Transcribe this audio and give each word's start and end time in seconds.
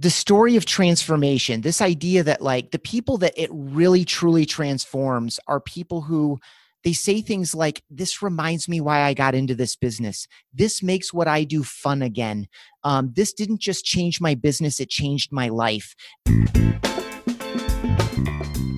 the 0.00 0.10
story 0.10 0.54
of 0.54 0.64
transformation, 0.64 1.62
this 1.62 1.80
idea 1.80 2.22
that 2.22 2.40
like 2.40 2.70
the 2.70 2.78
people 2.78 3.18
that 3.18 3.34
it 3.36 3.50
really 3.52 4.04
truly 4.04 4.46
transforms 4.46 5.40
are 5.48 5.58
people 5.58 6.02
who 6.02 6.38
they 6.84 6.92
say 6.92 7.20
things 7.20 7.52
like, 7.52 7.82
This 7.90 8.22
reminds 8.22 8.68
me 8.68 8.80
why 8.80 9.02
I 9.02 9.12
got 9.12 9.34
into 9.34 9.56
this 9.56 9.74
business. 9.74 10.28
This 10.54 10.84
makes 10.84 11.12
what 11.12 11.26
I 11.26 11.42
do 11.42 11.64
fun 11.64 12.02
again. 12.02 12.46
Um, 12.84 13.12
this 13.16 13.32
didn't 13.32 13.60
just 13.60 13.84
change 13.84 14.20
my 14.20 14.36
business, 14.36 14.78
it 14.78 14.88
changed 14.88 15.32
my 15.32 15.48
life. 15.48 15.96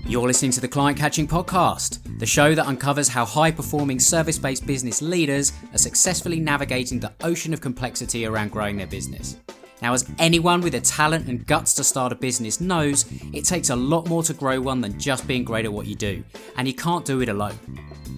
You're 0.06 0.26
listening 0.26 0.52
to 0.52 0.60
the 0.60 0.68
Client 0.68 0.98
Catching 0.98 1.28
Podcast, 1.28 2.18
the 2.18 2.26
show 2.26 2.54
that 2.54 2.66
uncovers 2.66 3.08
how 3.08 3.26
high 3.26 3.50
performing 3.50 4.00
service 4.00 4.38
based 4.38 4.66
business 4.66 5.02
leaders 5.02 5.52
are 5.72 5.78
successfully 5.78 6.40
navigating 6.40 6.98
the 6.98 7.12
ocean 7.22 7.52
of 7.52 7.60
complexity 7.60 8.24
around 8.24 8.50
growing 8.50 8.78
their 8.78 8.86
business. 8.86 9.36
Now, 9.82 9.94
as 9.94 10.06
anyone 10.18 10.60
with 10.60 10.74
the 10.74 10.80
talent 10.80 11.28
and 11.28 11.46
guts 11.46 11.72
to 11.74 11.84
start 11.84 12.12
a 12.12 12.14
business 12.14 12.60
knows, 12.60 13.06
it 13.32 13.44
takes 13.44 13.70
a 13.70 13.76
lot 13.76 14.08
more 14.08 14.22
to 14.24 14.34
grow 14.34 14.60
one 14.60 14.80
than 14.80 14.98
just 14.98 15.26
being 15.26 15.44
great 15.44 15.64
at 15.64 15.72
what 15.72 15.86
you 15.86 15.94
do, 15.94 16.22
and 16.56 16.68
you 16.68 16.74
can't 16.74 17.04
do 17.04 17.20
it 17.22 17.28
alone. 17.28 17.58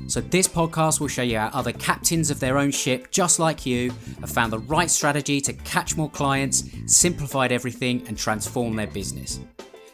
So, 0.08 0.20
this 0.20 0.48
podcast 0.48 1.00
will 1.00 1.08
show 1.08 1.22
you 1.22 1.38
how 1.38 1.50
other 1.54 1.72
captains 1.72 2.30
of 2.30 2.40
their 2.40 2.58
own 2.58 2.70
ship, 2.70 3.10
just 3.10 3.38
like 3.38 3.64
you, 3.64 3.92
have 4.20 4.30
found 4.30 4.52
the 4.52 4.58
right 4.58 4.90
strategy 4.90 5.40
to 5.40 5.52
catch 5.52 5.96
more 5.96 6.10
clients, 6.10 6.64
simplified 6.86 7.52
everything, 7.52 8.04
and 8.08 8.18
transform 8.18 8.74
their 8.74 8.88
business. 8.88 9.40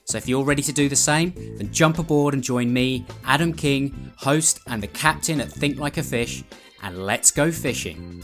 So, 0.05 0.17
if 0.17 0.27
you're 0.27 0.45
ready 0.45 0.63
to 0.63 0.73
do 0.73 0.89
the 0.89 0.97
same, 0.97 1.35
then 1.59 1.71
jump 1.71 1.99
aboard 1.99 2.33
and 2.33 2.43
join 2.43 2.73
me, 2.73 3.05
Adam 3.25 3.53
King, 3.53 4.13
host 4.17 4.61
and 4.67 4.83
the 4.83 4.89
captain 4.89 5.41
at 5.41 5.53
Think 5.53 5.79
Like 5.79 5.99
a 5.99 6.03
Fish, 6.03 6.43
and 6.83 7.05
let's 7.05 7.31
go 7.31 7.53
fishing. 7.53 8.23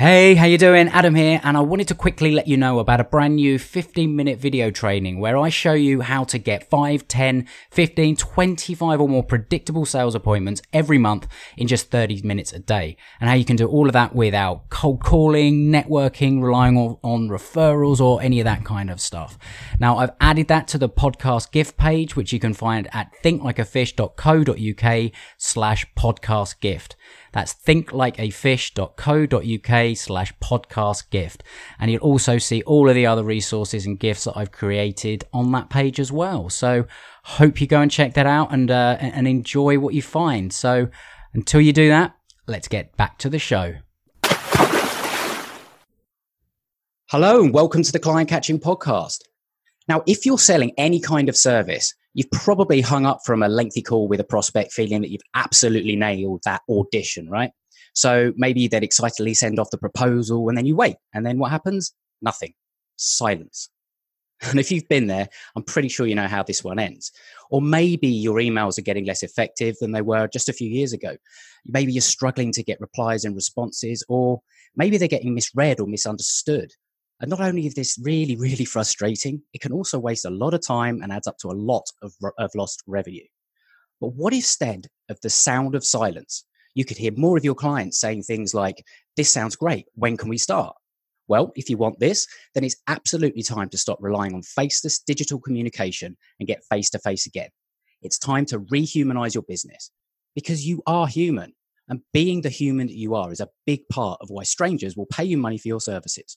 Hey, 0.00 0.34
how 0.34 0.46
you 0.46 0.56
doing? 0.56 0.88
Adam 0.88 1.14
here, 1.14 1.42
and 1.44 1.58
I 1.58 1.60
wanted 1.60 1.88
to 1.88 1.94
quickly 1.94 2.30
let 2.30 2.48
you 2.48 2.56
know 2.56 2.78
about 2.78 3.00
a 3.00 3.04
brand 3.04 3.36
new 3.36 3.58
15 3.58 4.16
minute 4.16 4.38
video 4.38 4.70
training 4.70 5.20
where 5.20 5.36
I 5.36 5.50
show 5.50 5.74
you 5.74 6.00
how 6.00 6.24
to 6.24 6.38
get 6.38 6.70
5, 6.70 7.06
10, 7.06 7.46
15, 7.70 8.16
25 8.16 8.98
or 8.98 9.06
more 9.06 9.22
predictable 9.22 9.84
sales 9.84 10.14
appointments 10.14 10.62
every 10.72 10.96
month 10.96 11.28
in 11.58 11.66
just 11.66 11.90
30 11.90 12.22
minutes 12.22 12.54
a 12.54 12.60
day, 12.60 12.96
and 13.20 13.28
how 13.28 13.36
you 13.36 13.44
can 13.44 13.56
do 13.56 13.66
all 13.68 13.88
of 13.88 13.92
that 13.92 14.14
without 14.14 14.70
cold 14.70 15.04
calling, 15.04 15.70
networking, 15.70 16.40
relying 16.42 16.78
on, 16.78 16.96
on 17.04 17.28
referrals 17.28 18.00
or 18.00 18.22
any 18.22 18.40
of 18.40 18.46
that 18.46 18.64
kind 18.64 18.88
of 18.88 19.02
stuff. 19.02 19.38
Now, 19.78 19.98
I've 19.98 20.12
added 20.18 20.48
that 20.48 20.66
to 20.68 20.78
the 20.78 20.88
podcast 20.88 21.52
gift 21.52 21.76
page, 21.76 22.16
which 22.16 22.32
you 22.32 22.38
can 22.38 22.54
find 22.54 22.88
at 22.94 23.12
thinklikeafish.co.uk 23.22 25.12
slash 25.36 25.86
podcast 25.94 26.58
gift. 26.60 26.96
That's 27.32 27.54
thinklikeafish.co.uk 27.54 29.96
slash 29.96 30.34
podcast 30.42 31.10
gift. 31.10 31.42
And 31.78 31.90
you'll 31.90 32.02
also 32.02 32.38
see 32.38 32.62
all 32.62 32.88
of 32.88 32.94
the 32.94 33.06
other 33.06 33.22
resources 33.22 33.86
and 33.86 33.98
gifts 33.98 34.24
that 34.24 34.36
I've 34.36 34.52
created 34.52 35.24
on 35.32 35.52
that 35.52 35.70
page 35.70 36.00
as 36.00 36.10
well. 36.10 36.50
So 36.50 36.86
hope 37.24 37.60
you 37.60 37.66
go 37.66 37.80
and 37.80 37.90
check 37.90 38.14
that 38.14 38.26
out 38.26 38.52
and, 38.52 38.70
uh, 38.70 38.96
and 39.00 39.28
enjoy 39.28 39.78
what 39.78 39.94
you 39.94 40.02
find. 40.02 40.52
So 40.52 40.88
until 41.32 41.60
you 41.60 41.72
do 41.72 41.88
that, 41.88 42.16
let's 42.46 42.68
get 42.68 42.96
back 42.96 43.18
to 43.18 43.28
the 43.28 43.38
show. 43.38 43.74
Hello 47.10 47.42
and 47.42 47.52
welcome 47.52 47.82
to 47.82 47.92
the 47.92 47.98
Client 47.98 48.28
Catching 48.28 48.60
Podcast. 48.60 49.22
Now, 49.88 50.02
if 50.06 50.24
you're 50.24 50.38
selling 50.38 50.72
any 50.78 51.00
kind 51.00 51.28
of 51.28 51.36
service, 51.36 51.92
you've 52.14 52.30
probably 52.30 52.80
hung 52.80 53.06
up 53.06 53.20
from 53.24 53.42
a 53.42 53.48
lengthy 53.48 53.82
call 53.82 54.08
with 54.08 54.20
a 54.20 54.24
prospect 54.24 54.72
feeling 54.72 55.00
that 55.02 55.10
you've 55.10 55.22
absolutely 55.34 55.96
nailed 55.96 56.42
that 56.44 56.62
audition, 56.68 57.28
right? 57.28 57.50
So 57.94 58.32
maybe 58.36 58.68
they'd 58.68 58.82
excitedly 58.82 59.34
send 59.34 59.58
off 59.58 59.70
the 59.70 59.78
proposal 59.78 60.48
and 60.48 60.56
then 60.56 60.66
you 60.66 60.76
wait. 60.76 60.96
And 61.14 61.24
then 61.24 61.38
what 61.38 61.50
happens? 61.50 61.92
Nothing. 62.22 62.54
Silence. 62.96 63.70
And 64.42 64.58
if 64.58 64.72
you've 64.72 64.88
been 64.88 65.06
there, 65.06 65.28
I'm 65.54 65.62
pretty 65.62 65.88
sure 65.88 66.06
you 66.06 66.14
know 66.14 66.26
how 66.26 66.42
this 66.42 66.64
one 66.64 66.78
ends. 66.78 67.12
Or 67.50 67.60
maybe 67.60 68.08
your 68.08 68.36
emails 68.36 68.78
are 68.78 68.82
getting 68.82 69.04
less 69.04 69.22
effective 69.22 69.76
than 69.80 69.92
they 69.92 70.00
were 70.00 70.28
just 70.28 70.48
a 70.48 70.54
few 70.54 70.70
years 70.70 70.94
ago. 70.94 71.14
Maybe 71.66 71.92
you're 71.92 72.00
struggling 72.00 72.50
to 72.52 72.62
get 72.62 72.80
replies 72.80 73.26
and 73.26 73.34
responses, 73.34 74.02
or 74.08 74.40
maybe 74.74 74.96
they're 74.96 75.08
getting 75.08 75.34
misread 75.34 75.78
or 75.78 75.86
misunderstood. 75.86 76.72
And 77.20 77.28
not 77.28 77.40
only 77.40 77.66
is 77.66 77.74
this 77.74 77.98
really, 78.02 78.36
really 78.36 78.64
frustrating, 78.64 79.42
it 79.52 79.60
can 79.60 79.72
also 79.72 79.98
waste 79.98 80.24
a 80.24 80.30
lot 80.30 80.54
of 80.54 80.66
time 80.66 81.02
and 81.02 81.12
adds 81.12 81.26
up 81.26 81.36
to 81.38 81.48
a 81.48 81.52
lot 81.52 81.86
of, 82.02 82.14
of 82.38 82.50
lost 82.54 82.82
revenue. 82.86 83.26
But 84.00 84.14
what 84.14 84.32
if 84.32 84.38
instead 84.38 84.86
of 85.10 85.20
the 85.20 85.28
sound 85.28 85.74
of 85.74 85.84
silence? 85.84 86.44
You 86.74 86.84
could 86.84 86.96
hear 86.96 87.12
more 87.16 87.36
of 87.36 87.44
your 87.44 87.54
clients 87.54 88.00
saying 88.00 88.22
things 88.22 88.54
like, 88.54 88.82
This 89.16 89.30
sounds 89.30 89.56
great. 89.56 89.86
When 89.94 90.16
can 90.16 90.30
we 90.30 90.38
start? 90.38 90.74
Well, 91.28 91.52
if 91.54 91.68
you 91.68 91.76
want 91.76 92.00
this, 92.00 92.26
then 92.54 92.64
it's 92.64 92.76
absolutely 92.88 93.42
time 93.42 93.68
to 93.68 93.78
stop 93.78 93.98
relying 94.00 94.34
on 94.34 94.42
faceless 94.42 94.98
digital 94.98 95.38
communication 95.38 96.16
and 96.38 96.48
get 96.48 96.64
face 96.70 96.90
to 96.90 96.98
face 96.98 97.26
again. 97.26 97.50
It's 98.02 98.18
time 98.18 98.46
to 98.46 98.60
rehumanize 98.60 99.34
your 99.34 99.44
business 99.44 99.90
because 100.34 100.66
you 100.66 100.82
are 100.86 101.06
human. 101.06 101.52
And 101.88 102.00
being 102.12 102.40
the 102.40 102.48
human 102.48 102.86
that 102.86 102.96
you 102.96 103.14
are 103.14 103.32
is 103.32 103.40
a 103.40 103.48
big 103.66 103.88
part 103.88 104.18
of 104.20 104.30
why 104.30 104.44
strangers 104.44 104.96
will 104.96 105.06
pay 105.06 105.24
you 105.24 105.36
money 105.36 105.58
for 105.58 105.68
your 105.68 105.80
services. 105.80 106.36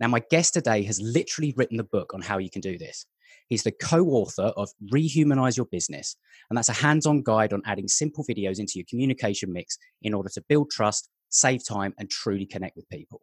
Now, 0.00 0.08
my 0.08 0.22
guest 0.30 0.54
today 0.54 0.82
has 0.84 0.98
literally 0.98 1.52
written 1.58 1.76
the 1.76 1.84
book 1.84 2.14
on 2.14 2.22
how 2.22 2.38
you 2.38 2.48
can 2.48 2.62
do 2.62 2.78
this. 2.78 3.04
He's 3.48 3.64
the 3.64 3.72
co 3.72 4.06
author 4.06 4.52
of 4.56 4.70
Rehumanize 4.90 5.58
Your 5.58 5.66
Business, 5.66 6.16
and 6.48 6.56
that's 6.56 6.70
a 6.70 6.72
hands 6.72 7.04
on 7.04 7.22
guide 7.22 7.52
on 7.52 7.60
adding 7.66 7.86
simple 7.86 8.24
videos 8.24 8.58
into 8.58 8.72
your 8.76 8.86
communication 8.88 9.52
mix 9.52 9.76
in 10.00 10.14
order 10.14 10.30
to 10.30 10.44
build 10.48 10.70
trust, 10.70 11.10
save 11.28 11.66
time, 11.68 11.92
and 11.98 12.08
truly 12.08 12.46
connect 12.46 12.76
with 12.76 12.88
people. 12.88 13.20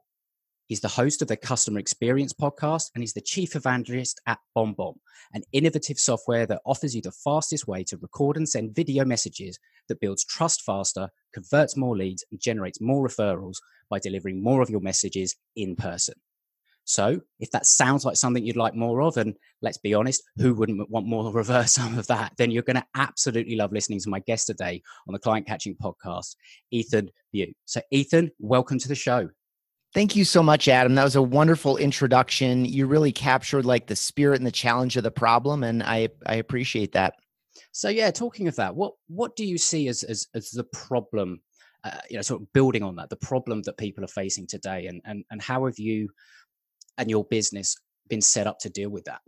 He's 0.68 0.82
the 0.82 0.90
host 0.90 1.22
of 1.22 1.30
the 1.30 1.38
Customer 1.38 1.80
Experience 1.80 2.34
podcast, 2.34 2.92
and 2.94 3.02
he's 3.02 3.14
the 3.14 3.22
chief 3.22 3.56
evangelist 3.56 4.22
at 4.28 4.38
BombBomb, 4.56 4.98
an 5.34 5.44
innovative 5.54 5.98
software 5.98 6.46
that 6.46 6.62
offers 6.66 6.94
you 6.94 7.02
the 7.02 7.12
fastest 7.12 7.68
way 7.68 7.84
to 7.86 7.98
record 7.98 8.38
and 8.38 8.48
send 8.48 8.76
video 8.76 9.04
messages 9.04 9.58
that 9.88 10.02
builds 10.02 10.26
trust 10.26 10.62
faster, 10.62 11.10
converts 11.34 11.76
more 11.76 11.98
leads, 11.98 12.24
and 12.32 12.40
generates 12.40 12.82
more 12.82 13.08
referrals 13.08 13.56
by 13.90 13.98
delivering 13.98 14.44
more 14.44 14.62
of 14.62 14.70
your 14.70 14.82
messages 14.82 15.36
in 15.56 15.76
person. 15.76 16.16
So 16.88 17.20
if 17.42 17.52
that 17.52 17.66
sounds 17.66 18.06
like 18.06 18.16
something 18.16 18.46
you'd 18.46 18.56
like 18.56 18.74
more 18.74 19.02
of, 19.02 19.18
and 19.18 19.36
let's 19.62 19.78
be 19.78 19.94
honest, 19.94 20.24
who 20.38 20.54
wouldn't 20.54 20.90
want 20.90 21.06
more 21.06 21.32
reverse 21.34 21.74
some 21.74 22.00
of 22.00 22.08
that? 22.08 22.32
Then 22.38 22.50
you're 22.50 22.64
going 22.64 22.78
to 22.78 22.86
absolutely 22.96 23.58
love 23.58 23.74
listening 23.74 24.00
to 24.00 24.10
my 24.10 24.20
guest 24.20 24.48
today 24.48 24.82
on 25.06 25.14
the 25.14 25.20
Client 25.20 25.46
Catching 25.46 25.76
Podcast, 25.76 26.38
Ethan 26.72 27.10
Beute. 27.36 27.56
So 27.66 27.82
Ethan, 27.92 28.32
welcome 28.40 28.80
to 28.80 28.88
the 28.88 28.96
show. 28.96 29.30
Thank 29.94 30.16
you 30.16 30.24
so 30.24 30.42
much, 30.42 30.70
Adam. 30.70 30.96
That 30.96 31.04
was 31.04 31.18
a 31.18 31.22
wonderful 31.22 31.76
introduction. 31.76 32.64
You 32.64 32.88
really 32.88 33.12
captured 33.12 33.66
like 33.66 33.88
the 33.88 33.96
spirit 33.96 34.40
and 34.40 34.48
the 34.48 34.52
challenge 34.52 34.96
of 34.96 35.04
the 35.04 35.12
problem, 35.12 35.64
and 35.64 35.84
I 35.84 36.10
I 36.26 36.36
appreciate 36.36 36.94
that. 36.94 37.16
So 37.74 37.90
yeah, 37.90 38.12
talking 38.12 38.48
of 38.48 38.56
that, 38.56 38.76
what 38.76 38.94
what 39.08 39.36
do 39.36 39.46
you 39.46 39.58
see 39.58 39.88
as 39.90 40.04
as, 40.04 40.28
as 40.34 40.52
the 40.52 40.66
problem? 40.66 41.42
Uh, 41.84 42.00
you 42.10 42.16
know, 42.18 42.22
sort 42.22 42.42
of 42.42 42.52
building 42.54 42.84
on 42.84 42.96
that, 42.96 43.10
the 43.10 43.16
problem 43.16 43.62
that 43.62 43.78
people 43.78 44.04
are 44.04 44.10
facing 44.10 44.46
today, 44.48 44.88
and 44.88 45.02
and 45.06 45.24
and 45.32 45.42
how 45.42 45.66
have 45.66 45.80
you 45.80 46.10
and 46.98 47.10
your 47.10 47.26
business 47.26 47.76
been 48.10 48.22
set 48.22 48.48
up 48.48 48.60
to 48.60 48.70
deal 48.70 48.90
with 48.90 49.06
that? 49.06 49.22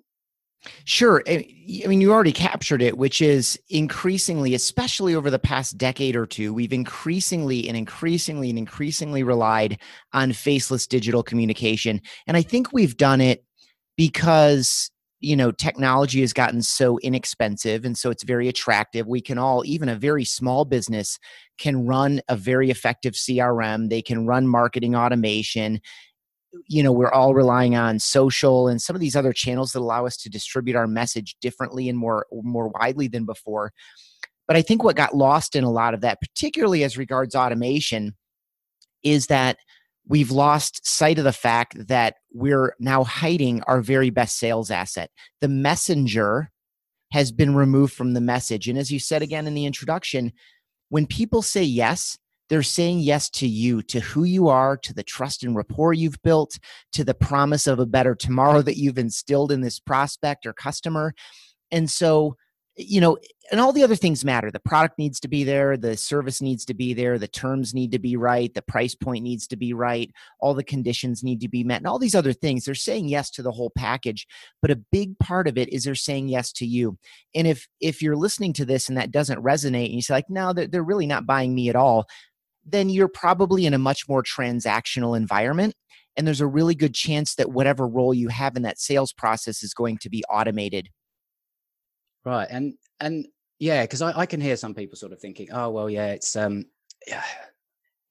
Sure. 0.84 1.24
Eh, 1.26 1.44
I 1.84 1.88
mean, 1.88 2.02
you 2.02 2.12
already 2.12 2.34
captured 2.34 2.82
it, 2.82 2.98
which 2.98 3.22
is 3.22 3.58
increasingly, 3.70 4.54
especially 4.56 5.16
over 5.16 5.30
the 5.30 5.40
past 5.40 5.78
decade 5.78 6.16
or 6.16 6.26
two, 6.26 6.54
we've 6.54 6.74
increasingly 6.74 7.68
and 7.68 7.78
increasingly 7.78 8.50
and 8.50 8.60
increasingly 8.60 9.24
relied 9.24 9.80
on 10.14 10.34
faceless 10.34 10.86
digital 10.86 11.24
communication. 11.24 12.02
And 12.28 12.36
I 12.36 12.42
think 12.42 12.74
we've 12.74 12.98
done 12.98 13.22
it 13.22 13.46
because 13.96 14.92
you 15.22 15.36
know 15.36 15.52
technology 15.52 16.22
has 16.22 16.32
gotten 16.32 16.62
so 16.62 16.98
inexpensive 17.00 17.84
and 17.84 17.98
so 17.98 18.10
it's 18.10 18.24
very 18.24 18.48
attractive 18.48 19.06
we 19.06 19.20
can 19.20 19.38
all 19.38 19.64
even 19.66 19.90
a 19.90 19.96
very 19.96 20.24
small 20.24 20.64
business 20.64 21.20
can 21.58 21.86
run 21.86 22.22
a 22.30 22.38
very 22.38 22.70
effective 22.70 23.14
crm 23.14 23.90
they 23.90 24.02
can 24.02 24.26
run 24.26 24.48
marketing 24.48 24.96
automation 24.96 25.82
you 26.68 26.82
know 26.82 26.92
we're 26.92 27.12
all 27.12 27.34
relying 27.34 27.76
on 27.76 28.00
social 28.00 28.68
and 28.68 28.82
some 28.82 28.96
of 28.96 29.00
these 29.00 29.16
other 29.16 29.34
channels 29.34 29.72
that 29.72 29.80
allow 29.80 30.06
us 30.06 30.18
to 30.18 30.30
distribute 30.30 30.76
our 30.76 30.88
message 30.88 31.36
differently 31.42 31.90
and 31.90 31.98
more 31.98 32.26
more 32.32 32.70
widely 32.70 33.08
than 33.08 33.26
before. 33.26 33.72
But 34.48 34.58
i 34.58 34.62
think 34.62 34.84
what 34.84 34.96
got 34.96 35.16
lost 35.16 35.56
in 35.56 35.64
a 35.64 35.72
lot 35.72 35.94
of 35.94 36.02
that 36.02 36.20
particularly 36.22 36.84
as 36.84 36.98
regards 36.98 37.36
automation 37.36 38.16
is 39.04 39.28
that 39.28 39.58
we've 40.08 40.32
lost 40.32 40.86
sight 40.86 41.20
of 41.20 41.24
the 41.24 41.32
fact 41.32 41.88
that 41.88 42.16
we're 42.34 42.76
now 42.80 43.04
hiding 43.04 43.62
our 43.64 43.80
very 43.80 44.10
best 44.10 44.38
sales 44.38 44.72
asset. 44.72 45.12
The 45.40 45.48
messenger 45.48 46.52
has 47.12 47.32
been 47.32 47.56
removed 47.56 47.94
from 47.94 48.14
the 48.14 48.22
message. 48.22 48.68
And 48.68 48.78
as 48.78 48.92
you 48.92 49.00
said 49.00 49.22
again 49.22 49.48
in 49.48 49.54
the 49.54 49.66
introduction 49.66 50.34
when 50.90 51.06
people 51.06 51.42
say 51.42 51.64
yes 51.64 52.18
they're 52.50 52.64
saying 52.64 53.00
yes 53.00 53.30
to 53.30 53.48
you, 53.48 53.82
to 53.84 54.00
who 54.00 54.24
you 54.24 54.48
are, 54.48 54.76
to 54.78 54.94
the 54.94 55.04
trust 55.04 55.44
and 55.44 55.56
rapport 55.56 55.94
you've 55.94 56.22
built, 56.24 56.58
to 56.94 57.04
the 57.04 57.14
promise 57.14 57.68
of 57.68 57.80
a 57.80 57.86
better 57.86 58.16
tomorrow 58.16 58.62
that 58.62 58.78
you've 58.78 58.98
instilled 58.98 59.52
in 59.52 59.62
this 59.62 59.80
prospect 59.80 60.46
or 60.46 60.54
customer. 60.54 61.14
And 61.72 61.90
so 61.90 62.36
you 62.80 63.02
know, 63.02 63.18
and 63.52 63.60
all 63.60 63.74
the 63.74 63.84
other 63.84 63.96
things 63.96 64.24
matter. 64.24 64.52
The 64.52 64.60
product 64.60 64.98
needs 64.98 65.20
to 65.22 65.28
be 65.28 65.44
there, 65.44 65.76
the 65.76 65.98
service 65.98 66.42
needs 66.42 66.64
to 66.66 66.74
be 66.74 66.94
there, 66.94 67.18
the 67.18 67.28
terms 67.28 67.74
need 67.74 67.92
to 67.92 68.00
be 68.00 68.16
right, 68.16 68.54
the 68.54 68.62
price 68.62 68.96
point 68.96 69.24
needs 69.24 69.48
to 69.48 69.58
be 69.58 69.74
right, 69.74 70.10
all 70.40 70.54
the 70.54 70.64
conditions 70.64 71.24
need 71.24 71.42
to 71.42 71.50
be 71.50 71.64
met, 71.64 71.80
and 71.80 71.88
all 71.88 72.00
these 72.00 72.16
other 72.16 72.32
things. 72.32 72.64
They're 72.64 72.76
saying 72.76 73.10
yes 73.10 73.32
to 73.32 73.42
the 73.42 73.52
whole 73.52 73.72
package, 73.76 74.28
but 74.62 74.72
a 74.72 74.82
big 74.92 75.20
part 75.20 75.48
of 75.48 75.58
it 75.58 75.68
is 75.74 75.84
they're 75.84 75.96
saying 75.96 76.30
yes 76.30 76.54
to 76.54 76.66
you. 76.66 76.98
And 77.36 77.48
if 77.48 77.68
if 77.82 78.02
you're 78.02 78.16
listening 78.16 78.54
to 78.54 78.66
this 78.66 78.88
and 78.88 78.98
that 78.98 79.12
doesn't 79.12 79.44
resonate, 79.44 79.86
and 79.86 79.96
you 79.96 80.02
say 80.02 80.14
like, 80.14 80.30
no, 80.30 80.54
they're, 80.54 80.68
they're 80.68 80.84
really 80.84 81.08
not 81.08 81.26
buying 81.26 81.54
me 81.54 81.70
at 81.70 81.76
all, 81.76 82.08
then 82.72 82.90
you're 82.90 83.08
probably 83.08 83.66
in 83.66 83.74
a 83.74 83.78
much 83.78 84.08
more 84.08 84.24
transactional 84.24 85.16
environment 85.16 85.74
and 86.20 86.28
there's 86.28 86.42
a 86.42 86.48
really 86.48 86.76
good 86.76 86.94
chance 86.94 87.36
that 87.36 87.52
whatever 87.52 87.88
role 87.88 88.14
you 88.14 88.28
have 88.28 88.56
in 88.56 88.64
that 88.64 88.80
sales 88.80 89.14
process 89.14 89.64
is 89.64 89.74
going 89.74 89.98
to 90.00 90.10
be 90.10 90.24
automated. 90.30 90.90
Right. 92.26 92.48
And, 92.50 92.74
and 93.00 93.28
yeah, 93.60 93.84
because 93.84 94.02
I, 94.02 94.12
I 94.20 94.26
can 94.26 94.42
hear 94.42 94.58
some 94.58 94.74
people 94.74 94.98
sort 94.98 95.14
of 95.14 95.22
thinking, 95.22 95.48
oh, 95.54 95.70
well, 95.70 95.90
yeah, 95.90 96.08
it's, 96.08 96.36
um, 96.36 96.66
yeah, 97.08 97.24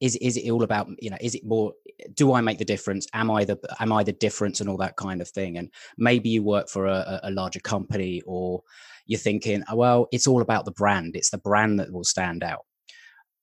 is 0.00 0.14
is 0.14 0.36
it 0.36 0.48
all 0.48 0.62
about 0.62 0.88
you 1.02 1.10
know 1.10 1.16
is 1.20 1.34
it 1.34 1.44
more 1.44 1.72
do 2.14 2.32
i 2.32 2.40
make 2.40 2.58
the 2.58 2.64
difference? 2.64 3.08
Am 3.14 3.32
i 3.32 3.44
the 3.44 3.58
am 3.80 3.92
i 3.92 4.04
the 4.04 4.12
difference? 4.12 4.60
and 4.60 4.70
all 4.70 4.76
that 4.76 4.94
kind 4.96 5.20
of 5.20 5.28
thing 5.28 5.58
and 5.58 5.72
maybe 5.96 6.28
you 6.28 6.40
work 6.40 6.68
for 6.68 6.86
a, 6.86 7.18
a 7.24 7.32
larger 7.32 7.58
company 7.58 8.22
or 8.24 8.62
you're 9.06 9.18
thinking 9.18 9.64
oh, 9.68 9.74
well 9.74 10.06
it's 10.12 10.28
all 10.28 10.40
about 10.40 10.66
the 10.66 10.70
brand. 10.70 11.16
It's 11.16 11.30
the 11.30 11.38
brand 11.38 11.80
that 11.80 11.92
will 11.92 12.04
stand 12.04 12.44
out 12.44 12.64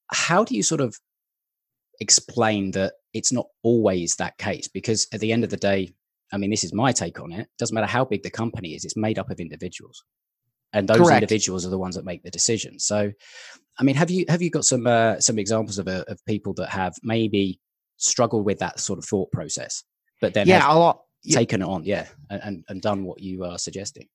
how 0.08 0.44
do 0.44 0.54
you 0.54 0.62
sort 0.62 0.80
of 0.80 0.96
explain 2.00 2.70
that 2.72 2.94
it's 3.14 3.32
not 3.32 3.46
always 3.62 4.16
that 4.16 4.36
case 4.38 4.68
because 4.68 5.06
at 5.12 5.20
the 5.20 5.32
end 5.32 5.44
of 5.44 5.50
the 5.50 5.56
day 5.56 5.92
i 6.32 6.36
mean 6.36 6.50
this 6.50 6.62
is 6.62 6.74
my 6.74 6.92
take 6.92 7.18
on 7.20 7.32
it 7.32 7.48
doesn't 7.58 7.74
matter 7.74 7.86
how 7.86 8.04
big 8.04 8.22
the 8.22 8.30
company 8.30 8.74
is 8.74 8.84
it's 8.84 8.96
made 8.96 9.18
up 9.18 9.30
of 9.30 9.40
individuals 9.40 10.04
and 10.72 10.88
those 10.88 10.98
Correct. 10.98 11.22
individuals 11.22 11.66
are 11.66 11.70
the 11.70 11.78
ones 11.78 11.94
that 11.94 12.04
make 12.04 12.22
the 12.22 12.30
decision. 12.30 12.78
So, 12.78 13.10
I 13.78 13.82
mean, 13.82 13.94
have 13.96 14.10
you 14.10 14.24
have 14.28 14.42
you 14.42 14.50
got 14.50 14.64
some 14.64 14.86
uh, 14.86 15.18
some 15.20 15.38
examples 15.38 15.78
of 15.78 15.88
uh, 15.88 16.04
of 16.08 16.24
people 16.26 16.52
that 16.54 16.68
have 16.68 16.94
maybe 17.02 17.60
struggled 17.96 18.44
with 18.44 18.58
that 18.58 18.78
sort 18.78 18.98
of 18.98 19.04
thought 19.04 19.32
process, 19.32 19.84
but 20.20 20.34
then 20.34 20.46
yeah, 20.46 20.66
I'll, 20.66 21.06
taken 21.30 21.62
it 21.62 21.66
on, 21.66 21.84
yeah, 21.84 22.06
and 22.28 22.64
and 22.68 22.82
done 22.82 23.04
what 23.04 23.20
you 23.22 23.44
are 23.44 23.58
suggesting. 23.58 24.08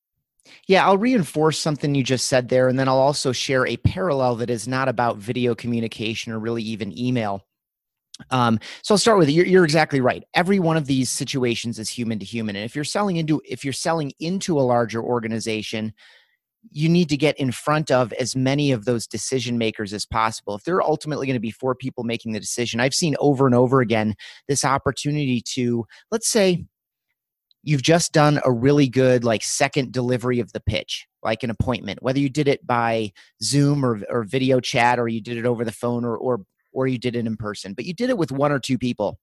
Yeah, 0.68 0.86
I'll 0.86 0.98
reinforce 0.98 1.60
something 1.60 1.96
you 1.96 2.04
just 2.04 2.28
said 2.28 2.50
there, 2.50 2.68
and 2.68 2.78
then 2.78 2.88
I'll 2.88 2.98
also 2.98 3.32
share 3.32 3.66
a 3.68 3.78
parallel 3.78 4.36
that 4.38 4.50
is 4.50 4.68
not 4.68 4.90
about 4.90 5.18
video 5.18 5.56
communication 5.56 6.32
or 6.34 6.40
really 6.40 6.64
even 6.64 6.98
email. 6.98 7.46
Um, 8.30 8.60
so 8.84 8.94
I'll 8.94 9.00
start 9.00 9.18
with 9.18 9.30
you're, 9.30 9.46
you're 9.46 9.64
exactly 9.64 10.02
right. 10.02 10.24
Every 10.34 10.60
one 10.60 10.78
of 10.78 10.86
these 10.86 11.10
situations 11.10 11.80
is 11.80 11.90
human 11.90 12.20
to 12.20 12.26
human, 12.26 12.56
and 12.56 12.66
if 12.66 12.76
you're 12.76 12.84
selling 12.84 13.18
into 13.18 13.42
if 13.46 13.64
you're 13.64 13.74
selling 13.74 14.12
into 14.20 14.60
a 14.60 14.62
larger 14.62 15.02
organization, 15.02 15.94
you 16.70 16.88
need 16.90 17.10
to 17.10 17.18
get 17.18 17.40
in 17.40 17.52
front 17.52 17.90
of 17.90 18.14
as 18.14 18.36
many 18.36 18.72
of 18.72 18.86
those 18.86 19.08
decision 19.08 19.58
makers 19.58 19.94
as 19.94 20.06
possible. 20.06 20.56
If 20.56 20.64
there 20.64 20.76
are 20.76 20.84
ultimately 20.84 21.26
going 21.26 21.36
to 21.36 21.40
be 21.40 21.52
four 21.52 21.74
people 21.74 22.04
making 22.04 22.34
the 22.34 22.40
decision, 22.40 22.80
I've 22.80 22.94
seen 22.94 23.16
over 23.20 23.46
and 23.46 23.56
over 23.56 23.82
again 23.82 24.16
this 24.48 24.64
opportunity 24.64 25.42
to, 25.54 25.86
let's 26.12 26.30
say, 26.30 26.66
you've 27.64 27.82
just 27.82 28.12
done 28.12 28.40
a 28.46 28.52
really 28.52 28.88
good 28.88 29.24
like 29.24 29.44
second 29.44 29.92
delivery 29.92 30.40
of 30.40 30.52
the 30.52 30.60
pitch 30.60 31.08
like 31.24 31.44
an 31.44 31.50
appointment 31.50 32.02
whether 32.02 32.20
you 32.20 32.30
did 32.30 32.48
it 32.48 32.66
by 32.66 33.12
zoom 33.44 33.86
or, 33.86 34.02
or 34.10 34.24
video 34.24 34.60
chat 34.60 35.00
or 35.00 35.08
you 35.08 35.22
did 35.22 35.38
it 35.38 35.46
over 35.46 35.64
the 35.64 35.72
phone 35.72 36.04
or, 36.04 36.18
or 36.18 36.42
or 36.74 36.88
you 36.88 36.98
did 36.98 37.16
it 37.16 37.28
in 37.28 37.38
person 37.38 37.74
but 37.74 37.86
you 37.86 37.94
did 37.94 38.10
it 38.10 38.18
with 38.18 38.32
one 38.32 38.52
or 38.52 38.60
two 38.60 38.78
people. 38.78 39.20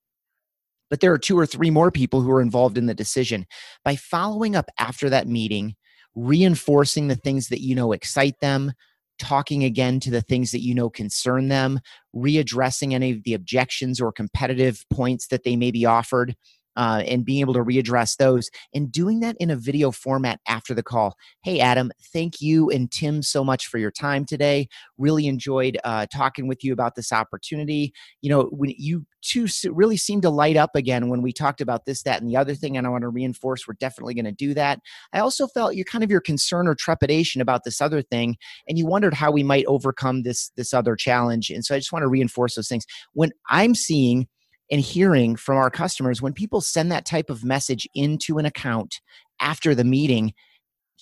But 0.91 1.01
there 1.01 1.13
are 1.13 1.19
two 1.19 1.39
or 1.39 1.45
three 1.45 1.71
more 1.71 1.91
people 1.91 2.23
who 2.23 2.31
are 2.31 2.41
involved 2.41 2.79
in 2.79 2.87
the 2.87 2.95
decision. 2.95 3.45
By 3.85 3.97
following 3.97 4.57
up 4.57 4.71
after 4.79 5.11
that 5.11 5.29
meeting 5.29 5.75
reinforcing 6.15 7.07
the 7.07 7.15
things 7.15 7.49
that 7.49 7.61
you 7.61 7.75
know 7.75 7.93
excite 7.93 8.41
them, 8.41 8.73
talking 9.19 9.63
again 9.63 10.01
to 10.01 10.11
the 10.11 10.23
things 10.23 10.51
that 10.51 10.63
you 10.63 10.75
know 10.75 10.91
concern 10.91 11.49
them, 11.49 11.79
readdressing 12.15 12.93
any 12.93 13.13
of 13.13 13.23
the 13.25 13.35
objections 13.35 14.01
or 14.01 14.11
competitive 14.11 14.85
points 14.91 15.29
that 15.29 15.45
they 15.45 15.55
may 15.55 15.71
be 15.71 15.85
offered, 15.85 16.35
uh, 16.79 17.03
and 17.07 17.25
being 17.25 17.41
able 17.41 17.53
to 17.55 17.65
readdress 17.65 18.17
those 18.17 18.49
and 18.73 18.91
doing 18.93 19.19
that 19.21 19.37
in 19.41 19.51
a 19.51 19.57
video 19.57 19.91
format 19.91 20.41
after 20.47 20.73
the 20.75 20.83
call. 20.83 21.17
Hey, 21.43 21.59
Adam, 21.59 21.91
thank 22.13 22.41
you 22.41 22.71
and 22.71 22.91
Tim 22.91 23.21
so 23.21 23.43
much 23.45 23.67
for 23.67 23.79
your 23.79 23.91
time 23.91 24.25
today. 24.25 24.69
Really 24.97 25.27
enjoyed 25.27 25.77
uh, 25.83 26.07
talking 26.07 26.47
with 26.47 26.63
you 26.63 26.73
about 26.73 26.95
this 26.95 27.13
opportunity. 27.13 27.93
You 28.23 28.31
know, 28.31 28.45
when 28.45 28.73
you 28.79 29.05
two 29.23 29.49
really 29.71 29.97
seemed 29.97 30.23
to 30.23 30.31
light 30.31 30.57
up 30.57 30.77
again 30.77 31.09
when 31.09 31.21
we 31.21 31.33
talked 31.33 31.61
about 31.61 31.85
this, 31.85 32.05
that, 32.05 32.21
and 32.21 32.31
the 32.31 32.37
other 32.37 32.55
thing. 32.55 32.77
And 32.77 32.87
I 32.87 32.91
want 32.91 33.03
to 33.03 33.09
reinforce 33.09 33.67
we're 33.67 33.75
definitely 33.75 34.15
going 34.15 34.25
to 34.25 34.33
do 34.33 34.55
that. 34.55 34.79
I 35.13 35.19
also 35.19 35.49
felt 35.49 35.75
you 35.75 35.85
kind 35.85 36.05
of 36.05 36.11
your 36.11 36.21
concern 36.21 36.69
or 36.69 36.77
trepidation 36.77 37.41
about 37.41 37.65
this 37.65 37.81
other 37.81 38.03
thing, 38.03 38.37
and 38.69 38.79
you 38.79 38.87
wondered 38.87 39.15
how 39.15 39.33
we 39.33 39.43
might 39.43 39.67
overcome 39.67 40.23
this 40.23 40.51
this 40.57 40.73
other 40.73 40.95
challenge. 40.95 41.51
And 41.51 41.65
so 41.65 41.75
I 41.75 41.79
just 41.79 41.93
want 41.93 42.05
to 42.05 42.09
reinforce 42.09 42.55
those 42.55 42.69
things. 42.69 42.87
When 43.15 43.33
I'm 43.51 43.75
seeing 43.75 44.29
and 44.71 44.81
hearing 44.81 45.37
from 45.37 45.57
our 45.57 45.71
customers 45.71 46.21
when 46.21 46.33
people 46.33 46.61
send 46.61 46.93
that 46.93 47.07
type 47.07 47.31
of 47.31 47.45
message 47.45 47.89
into 47.95 48.39
an 48.39 48.47
account 48.47 49.01
after 49.41 49.75
the 49.75 49.85
meeting 49.85 50.33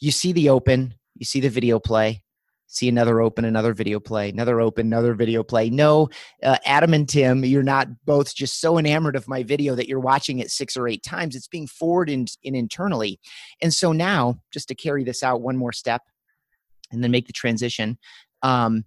you 0.01 0.11
see 0.11 0.33
the 0.33 0.49
open 0.49 0.95
you 1.15 1.25
see 1.25 1.41
the 1.41 1.49
video 1.49 1.79
play 1.79 2.23
see 2.69 2.89
another 2.89 3.21
open 3.21 3.45
another 3.45 3.73
video 3.73 4.01
play 4.01 4.29
another 4.29 4.61
open 4.61 4.87
another 4.87 5.15
video 5.15 5.43
play. 5.43 5.71
No 5.71 6.09
uh, 6.43 6.59
adam 6.65 6.95
and 6.95 7.09
tim 7.09 7.45
you're 7.45 7.63
not 7.63 7.89
both 8.05 8.35
just 8.35 8.61
so 8.61 8.79
enamored 8.79 9.17
of 9.17 9.29
my 9.29 9.43
video 9.43 9.75
that 9.75 9.89
you're 9.89 10.01
watching 10.01 10.41
it 10.41 10.51
six 10.51 10.77
or 10.77 10.89
eight 10.89 11.03
times. 11.03 11.37
It's 11.37 11.49
being 11.49 11.67
forwarded 11.67 12.15
in, 12.15 12.27
in 12.43 12.55
internally. 12.55 13.21
And 13.63 13.73
so 13.73 13.93
now 13.93 14.41
just 14.53 14.69
to 14.69 14.75
carry 14.75 15.05
this 15.05 15.23
out 15.23 15.41
one 15.41 15.57
more 15.57 15.73
step 15.73 16.03
and 16.91 17.03
then 17.03 17.11
make 17.11 17.27
the 17.27 17.33
transition 17.33 17.99
um, 18.43 18.85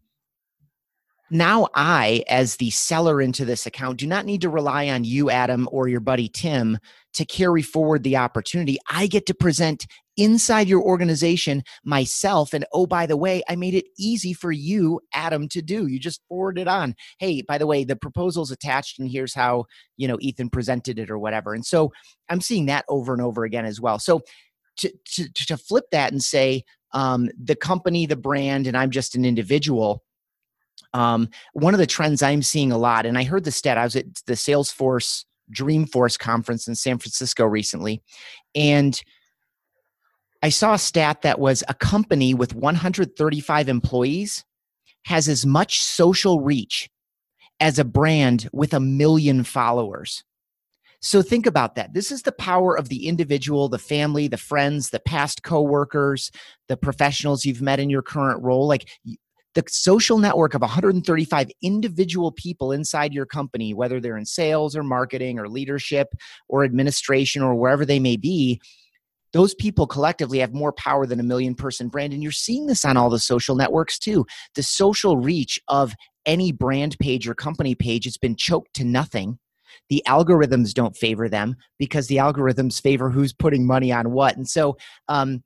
now 1.32 1.68
I, 1.76 2.24
as 2.28 2.56
the 2.56 2.70
seller 2.70 3.22
into 3.22 3.46
this 3.46 3.66
account, 3.66 4.00
do 4.00 4.08
not 4.08 4.26
need 4.26 4.42
to 4.42 4.50
rely 4.50 4.90
on 4.90 5.04
you, 5.04 5.30
Adam, 5.30 5.68
or 5.72 5.88
your 5.88 6.00
buddy 6.00 6.28
Tim 6.28 6.78
to 7.14 7.26
carry 7.26 7.62
forward 7.62 8.04
the 8.04 8.18
opportunity. 8.18 8.78
I 8.90 9.08
get 9.08 9.26
to 9.28 9.34
present 9.34 9.86
inside 10.18 10.68
your 10.68 10.82
organization 10.82 11.64
myself. 11.84 12.54
And 12.54 12.66
oh, 12.74 12.86
by 12.86 13.06
the 13.06 13.18
way, 13.18 13.42
I 13.48 13.56
made 13.56 13.74
it 13.74 13.86
easy 13.98 14.34
for 14.34 14.52
you, 14.52 15.00
Adam, 15.14 15.48
to 15.50 15.62
do. 15.62 15.88
You 15.88 16.00
just 16.00 16.22
forward 16.28 16.60
it 16.60 16.68
on. 16.68 16.96
Hey, 17.20 17.42
by 17.42 17.58
the 17.58 17.68
way, 17.68 17.84
the 17.84 17.96
proposal's 17.96 18.52
attached, 18.52 19.00
and 19.00 19.10
here's 19.10 19.34
how, 19.34 19.66
you 19.98 20.08
know, 20.08 20.18
Ethan 20.20 20.50
presented 20.50 21.00
it 21.00 21.10
or 21.10 21.18
whatever. 21.18 21.54
And 21.54 21.66
so 21.66 21.92
I'm 22.30 22.42
seeing 22.42 22.66
that 22.66 22.86
over 22.90 23.14
and 23.14 23.22
over 23.22 23.44
again 23.44 23.66
as 23.66 23.80
well. 23.80 23.98
So 23.98 24.22
to, 24.78 24.92
to, 25.14 25.34
to 25.34 25.58
flip 25.58 25.86
that 25.92 26.12
and 26.12 26.22
say, 26.22 26.64
um, 26.92 27.30
the 27.42 27.56
company, 27.56 28.06
the 28.06 28.16
brand, 28.16 28.68
and 28.68 28.76
I'm 28.76 28.90
just 28.90 29.16
an 29.16 29.24
individual 29.24 30.04
um, 30.94 31.30
one 31.54 31.74
of 31.74 31.80
the 31.80 31.86
trends 31.86 32.22
I'm 32.22 32.42
seeing 32.42 32.72
a 32.72 32.78
lot, 32.78 33.06
and 33.06 33.18
I 33.18 33.24
heard 33.24 33.44
the 33.44 33.52
stat, 33.52 33.78
I 33.78 33.84
was 33.84 33.96
at 33.96 34.06
the 34.26 34.34
Salesforce 34.34 35.26
Dreamforce 35.54 36.18
conference 36.18 36.68
in 36.68 36.76
San 36.76 36.98
Francisco 36.98 37.46
recently, 37.46 38.02
and 38.56 39.02
I 40.42 40.50
saw 40.50 40.74
a 40.74 40.80
stat 40.80 41.22
that 41.24 41.40
was 41.40 41.64
a 41.68 41.74
company 41.74 42.34
with 42.34 42.56
135 42.56 43.70
employees 43.70 44.44
has 45.06 45.28
as 45.28 45.46
much 45.46 45.82
social 45.82 46.42
reach 46.42 46.90
as 47.60 47.80
a 47.80 47.86
brand 47.86 48.48
with 48.54 48.74
a 48.74 48.80
million 48.80 49.44
followers. 49.44 50.24
So 51.02 51.22
think 51.22 51.46
about 51.46 51.76
that. 51.76 51.94
This 51.94 52.12
is 52.12 52.24
the 52.24 52.32
power 52.34 52.78
of 52.78 52.90
the 52.90 53.08
individual, 53.08 53.70
the 53.70 53.80
family, 53.80 54.28
the 54.28 54.38
friends, 54.38 54.90
the 54.90 55.00
past 55.00 55.44
coworkers, 55.44 56.32
the 56.68 56.76
professionals 56.76 57.46
you've 57.46 57.62
met 57.62 57.80
in 57.80 57.90
your 57.90 58.02
current 58.02 58.44
role. 58.44 58.68
Like 58.68 58.90
the 59.56 59.64
social 59.68 60.20
network 60.20 60.54
of 60.54 60.62
135 60.62 61.50
individual 61.62 62.32
people 62.32 62.72
inside 62.72 63.14
your 63.14 63.26
company, 63.26 63.74
whether 63.74 64.00
they're 64.00 64.18
in 64.18 64.26
sales 64.26 64.76
or 64.76 64.84
marketing 64.84 65.40
or 65.40 65.50
leadership 65.50 66.10
or 66.48 66.64
administration 66.64 67.42
or 67.42 67.56
wherever 67.56 67.86
they 67.86 68.00
may 68.00 68.16
be, 68.16 68.62
those 69.34 69.54
people 69.56 69.86
collectively 69.88 70.40
have 70.40 70.54
more 70.54 70.74
power 70.74 71.06
than 71.06 71.20
a 71.20 71.24
million 71.24 71.56
person 71.56 71.88
brand. 71.88 72.14
And 72.14 72.24
you're 72.24 72.32
seeing 72.32 72.68
this 72.68 72.86
on 72.86 72.98
all 72.98 73.10
the 73.10 73.20
social 73.20 73.56
networks 73.56 74.00
too. 74.00 74.26
The 74.56 74.64
social 74.64 75.18
reach 75.18 75.60
of 75.68 75.94
any 76.26 76.52
brand 76.52 76.98
page 77.00 77.28
or 77.28 77.36
company 77.36 77.76
page 77.76 78.06
has 78.06 78.18
been 78.18 78.36
choked 78.36 78.74
to 78.76 78.84
nothing. 78.84 79.40
The 79.90 80.04
algorithms 80.08 80.74
don't 80.74 80.96
favor 80.96 81.30
them 81.30 81.56
because 81.78 82.08
the 82.08 82.18
algorithms 82.18 82.82
favor 82.82 83.10
who's 83.10 83.34
putting 83.34 83.66
money 83.66 83.92
on 83.92 84.12
what. 84.12 84.36
And 84.36 84.48
so, 84.48 84.78
um, 85.08 85.44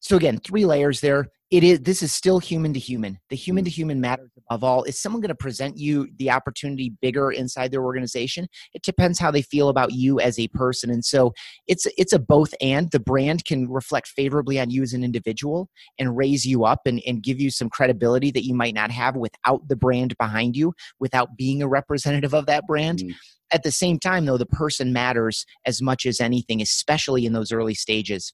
so 0.00 0.16
again, 0.16 0.38
three 0.38 0.64
layers 0.64 1.00
there 1.00 1.28
it 1.50 1.64
is 1.64 1.80
this 1.80 2.02
is 2.02 2.12
still 2.12 2.38
human 2.38 2.74
to 2.74 2.78
human. 2.78 3.18
The 3.30 3.36
human 3.36 3.64
to 3.64 3.70
mm. 3.70 3.74
human 3.74 4.00
matters 4.00 4.30
above 4.50 4.64
all. 4.64 4.82
Is 4.84 5.00
someone 5.00 5.22
going 5.22 5.30
to 5.30 5.34
present 5.34 5.78
you 5.78 6.08
the 6.18 6.30
opportunity 6.30 6.92
bigger 7.00 7.30
inside 7.30 7.70
their 7.72 7.82
organization? 7.82 8.48
It 8.74 8.82
depends 8.82 9.18
how 9.18 9.30
they 9.30 9.40
feel 9.40 9.70
about 9.70 9.92
you 9.92 10.20
as 10.20 10.38
a 10.38 10.48
person. 10.48 10.90
And 10.90 11.04
so 11.04 11.32
it's 11.66 11.86
it's 11.96 12.12
a 12.12 12.18
both 12.18 12.54
and. 12.60 12.90
The 12.90 13.00
brand 13.00 13.46
can 13.46 13.68
reflect 13.68 14.08
favorably 14.08 14.60
on 14.60 14.70
you 14.70 14.82
as 14.82 14.92
an 14.92 15.02
individual 15.02 15.68
and 15.98 16.16
raise 16.16 16.44
you 16.44 16.64
up 16.64 16.80
and, 16.84 17.00
and 17.06 17.22
give 17.22 17.40
you 17.40 17.50
some 17.50 17.70
credibility 17.70 18.30
that 18.32 18.44
you 18.44 18.54
might 18.54 18.74
not 18.74 18.90
have 18.90 19.16
without 19.16 19.66
the 19.68 19.76
brand 19.76 20.16
behind 20.18 20.54
you 20.54 20.74
without 21.00 21.36
being 21.36 21.62
a 21.62 21.68
representative 21.68 22.34
of 22.34 22.46
that 22.46 22.66
brand. 22.66 22.98
Mm. 22.98 23.14
at 23.52 23.62
the 23.62 23.72
same 23.72 23.98
time 23.98 24.26
though 24.26 24.36
the 24.36 24.46
person 24.46 24.92
matters 24.92 25.46
as 25.64 25.80
much 25.80 26.04
as 26.04 26.20
anything 26.20 26.60
especially 26.60 27.24
in 27.24 27.32
those 27.32 27.52
early 27.52 27.74
stages 27.74 28.32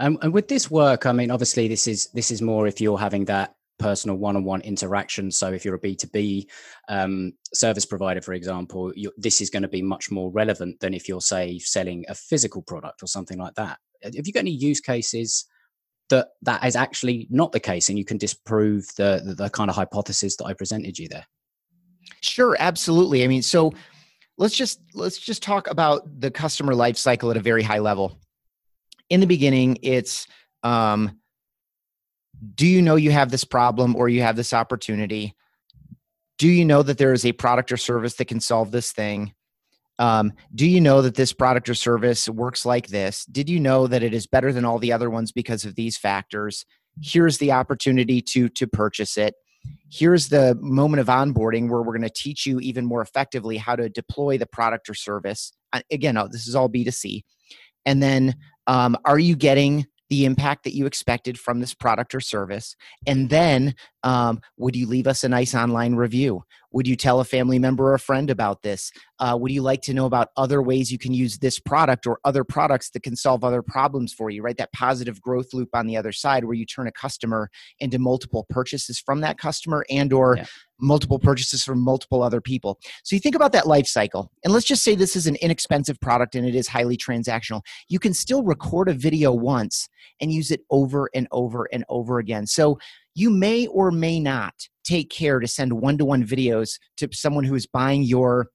Um, 0.00 0.18
and 0.22 0.32
with 0.32 0.48
this 0.48 0.70
work, 0.70 1.06
I 1.06 1.12
mean, 1.12 1.30
obviously, 1.30 1.68
this 1.68 1.86
is 1.86 2.08
this 2.14 2.30
is 2.30 2.42
more 2.42 2.66
if 2.66 2.80
you're 2.80 2.98
having 2.98 3.24
that 3.26 3.54
personal 3.78 4.16
one-on-one 4.16 4.60
interaction. 4.62 5.30
So, 5.30 5.52
if 5.52 5.64
you're 5.64 5.74
a 5.74 5.78
B 5.78 5.94
two 5.94 6.08
B 6.08 6.48
um, 6.88 7.32
service 7.52 7.84
provider, 7.84 8.20
for 8.20 8.32
example, 8.34 8.92
this 9.16 9.40
is 9.40 9.50
going 9.50 9.62
to 9.62 9.68
be 9.68 9.82
much 9.82 10.10
more 10.10 10.30
relevant 10.30 10.80
than 10.80 10.94
if 10.94 11.08
you're, 11.08 11.20
say, 11.20 11.58
selling 11.58 12.04
a 12.08 12.14
physical 12.14 12.62
product 12.62 13.02
or 13.02 13.06
something 13.06 13.38
like 13.38 13.54
that. 13.54 13.78
Have 14.02 14.26
you 14.26 14.32
got 14.32 14.40
any 14.40 14.50
use 14.50 14.80
cases 14.80 15.46
that 16.10 16.28
that 16.42 16.64
is 16.64 16.76
actually 16.76 17.26
not 17.30 17.52
the 17.52 17.60
case, 17.60 17.88
and 17.88 17.98
you 17.98 18.04
can 18.04 18.18
disprove 18.18 18.86
the, 18.96 19.22
the, 19.24 19.34
the 19.34 19.50
kind 19.50 19.70
of 19.70 19.76
hypothesis 19.76 20.36
that 20.36 20.44
I 20.44 20.54
presented 20.54 20.98
you 20.98 21.08
there? 21.08 21.26
Sure, 22.20 22.56
absolutely. 22.58 23.24
I 23.24 23.28
mean, 23.28 23.42
so 23.42 23.72
let's 24.36 24.56
just 24.56 24.80
let's 24.94 25.18
just 25.18 25.42
talk 25.42 25.70
about 25.70 26.02
the 26.20 26.30
customer 26.30 26.74
life 26.74 26.96
cycle 26.96 27.30
at 27.30 27.36
a 27.36 27.40
very 27.40 27.62
high 27.62 27.78
level 27.78 28.18
in 29.10 29.20
the 29.20 29.26
beginning 29.26 29.78
it's 29.82 30.26
um, 30.62 31.18
do 32.54 32.66
you 32.66 32.82
know 32.82 32.96
you 32.96 33.10
have 33.10 33.30
this 33.30 33.44
problem 33.44 33.94
or 33.96 34.08
you 34.08 34.22
have 34.22 34.36
this 34.36 34.52
opportunity? 34.52 35.34
Do 36.38 36.48
you 36.48 36.64
know 36.64 36.82
that 36.82 36.98
there 36.98 37.12
is 37.12 37.24
a 37.24 37.32
product 37.32 37.70
or 37.70 37.76
service 37.76 38.14
that 38.14 38.26
can 38.26 38.40
solve 38.40 38.70
this 38.70 38.92
thing? 38.92 39.34
Um, 39.98 40.32
do 40.54 40.66
you 40.66 40.80
know 40.80 41.02
that 41.02 41.14
this 41.14 41.32
product 41.32 41.68
or 41.68 41.74
service 41.74 42.28
works 42.28 42.66
like 42.66 42.88
this? 42.88 43.24
Did 43.26 43.48
you 43.48 43.60
know 43.60 43.86
that 43.86 44.02
it 44.02 44.12
is 44.12 44.26
better 44.26 44.52
than 44.52 44.64
all 44.64 44.78
the 44.78 44.92
other 44.92 45.08
ones 45.08 45.30
because 45.30 45.64
of 45.64 45.76
these 45.76 45.96
factors? 45.96 46.64
Here's 47.00 47.38
the 47.38 47.52
opportunity 47.52 48.20
to 48.22 48.48
to 48.48 48.66
purchase 48.66 49.16
it. 49.16 49.34
Here's 49.90 50.28
the 50.28 50.56
moment 50.60 51.00
of 51.00 51.06
onboarding 51.06 51.70
where 51.70 51.82
we're 51.82 51.96
going 51.96 52.02
to 52.02 52.10
teach 52.10 52.44
you 52.44 52.58
even 52.60 52.84
more 52.84 53.02
effectively 53.02 53.56
how 53.56 53.76
to 53.76 53.88
deploy 53.88 54.36
the 54.36 54.46
product 54.46 54.88
or 54.88 54.94
service. 54.94 55.52
Again 55.90 56.16
oh, 56.16 56.28
this 56.28 56.46
is 56.46 56.54
all 56.54 56.68
b2c 56.68 57.22
and 57.86 58.02
then 58.02 58.34
um, 58.66 58.96
are 59.04 59.18
you 59.18 59.36
getting 59.36 59.86
the 60.10 60.24
impact 60.24 60.64
that 60.64 60.74
you 60.74 60.86
expected 60.86 61.38
from 61.38 61.60
this 61.60 61.74
product 61.74 62.14
or 62.14 62.20
service? 62.20 62.76
And 63.06 63.30
then, 63.30 63.74
um, 64.04 64.40
would 64.58 64.76
you 64.76 64.86
leave 64.86 65.06
us 65.06 65.24
a 65.24 65.28
nice 65.28 65.54
online 65.54 65.96
review? 65.96 66.44
Would 66.72 66.86
you 66.86 66.96
tell 66.96 67.20
a 67.20 67.24
family 67.24 67.58
member 67.58 67.84
or 67.90 67.94
a 67.94 68.00
friend 68.00 68.28
about 68.30 68.62
this? 68.62 68.92
Uh, 69.18 69.38
would 69.40 69.50
you 69.50 69.62
like 69.62 69.80
to 69.82 69.94
know 69.94 70.06
about 70.06 70.28
other 70.36 70.60
ways 70.60 70.92
you 70.92 70.98
can 70.98 71.14
use 71.14 71.38
this 71.38 71.58
product 71.58 72.06
or 72.06 72.18
other 72.24 72.44
products 72.44 72.90
that 72.90 73.02
can 73.02 73.16
solve 73.16 73.44
other 73.44 73.62
problems 73.62 74.12
for 74.12 74.28
you, 74.28 74.42
right? 74.42 74.58
That 74.58 74.72
positive 74.72 75.22
growth 75.22 75.54
loop 75.54 75.70
on 75.72 75.86
the 75.86 75.96
other 75.96 76.12
side 76.12 76.44
where 76.44 76.54
you 76.54 76.66
turn 76.66 76.86
a 76.86 76.92
customer 76.92 77.48
into 77.78 77.98
multiple 77.98 78.44
purchases 78.50 78.98
from 78.98 79.20
that 79.20 79.38
customer 79.38 79.86
and 79.88 80.12
or 80.12 80.36
yeah. 80.36 80.46
multiple 80.80 81.20
purchases 81.20 81.62
from 81.62 81.80
multiple 81.80 82.22
other 82.22 82.40
people. 82.40 82.80
So 83.04 83.14
you 83.16 83.20
think 83.20 83.36
about 83.36 83.52
that 83.52 83.68
life 83.68 83.86
cycle. 83.86 84.30
And 84.42 84.52
let's 84.52 84.66
just 84.66 84.82
say 84.82 84.96
this 84.96 85.16
is 85.16 85.28
an 85.28 85.36
inexpensive 85.36 86.00
product 86.00 86.34
and 86.34 86.46
it 86.46 86.56
is 86.56 86.66
highly 86.66 86.96
transactional. 86.96 87.62
You 87.88 88.00
can 88.00 88.12
still 88.12 88.42
record 88.42 88.88
a 88.88 88.94
video 88.94 89.32
once 89.32 89.88
and 90.20 90.32
use 90.32 90.50
it 90.50 90.60
over 90.70 91.08
and 91.14 91.28
over 91.30 91.68
and 91.72 91.84
over 91.88 92.18
again. 92.18 92.46
So 92.46 92.78
you 93.14 93.30
may 93.30 93.66
or 93.68 93.90
may 93.90 94.20
not 94.20 94.54
take 94.84 95.10
care 95.10 95.40
to 95.40 95.48
send 95.48 95.72
one 95.72 95.98
to 95.98 96.04
one 96.04 96.24
videos 96.24 96.78
to 96.96 97.08
someone 97.12 97.44
who 97.44 97.54
is 97.54 97.66
buying 97.66 98.02
your 98.02 98.48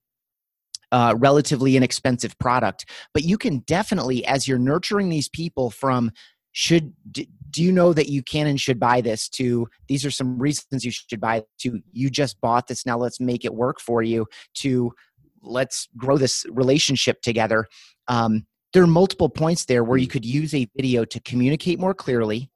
uh, 0.92 1.16
relatively 1.18 1.78
inexpensive 1.78 2.38
product. 2.40 2.86
But 3.14 3.24
you 3.24 3.38
can 3.38 3.60
definitely, 3.60 4.26
as 4.26 4.48
you're 4.48 4.60
nurturing 4.60 5.10
these 5.10 5.30
people 5.30 5.70
from 5.70 6.12
should 6.52 6.94
do 7.12 7.64
you 7.64 7.72
know 7.72 7.94
that 7.94 8.10
you 8.10 8.24
can 8.24 8.48
and 8.48 8.60
should 8.60 8.80
buy 8.80 9.02
this 9.02 9.30
to 9.30 9.68
these 9.88 10.04
are 10.04 10.12
some 10.12 10.40
reasons 10.40 10.84
you 10.84 10.92
should 10.92 11.22
buy 11.22 11.44
to 11.60 11.80
you 11.92 12.10
just 12.10 12.42
bought 12.42 12.68
this 12.68 12.88
now 12.88 12.98
let's 12.98 13.20
make 13.20 13.46
it 13.46 13.54
work 13.54 13.80
for 13.80 14.02
you 14.02 14.26
to 14.56 14.92
let's 15.44 15.88
grow 15.96 16.18
this 16.18 16.46
relationship 16.50 17.22
together 17.22 17.68
um, 18.08 18.48
there 18.74 18.84
are 18.84 18.88
multiple 18.88 19.30
points 19.30 19.66
there 19.66 19.84
where 19.84 19.98
you 19.98 20.06
hmm. 20.06 20.12
could 20.12 20.26
use 20.26 20.54
a 20.54 20.68
video 20.76 21.06
to 21.06 21.20
communicate 21.22 21.80
more 21.80 21.94
clearly 21.94 22.50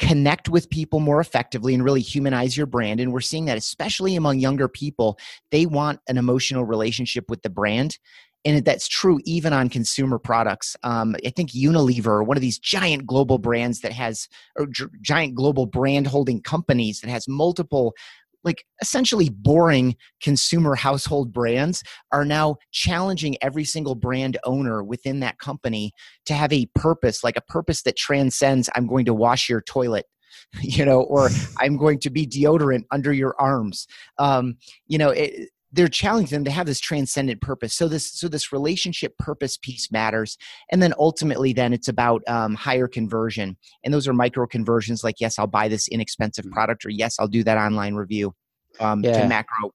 connect 0.00 0.48
with 0.48 0.68
people 0.70 0.98
more 0.98 1.20
effectively 1.20 1.74
and 1.74 1.84
really 1.84 2.00
humanize 2.00 2.56
your 2.56 2.66
brand 2.66 3.00
and 3.00 3.12
we're 3.12 3.20
seeing 3.20 3.44
that 3.44 3.58
especially 3.58 4.16
among 4.16 4.38
younger 4.38 4.66
people 4.66 5.18
they 5.50 5.66
want 5.66 6.00
an 6.08 6.16
emotional 6.16 6.64
relationship 6.64 7.28
with 7.28 7.42
the 7.42 7.50
brand 7.50 7.98
and 8.44 8.64
that's 8.64 8.88
true 8.88 9.20
even 9.24 9.52
on 9.52 9.68
consumer 9.68 10.18
products. 10.18 10.76
Um, 10.82 11.14
I 11.26 11.30
think 11.30 11.50
Unilever, 11.50 12.24
one 12.24 12.36
of 12.36 12.40
these 12.40 12.58
giant 12.58 13.06
global 13.06 13.38
brands 13.38 13.80
that 13.80 13.92
has, 13.92 14.28
or 14.58 14.66
giant 15.02 15.34
global 15.34 15.66
brand 15.66 16.06
holding 16.06 16.40
companies 16.40 17.00
that 17.00 17.10
has 17.10 17.28
multiple 17.28 17.94
like 18.44 18.64
essentially 18.80 19.28
boring 19.28 19.96
consumer 20.22 20.74
household 20.74 21.32
brands 21.32 21.82
are 22.12 22.24
now 22.24 22.56
challenging 22.72 23.36
every 23.42 23.64
single 23.64 23.94
brand 23.94 24.36
owner 24.44 24.82
within 24.82 25.20
that 25.20 25.38
company 25.38 25.92
to 26.26 26.34
have 26.34 26.52
a 26.52 26.66
purpose 26.74 27.22
like 27.22 27.36
a 27.36 27.42
purpose 27.42 27.82
that 27.82 27.96
transcends 27.96 28.68
i'm 28.74 28.86
going 28.86 29.04
to 29.04 29.14
wash 29.14 29.48
your 29.48 29.60
toilet 29.62 30.06
you 30.60 30.84
know 30.84 31.02
or 31.02 31.28
i'm 31.58 31.76
going 31.76 31.98
to 31.98 32.10
be 32.10 32.26
deodorant 32.26 32.84
under 32.90 33.12
your 33.12 33.34
arms. 33.40 33.86
Um, 34.18 34.56
you 34.86 34.98
know 34.98 35.10
it, 35.10 35.50
they're 35.72 35.88
challenging 35.88 36.36
them 36.36 36.44
to 36.44 36.50
have 36.50 36.66
this 36.66 36.80
transcendent 36.80 37.40
purpose. 37.40 37.74
So 37.74 37.88
this 37.88 38.12
so 38.12 38.28
this 38.28 38.52
relationship 38.52 39.16
purpose 39.18 39.56
piece 39.56 39.90
matters. 39.92 40.36
And 40.70 40.82
then 40.82 40.94
ultimately 40.98 41.52
then 41.52 41.72
it's 41.72 41.88
about 41.88 42.22
um, 42.28 42.54
higher 42.54 42.88
conversion. 42.88 43.56
And 43.84 43.94
those 43.94 44.08
are 44.08 44.12
micro 44.12 44.46
conversions 44.46 45.04
like 45.04 45.20
yes 45.20 45.38
i'll 45.38 45.46
buy 45.46 45.68
this 45.68 45.88
inexpensive 45.88 46.44
mm. 46.44 46.52
product 46.52 46.84
or 46.84 46.90
yes 46.90 47.16
i'll 47.18 47.28
do 47.28 47.44
that 47.44 47.58
online 47.58 47.94
review 47.94 48.34
um, 48.80 49.02
yeah. 49.04 49.22
to 49.22 49.28
macro. 49.28 49.72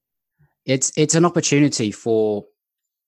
It's 0.66 0.92
it's 0.98 1.16
an 1.16 1.26
opportunity 1.26 1.92
for 1.92 2.46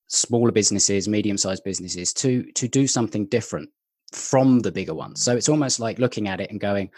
smaller 0.07 0.51
businesses 0.51 1.07
medium 1.07 1.37
sized 1.37 1.63
businesses 1.63 2.13
to 2.13 2.43
to 2.53 2.67
do 2.67 2.87
something 2.87 3.25
different 3.27 3.69
from 4.13 4.59
the 4.59 4.71
bigger 4.71 4.93
ones. 4.93 5.21
So 5.21 5.35
it's 5.35 5.49
almost 5.49 5.79
like 5.79 5.99
looking 5.99 6.27
at 6.27 6.39
it 6.39 6.49
and 6.49 6.59
going 6.59 6.89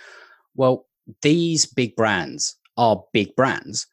well 0.56 0.86
these 1.24 1.66
big 1.66 1.96
brands 1.96 2.56
are 2.78 3.04
big 3.14 3.36
brands 3.36 3.88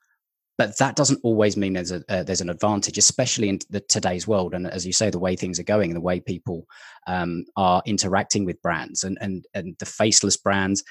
but 0.58 0.78
that 0.78 0.96
doesn't 0.96 1.20
always 1.22 1.56
mean 1.56 1.74
there's 1.74 1.92
a 1.92 2.02
uh, 2.08 2.22
there's 2.22 2.40
an 2.40 2.50
advantage, 2.50 2.98
especially 2.98 3.48
in 3.48 3.58
the, 3.68 3.80
today's 3.80 4.26
world. 4.26 4.54
And 4.54 4.66
as 4.66 4.86
you 4.86 4.92
say, 4.92 5.10
the 5.10 5.18
way 5.18 5.36
things 5.36 5.58
are 5.60 5.64
going, 5.64 5.92
the 5.92 6.00
way 6.00 6.20
people 6.20 6.66
um, 7.06 7.44
are 7.56 7.82
interacting 7.86 8.44
with 8.44 8.60
brands, 8.62 9.04
and 9.04 9.18
and 9.20 9.44
and 9.54 9.76
the 9.78 9.86
faceless 9.86 10.36
brands, 10.36 10.82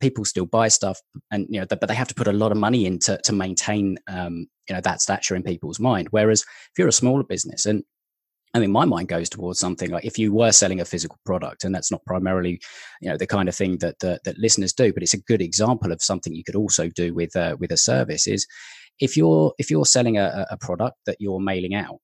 people 0.00 0.24
still 0.24 0.46
buy 0.46 0.68
stuff, 0.68 0.98
and 1.30 1.46
you 1.50 1.60
know, 1.60 1.66
but 1.66 1.86
they 1.86 1.94
have 1.94 2.08
to 2.08 2.14
put 2.14 2.28
a 2.28 2.32
lot 2.32 2.52
of 2.52 2.58
money 2.58 2.86
into 2.86 3.18
to 3.24 3.32
maintain 3.32 3.98
um, 4.08 4.46
you 4.68 4.74
know 4.74 4.80
that 4.80 5.02
stature 5.02 5.36
in 5.36 5.42
people's 5.42 5.80
mind. 5.80 6.08
Whereas 6.10 6.40
if 6.42 6.78
you're 6.78 6.88
a 6.88 6.92
smaller 6.92 7.24
business, 7.24 7.66
and 7.66 7.84
I 8.54 8.58
mean, 8.58 8.72
my 8.72 8.84
mind 8.84 9.08
goes 9.08 9.28
towards 9.28 9.60
something 9.60 9.90
like 9.90 10.04
if 10.04 10.18
you 10.18 10.32
were 10.32 10.50
selling 10.50 10.80
a 10.80 10.84
physical 10.84 11.18
product, 11.24 11.64
and 11.64 11.74
that's 11.74 11.92
not 11.92 12.04
primarily, 12.04 12.60
you 13.00 13.10
know, 13.10 13.16
the 13.16 13.26
kind 13.26 13.48
of 13.48 13.54
thing 13.54 13.78
that 13.78 13.98
that, 14.00 14.24
that 14.24 14.38
listeners 14.38 14.72
do, 14.72 14.92
but 14.92 15.02
it's 15.02 15.14
a 15.14 15.20
good 15.20 15.42
example 15.42 15.92
of 15.92 16.02
something 16.02 16.34
you 16.34 16.44
could 16.44 16.56
also 16.56 16.88
do 16.88 17.14
with 17.14 17.36
uh, 17.36 17.56
with 17.60 17.70
a 17.70 17.76
service. 17.76 18.26
Is 18.26 18.46
if 19.00 19.16
you're 19.16 19.54
if 19.58 19.70
you're 19.70 19.86
selling 19.86 20.18
a, 20.18 20.46
a 20.50 20.56
product 20.56 20.96
that 21.06 21.16
you're 21.20 21.40
mailing 21.40 21.74
out 21.74 21.98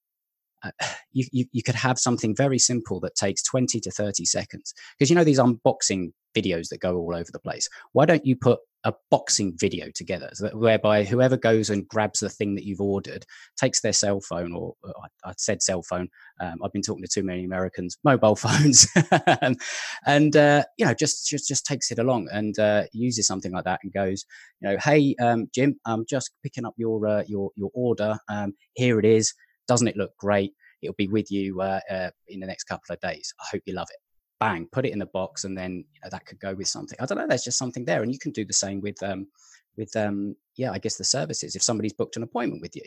uh, 0.63 0.71
you, 1.11 1.25
you, 1.31 1.45
you 1.51 1.63
could 1.63 1.75
have 1.75 1.97
something 1.97 2.35
very 2.35 2.59
simple 2.59 2.99
that 3.01 3.15
takes 3.15 3.43
20 3.43 3.79
to 3.79 3.91
30 3.91 4.25
seconds. 4.25 4.73
Because 4.97 5.09
you 5.09 5.15
know 5.15 5.23
these 5.23 5.39
unboxing 5.39 6.11
videos 6.35 6.69
that 6.69 6.79
go 6.79 6.97
all 6.97 7.15
over 7.15 7.29
the 7.31 7.39
place? 7.39 7.67
Why 7.93 8.05
don't 8.05 8.25
you 8.25 8.35
put 8.35 8.59
a 8.83 8.93
boxing 9.09 9.53
video 9.57 9.87
together 9.93 10.29
so 10.33 10.49
whereby 10.55 11.03
whoever 11.03 11.35
goes 11.35 11.69
and 11.69 11.87
grabs 11.87 12.19
the 12.19 12.29
thing 12.29 12.53
that 12.55 12.63
you've 12.63 12.79
ordered 12.79 13.25
takes 13.59 13.81
their 13.81 13.91
cell 13.91 14.21
phone 14.21 14.53
or, 14.53 14.75
or 14.83 14.93
I, 15.25 15.33
said 15.35 15.63
cell 15.63 15.81
phone 15.81 16.07
um, 16.39 16.59
i've 16.63 16.71
been 16.71 16.83
talking 16.83 17.03
to 17.03 17.09
too 17.09 17.25
many 17.25 17.43
americans 17.43 17.97
mobile 18.03 18.35
phones 18.35 18.87
and 20.05 20.37
uh, 20.37 20.63
you 20.77 20.85
know 20.85 20.93
just 20.93 21.27
just 21.27 21.47
just 21.47 21.65
takes 21.65 21.91
it 21.91 21.97
along 21.97 22.29
and 22.31 22.57
uh, 22.59 22.83
uses 22.93 23.25
something 23.27 23.51
like 23.51 23.65
that 23.65 23.79
and 23.83 23.91
goes 23.91 24.25
you 24.61 24.69
know 24.69 24.77
hey 24.77 25.15
um, 25.19 25.49
jim 25.53 25.75
i'm 25.85 26.05
just 26.07 26.31
picking 26.43 26.65
up 26.65 26.75
your 26.77 27.05
uh, 27.07 27.23
your 27.27 27.51
your 27.55 27.71
order. 27.73 28.17
Um, 28.29 28.53
here 28.73 28.99
it 28.99 29.05
is 29.05 29.33
doesn't 29.67 29.87
it 29.87 29.97
look 29.97 30.15
great 30.17 30.53
it'll 30.81 30.95
be 30.95 31.07
with 31.07 31.31
you 31.31 31.61
uh, 31.61 31.79
uh, 31.89 32.09
in 32.27 32.39
the 32.39 32.47
next 32.47 32.65
couple 32.65 32.93
of 32.93 32.99
days 32.99 33.33
i 33.41 33.45
hope 33.51 33.61
you 33.65 33.73
love 33.73 33.87
it 33.91 33.99
bang, 34.39 34.67
put 34.71 34.85
it 34.85 34.91
in 34.91 34.99
the 34.99 35.05
box, 35.07 35.43
and 35.43 35.57
then 35.57 35.77
you 35.77 36.01
know, 36.03 36.09
that 36.11 36.25
could 36.25 36.39
go 36.39 36.53
with 36.53 36.67
something. 36.67 36.97
I 36.99 37.05
don't 37.05 37.17
know. 37.17 37.27
There's 37.27 37.43
just 37.43 37.57
something 37.57 37.85
there, 37.85 38.03
and 38.03 38.11
you 38.11 38.19
can 38.19 38.31
do 38.31 38.45
the 38.45 38.53
same 38.53 38.81
with 38.81 39.01
um, 39.03 39.27
with 39.77 39.95
um, 39.95 40.35
yeah, 40.55 40.71
I 40.71 40.79
guess 40.79 40.97
the 40.97 41.03
services. 41.03 41.55
If 41.55 41.63
somebody's 41.63 41.93
booked 41.93 42.17
an 42.17 42.23
appointment 42.23 42.61
with 42.61 42.75
you, 42.75 42.83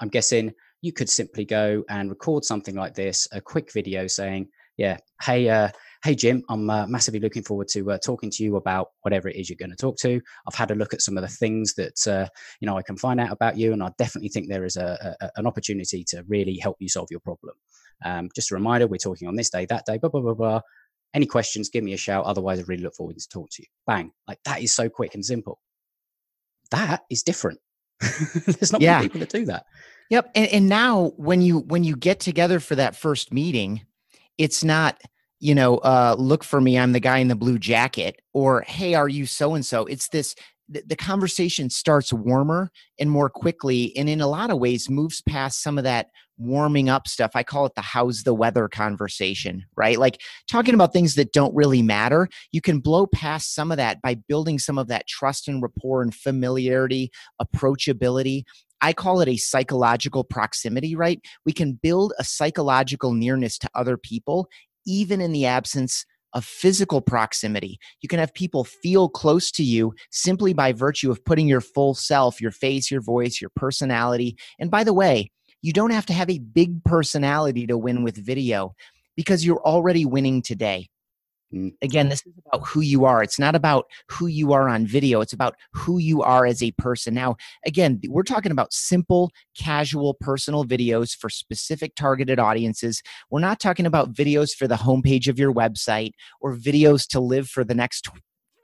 I'm 0.00 0.08
guessing 0.08 0.52
you 0.82 0.92
could 0.92 1.08
simply 1.08 1.44
go 1.44 1.84
and 1.88 2.10
record 2.10 2.44
something 2.44 2.74
like 2.74 2.94
this, 2.94 3.26
a 3.32 3.40
quick 3.40 3.72
video 3.72 4.06
saying, 4.06 4.48
yeah, 4.76 4.98
hey, 5.22 5.48
uh, 5.48 5.70
hey 6.06 6.14
Jim, 6.14 6.44
I'm 6.48 6.70
uh, 6.70 6.86
massively 6.86 7.18
looking 7.18 7.42
forward 7.42 7.66
to 7.70 7.90
uh, 7.90 7.98
talking 7.98 8.30
to 8.30 8.44
you 8.44 8.54
about 8.54 8.90
whatever 9.02 9.28
it 9.28 9.34
is 9.34 9.50
you're 9.50 9.56
going 9.56 9.70
to 9.70 9.76
talk 9.76 9.96
to. 9.98 10.20
I've 10.46 10.54
had 10.54 10.70
a 10.70 10.76
look 10.76 10.94
at 10.94 11.02
some 11.02 11.16
of 11.16 11.22
the 11.22 11.28
things 11.28 11.74
that 11.74 12.06
uh, 12.06 12.28
you 12.60 12.66
know 12.66 12.78
I 12.78 12.82
can 12.82 12.96
find 12.96 13.18
out 13.18 13.32
about 13.32 13.58
you, 13.58 13.72
and 13.72 13.82
I 13.82 13.90
definitely 13.98 14.28
think 14.28 14.48
there 14.48 14.64
is 14.64 14.76
a, 14.76 15.16
a, 15.20 15.30
an 15.34 15.48
opportunity 15.48 16.04
to 16.04 16.22
really 16.28 16.58
help 16.58 16.76
you 16.78 16.88
solve 16.88 17.08
your 17.10 17.18
problem. 17.18 17.56
Um, 18.04 18.28
just 18.36 18.52
a 18.52 18.54
reminder, 18.54 18.86
we're 18.86 18.98
talking 18.98 19.26
on 19.26 19.34
this 19.34 19.50
day, 19.50 19.66
that 19.66 19.84
day, 19.84 19.98
blah, 19.98 20.08
blah, 20.08 20.20
blah, 20.20 20.34
blah. 20.34 20.60
Any 21.12 21.26
questions, 21.26 21.70
give 21.70 21.82
me 21.82 21.92
a 21.92 21.96
shout. 21.96 22.24
Otherwise, 22.24 22.60
I 22.60 22.62
really 22.68 22.84
look 22.84 22.94
forward 22.94 23.18
to 23.18 23.28
talk 23.28 23.50
to 23.50 23.62
you. 23.62 23.66
Bang. 23.84 24.12
Like 24.28 24.38
that 24.44 24.62
is 24.62 24.72
so 24.72 24.88
quick 24.88 25.16
and 25.16 25.24
simple. 25.24 25.58
That 26.70 27.02
is 27.10 27.24
different. 27.24 27.58
There's 28.00 28.70
not 28.70 28.80
yeah. 28.80 28.98
many 28.98 29.08
people 29.08 29.20
that 29.20 29.30
do 29.30 29.44
that. 29.46 29.64
Yep. 30.10 30.30
And, 30.36 30.48
and 30.52 30.68
now 30.68 31.14
when 31.16 31.42
you 31.42 31.60
when 31.60 31.82
you 31.82 31.96
get 31.96 32.20
together 32.20 32.60
for 32.60 32.76
that 32.76 32.94
first 32.94 33.32
meeting, 33.32 33.86
it's 34.38 34.62
not 34.62 35.00
you 35.40 35.54
know, 35.54 35.78
uh, 35.78 36.16
look 36.18 36.44
for 36.44 36.60
me. 36.60 36.78
I'm 36.78 36.92
the 36.92 37.00
guy 37.00 37.18
in 37.18 37.28
the 37.28 37.36
blue 37.36 37.58
jacket. 37.58 38.20
Or, 38.32 38.62
hey, 38.62 38.94
are 38.94 39.08
you 39.08 39.26
so 39.26 39.54
and 39.54 39.64
so? 39.64 39.84
It's 39.86 40.08
this 40.08 40.34
the, 40.68 40.96
conversation 40.96 41.70
starts 41.70 42.12
warmer 42.12 42.70
and 42.98 43.10
more 43.10 43.30
quickly 43.30 43.96
and 43.96 44.08
in 44.08 44.20
a 44.20 44.26
lot 44.26 44.50
of 44.50 44.58
ways 44.58 44.90
moves 44.90 45.22
past 45.22 45.62
some 45.62 45.78
of 45.78 45.84
that 45.84 46.08
warming 46.38 46.88
up 46.88 47.06
stuff 47.08 47.30
i 47.34 47.42
call 47.42 47.66
it 47.66 47.74
the 47.76 47.80
how's 47.80 48.24
the 48.24 48.34
weather 48.34 48.68
conversation 48.68 49.64
right 49.76 49.98
like 49.98 50.20
talking 50.50 50.74
about 50.74 50.92
things 50.92 51.14
that 51.14 51.32
don't 51.32 51.54
really 51.54 51.82
matter 51.82 52.28
you 52.52 52.60
can 52.60 52.80
blow 52.80 53.06
past 53.06 53.54
some 53.54 53.70
of 53.70 53.76
that 53.76 54.02
by 54.02 54.14
building 54.14 54.58
some 54.58 54.76
of 54.76 54.88
that 54.88 55.06
trust 55.06 55.48
and 55.48 55.62
rapport 55.62 56.02
and 56.02 56.14
familiarity 56.14 57.10
approachability 57.40 58.42
I 58.82 58.92
call 58.92 59.20
it 59.20 59.28
a 59.28 59.36
psychological 59.36 60.22
proximity, 60.22 60.94
right? 60.94 61.20
We 61.44 61.52
can 61.52 61.72
build 61.82 62.12
a 62.18 62.24
psychological 62.24 63.14
nearness 63.14 63.58
to 63.58 63.70
other 63.74 63.96
people, 63.96 64.48
even 64.86 65.20
in 65.20 65.32
the 65.32 65.46
absence 65.46 66.04
of 66.32 66.44
physical 66.44 67.00
proximity. 67.00 67.78
You 68.02 68.08
can 68.08 68.18
have 68.18 68.34
people 68.34 68.64
feel 68.64 69.08
close 69.08 69.50
to 69.52 69.64
you 69.64 69.94
simply 70.10 70.52
by 70.52 70.72
virtue 70.72 71.10
of 71.10 71.24
putting 71.24 71.48
your 71.48 71.62
full 71.62 71.94
self, 71.94 72.40
your 72.40 72.50
face, 72.50 72.90
your 72.90 73.00
voice, 73.00 73.40
your 73.40 73.50
personality. 73.56 74.36
And 74.58 74.70
by 74.70 74.84
the 74.84 74.92
way, 74.92 75.30
you 75.62 75.72
don't 75.72 75.92
have 75.92 76.06
to 76.06 76.12
have 76.12 76.28
a 76.28 76.38
big 76.38 76.84
personality 76.84 77.66
to 77.66 77.78
win 77.78 78.04
with 78.04 78.16
video 78.16 78.74
because 79.16 79.44
you're 79.46 79.62
already 79.62 80.04
winning 80.04 80.42
today. 80.42 80.88
Mm. 81.54 81.72
Again, 81.82 82.08
this 82.08 82.26
is 82.26 82.32
about 82.44 82.66
who 82.66 82.80
you 82.80 83.04
are. 83.04 83.22
It's 83.22 83.38
not 83.38 83.54
about 83.54 83.86
who 84.10 84.26
you 84.26 84.52
are 84.52 84.68
on 84.68 84.86
video. 84.86 85.20
It's 85.20 85.32
about 85.32 85.54
who 85.72 85.98
you 85.98 86.22
are 86.22 86.44
as 86.44 86.62
a 86.62 86.72
person. 86.72 87.14
Now, 87.14 87.36
again, 87.64 88.00
we're 88.08 88.24
talking 88.24 88.52
about 88.52 88.72
simple, 88.72 89.30
casual, 89.56 90.14
personal 90.14 90.64
videos 90.64 91.16
for 91.16 91.30
specific 91.30 91.94
targeted 91.94 92.38
audiences. 92.38 93.02
We're 93.30 93.40
not 93.40 93.60
talking 93.60 93.86
about 93.86 94.12
videos 94.12 94.54
for 94.54 94.66
the 94.66 94.76
homepage 94.76 95.28
of 95.28 95.38
your 95.38 95.52
website 95.52 96.12
or 96.40 96.56
videos 96.56 97.06
to 97.08 97.20
live 97.20 97.48
for 97.48 97.64
the 97.64 97.74
next 97.74 98.08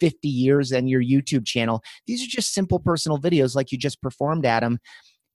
50 0.01 0.29
years 0.29 0.73
and 0.73 0.91
your 0.91 1.03
YouTube 1.03 1.47
channel. 1.47 1.83
These 2.07 2.25
are 2.25 2.29
just 2.29 2.53
simple 2.53 2.81
personal 2.81 3.19
videos 3.19 3.55
like 3.55 3.71
you 3.71 3.79
just 3.79 4.03
performed, 4.03 4.45
Adam 4.45 4.81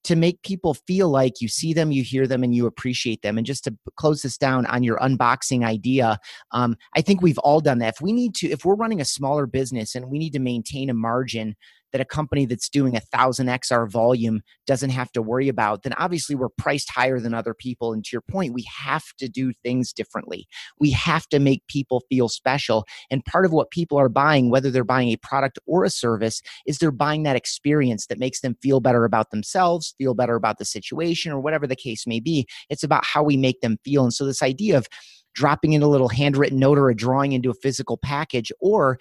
to 0.08 0.16
make 0.16 0.42
people 0.42 0.74
feel 0.74 1.10
like 1.10 1.42
you 1.42 1.50
see 1.50 1.74
them, 1.74 1.92
you 1.92 2.02
hear 2.02 2.28
them, 2.28 2.42
and 2.42 2.56
you 2.56 2.66
appreciate 2.66 3.22
them. 3.22 3.38
And 3.38 3.46
just 3.46 3.66
to 3.66 3.78
close 3.98 4.22
this 4.22 4.38
down 4.38 4.66
on 4.68 4.82
your 4.82 4.98
unboxing 5.00 5.66
idea, 5.66 6.18
um, 6.52 6.78
I 6.96 7.02
think 7.02 7.22
we've 7.22 7.38
all 7.40 7.60
done 7.60 7.80
that. 7.80 7.96
If 7.96 8.02
we 8.02 8.14
need 8.14 8.34
to, 8.36 8.50
if 8.50 8.64
we're 8.64 8.76
running 8.76 9.02
a 9.02 9.06
smaller 9.06 9.46
business 9.46 9.96
and 9.96 10.10
we 10.10 10.18
need 10.18 10.32
to 10.34 10.40
maintain 10.40 10.90
a 10.90 10.94
margin 10.94 11.58
that 11.92 12.02
a 12.02 12.06
company 12.06 12.46
that's 12.46 12.70
doing 12.70 12.96
a 12.96 13.00
thousand 13.00 13.48
XR 13.48 13.90
volume 13.90 14.42
doesn't 14.66 14.90
have 14.90 15.12
to 15.14 15.22
worry 15.22 15.48
about, 15.48 15.84
then 15.84 15.94
obviously 15.94 16.36
we're 16.36 16.50
priced 16.50 16.90
higher 16.90 17.20
than 17.20 17.34
other 17.34 17.54
people. 17.54 17.94
And 17.94 18.04
to 18.06 18.10
your 18.12 18.22
point, 18.22 18.54
we 18.54 18.66
have 18.80 19.04
to 19.20 19.30
do 19.30 19.54
things 19.64 19.94
differently. 19.94 20.48
We 20.80 20.92
have 20.92 21.28
to 21.30 21.40
make 21.40 21.66
people 21.68 22.04
feel 22.10 22.30
special. 22.30 22.86
And 23.10 23.24
part 23.26 23.46
of 23.46 23.52
what 23.54 23.72
people 23.72 23.98
are 23.98 24.10
buying, 24.10 24.50
whether 24.50 24.70
they're 24.70 24.84
buying 24.84 25.10
a 25.10 25.18
product 25.18 25.60
or 25.66 25.84
a 25.84 25.90
service, 25.90 26.42
is 26.66 26.78
they're 26.78 26.92
buying 26.92 27.24
that 27.24 27.36
experience 27.36 28.08
that 28.08 28.20
makes 28.20 28.42
them 28.42 28.58
feel 28.62 28.80
better 28.80 29.06
about 29.06 29.32
themselves, 29.32 29.96
feel 29.98 30.14
better 30.14 30.36
about 30.36 30.58
the 30.58 30.66
situation, 30.66 31.32
or 31.32 31.40
whatever 31.40 31.68
the 31.68 31.76
case 31.76 32.06
may 32.06 32.20
be. 32.20 32.48
It's 32.70 32.84
about 32.84 33.06
how 33.06 33.24
we 33.24 33.38
make 33.38 33.62
them 33.62 33.78
feel. 33.84 34.04
And 34.04 34.14
so 34.14 34.26
this 34.26 34.44
idea 34.44 34.78
of 34.78 34.88
dropping 35.34 35.74
in 35.74 35.84
a 35.84 35.88
little 35.88 36.10
handwritten 36.10 36.58
note 36.58 36.80
or 36.80 36.90
a 36.90 36.96
drawing 36.96 37.32
into 37.32 37.52
a 37.52 37.56
physical 37.62 37.96
package, 37.98 38.52
or 38.60 38.98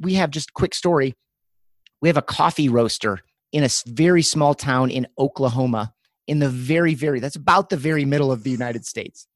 we 0.00 0.14
have 0.14 0.30
just 0.30 0.54
quick 0.54 0.74
story 0.74 1.14
we 2.04 2.08
have 2.10 2.18
a 2.18 2.22
coffee 2.22 2.68
roaster 2.68 3.20
in 3.50 3.64
a 3.64 3.68
very 3.86 4.20
small 4.20 4.52
town 4.52 4.90
in 4.90 5.06
Oklahoma, 5.18 5.94
in 6.26 6.38
the 6.38 6.50
very, 6.50 6.92
very, 6.92 7.18
that's 7.18 7.34
about 7.34 7.70
the 7.70 7.78
very 7.78 8.04
middle 8.04 8.30
of 8.30 8.42
the 8.42 8.50
United 8.50 8.84
States. 8.84 9.26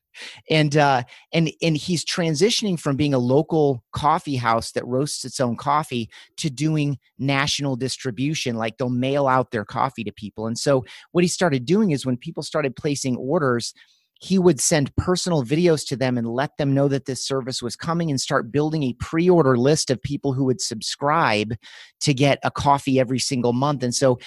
And 0.50 0.76
uh, 0.76 1.04
and 1.32 1.50
and 1.62 1.78
he's 1.78 2.04
transitioning 2.04 2.78
from 2.78 2.96
being 2.96 3.14
a 3.14 3.18
local 3.18 3.82
coffee 3.92 4.36
house 4.36 4.72
that 4.72 4.86
roasts 4.86 5.24
its 5.24 5.40
own 5.40 5.56
coffee 5.56 6.10
to 6.36 6.50
doing 6.50 6.98
national 7.18 7.76
distribution. 7.76 8.56
Like 8.56 8.76
they'll 8.76 8.90
mail 8.90 9.28
out 9.28 9.50
their 9.50 9.64
coffee 9.64 10.04
to 10.04 10.12
people. 10.12 10.46
And 10.46 10.58
so 10.58 10.84
what 11.12 11.24
he 11.24 11.28
started 11.28 11.64
doing 11.64 11.92
is 11.92 12.04
when 12.04 12.18
people 12.18 12.42
started 12.42 12.76
placing 12.76 13.16
orders, 13.16 13.72
he 14.18 14.38
would 14.38 14.60
send 14.60 14.94
personal 14.96 15.44
videos 15.44 15.86
to 15.86 15.96
them 15.96 16.18
and 16.18 16.28
let 16.28 16.56
them 16.56 16.74
know 16.74 16.88
that 16.88 17.06
this 17.06 17.24
service 17.24 17.62
was 17.62 17.76
coming 17.76 18.10
and 18.10 18.20
start 18.20 18.50
building 18.50 18.82
a 18.82 18.92
pre-order 18.94 19.56
list 19.56 19.90
of 19.90 20.02
people 20.02 20.32
who 20.32 20.44
would 20.44 20.60
subscribe 20.60 21.54
to 22.00 22.12
get 22.12 22.38
a 22.42 22.50
coffee 22.50 22.98
every 22.98 23.20
single 23.20 23.52
month. 23.52 23.82
And 23.82 23.94
so 23.94 24.18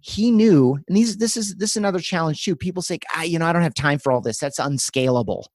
he 0.00 0.30
knew 0.30 0.78
and 0.86 0.96
these 0.96 1.16
this 1.16 1.36
is 1.36 1.56
this 1.56 1.70
is 1.70 1.76
another 1.76 1.98
challenge 1.98 2.44
too. 2.44 2.54
People 2.54 2.82
say 2.82 2.98
ah, 3.14 3.22
you 3.22 3.38
know 3.38 3.46
i 3.46 3.52
don't 3.52 3.62
have 3.62 3.74
time 3.74 3.98
for 3.98 4.12
all 4.12 4.20
this. 4.20 4.38
That's 4.38 4.58
unscalable 4.58 5.48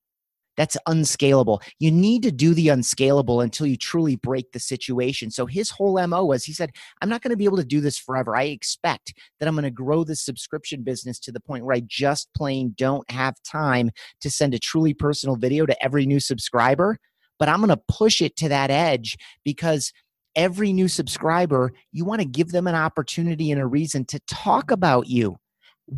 that's 0.58 0.78
unscalable. 0.88 1.62
You 1.80 1.92
need 1.92 2.24
to 2.24 2.32
do 2.32 2.54
the 2.54 2.70
unscalable 2.70 3.42
until 3.42 3.66
you 3.66 3.78
truly 3.78 4.16
break 4.16 4.52
the 4.52 4.60
situation. 4.60 5.32
So 5.32 5.46
his 5.46 5.70
whole 5.70 6.06
MO 6.08 6.26
was 6.26 6.44
he 6.44 6.54
said, 6.54 6.72
I'm 7.02 7.10
not 7.10 7.22
going 7.22 7.32
to 7.32 7.38
be 7.38 7.46
able 7.46 7.58
to 7.58 7.66
do 7.66 7.82
this 7.82 7.98
forever. 7.98 8.36
I 8.36 8.44
expect 8.44 9.14
that 9.40 9.48
I'm 9.48 9.56
going 9.56 9.64
to 9.64 9.72
grow 9.72 10.04
this 10.04 10.24
subscription 10.24 10.84
business 10.84 11.20
to 11.20 11.32
the 11.32 11.40
point 11.40 11.66
where 11.66 11.76
I 11.76 11.84
just 11.86 12.30
plain 12.36 12.74
don't 12.78 13.10
have 13.10 13.36
time 13.44 13.92
to 14.22 14.30
send 14.30 14.54
a 14.54 14.60
truly 14.60 14.94
personal 14.94 15.36
video 15.36 15.66
to 15.66 15.84
every 15.84 16.06
new 16.06 16.20
subscriber. 16.20 16.98
But 17.40 17.50
I'm 17.50 17.60
going 17.60 17.70
to 17.70 17.82
push 17.88 18.22
it 18.22 18.36
to 18.38 18.50
that 18.50 18.70
edge 18.70 19.18
because 19.44 19.92
every 20.36 20.74
new 20.74 20.88
subscriber, 20.88 21.74
you 21.92 22.06
want 22.06 22.22
to 22.22 22.28
give 22.28 22.52
them 22.52 22.68
an 22.68 22.76
opportunity 22.76 23.52
and 23.52 23.60
a 23.60 23.66
reason 23.66 24.06
to 24.06 24.20
talk 24.28 24.72
about 24.72 25.08
you 25.08 25.38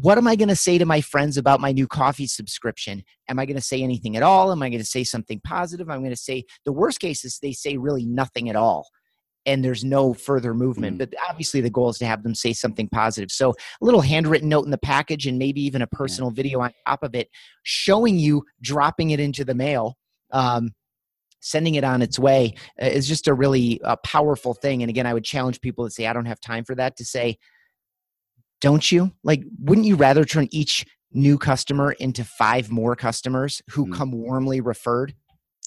what 0.01 0.17
am 0.17 0.27
I 0.27 0.35
going 0.35 0.49
to 0.49 0.55
say 0.55 0.79
to 0.79 0.85
my 0.85 1.01
friends 1.01 1.37
about 1.37 1.59
my 1.59 1.71
new 1.71 1.87
coffee 1.87 2.25
subscription? 2.25 3.03
Am 3.29 3.37
I 3.37 3.45
going 3.45 3.57
to 3.57 3.61
say 3.61 3.83
anything 3.83 4.17
at 4.17 4.23
all? 4.23 4.51
Am 4.51 4.63
I 4.63 4.69
going 4.69 4.81
to 4.81 4.85
say 4.85 5.03
something 5.03 5.39
positive? 5.43 5.87
I'm 5.87 5.99
going 5.99 6.09
to 6.09 6.15
say 6.15 6.45
the 6.65 6.71
worst 6.71 6.99
case 6.99 7.23
is 7.23 7.37
they 7.39 7.51
say 7.51 7.77
really 7.77 8.03
nothing 8.03 8.49
at 8.49 8.55
all 8.55 8.87
and 9.45 9.63
there's 9.63 9.83
no 9.83 10.13
further 10.13 10.55
movement. 10.55 10.95
Mm. 10.95 10.99
But 10.99 11.13
obviously, 11.29 11.61
the 11.61 11.69
goal 11.69 11.89
is 11.89 11.99
to 11.99 12.07
have 12.07 12.23
them 12.23 12.33
say 12.33 12.53
something 12.53 12.89
positive. 12.89 13.29
So, 13.29 13.51
a 13.51 13.85
little 13.85 14.01
handwritten 14.01 14.49
note 14.49 14.65
in 14.65 14.71
the 14.71 14.77
package, 14.77 15.27
and 15.27 15.37
maybe 15.37 15.61
even 15.61 15.81
a 15.81 15.87
personal 15.87 16.31
yeah. 16.31 16.35
video 16.35 16.61
on 16.61 16.71
top 16.87 17.03
of 17.03 17.13
it, 17.13 17.29
showing 17.63 18.17
you 18.17 18.43
dropping 18.61 19.11
it 19.11 19.19
into 19.19 19.45
the 19.45 19.53
mail. 19.53 19.97
Um, 20.31 20.71
sending 21.45 21.75
it 21.75 21.83
on 21.83 22.01
its 22.01 22.17
way 22.17 22.53
uh, 22.81 22.85
is 22.85 23.05
just 23.05 23.27
a 23.27 23.33
really 23.33 23.81
uh, 23.83 23.97
powerful 23.97 24.53
thing. 24.53 24.81
And 24.81 24.89
again, 24.89 25.05
I 25.05 25.13
would 25.13 25.25
challenge 25.25 25.59
people 25.59 25.83
to 25.83 25.91
say, 25.91 26.07
I 26.07 26.13
don't 26.13 26.25
have 26.25 26.39
time 26.39 26.63
for 26.63 26.73
that, 26.75 26.95
to 26.95 27.03
say, 27.03 27.37
don't 28.63 28.89
you? 28.91 29.11
Like, 29.23 29.43
wouldn't 29.59 29.85
you 29.85 29.97
rather 29.97 30.23
turn 30.23 30.47
each 30.51 30.85
new 31.11 31.37
customer 31.37 31.91
into 31.91 32.23
five 32.23 32.71
more 32.71 32.95
customers 32.95 33.61
who 33.69 33.87
mm. 33.87 33.93
come 33.93 34.13
warmly 34.13 34.61
referred? 34.61 35.13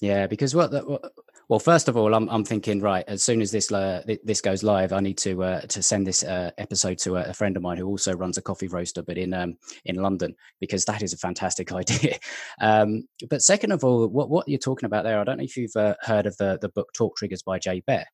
Yeah, 0.01 0.25
because 0.25 0.55
what, 0.55 0.71
what 0.87 1.11
well, 1.47 1.59
first 1.59 1.87
of 1.87 1.95
all, 1.95 2.13
I'm, 2.13 2.27
I'm 2.29 2.43
thinking 2.43 2.81
right. 2.81 3.05
As 3.07 3.23
soon 3.23 3.39
as 3.41 3.51
this 3.51 3.71
uh, 3.71 4.01
this 4.23 4.41
goes 4.41 4.63
live, 4.63 4.91
I 4.91 4.99
need 4.99 5.17
to 5.19 5.43
uh, 5.43 5.61
to 5.61 5.81
send 5.81 6.05
this 6.05 6.23
uh, 6.23 6.51
episode 6.57 6.97
to 6.99 7.17
a, 7.17 7.33
friend 7.33 7.55
of 7.55 7.63
mine 7.63 7.77
who 7.77 7.87
also 7.87 8.13
runs 8.13 8.37
a 8.37 8.41
coffee 8.41 8.67
roaster, 8.67 9.01
but 9.03 9.17
in 9.17 9.33
um, 9.33 9.57
in 9.85 9.95
London, 9.95 10.35
because 10.59 10.83
that 10.85 11.03
is 11.03 11.13
a 11.13 11.17
fantastic 11.17 11.71
idea. 11.81 12.17
um, 12.59 13.03
but 13.29 13.43
second 13.43 13.71
of 13.71 13.83
all, 13.83 14.07
what 14.07 14.29
what 14.29 14.47
you're 14.47 14.59
talking 14.59 14.87
about 14.87 15.03
there, 15.03 15.19
I 15.19 15.23
don't 15.23 15.37
know 15.37 15.43
if 15.43 15.55
you've 15.55 15.75
uh, 15.75 15.95
heard 16.01 16.25
of 16.25 16.35
the 16.37 16.57
the 16.61 16.69
book 16.69 16.89
Talk 16.93 17.15
Triggers 17.15 17.43
by 17.43 17.59
Jay 17.59 17.81
Baer. 17.85 18.05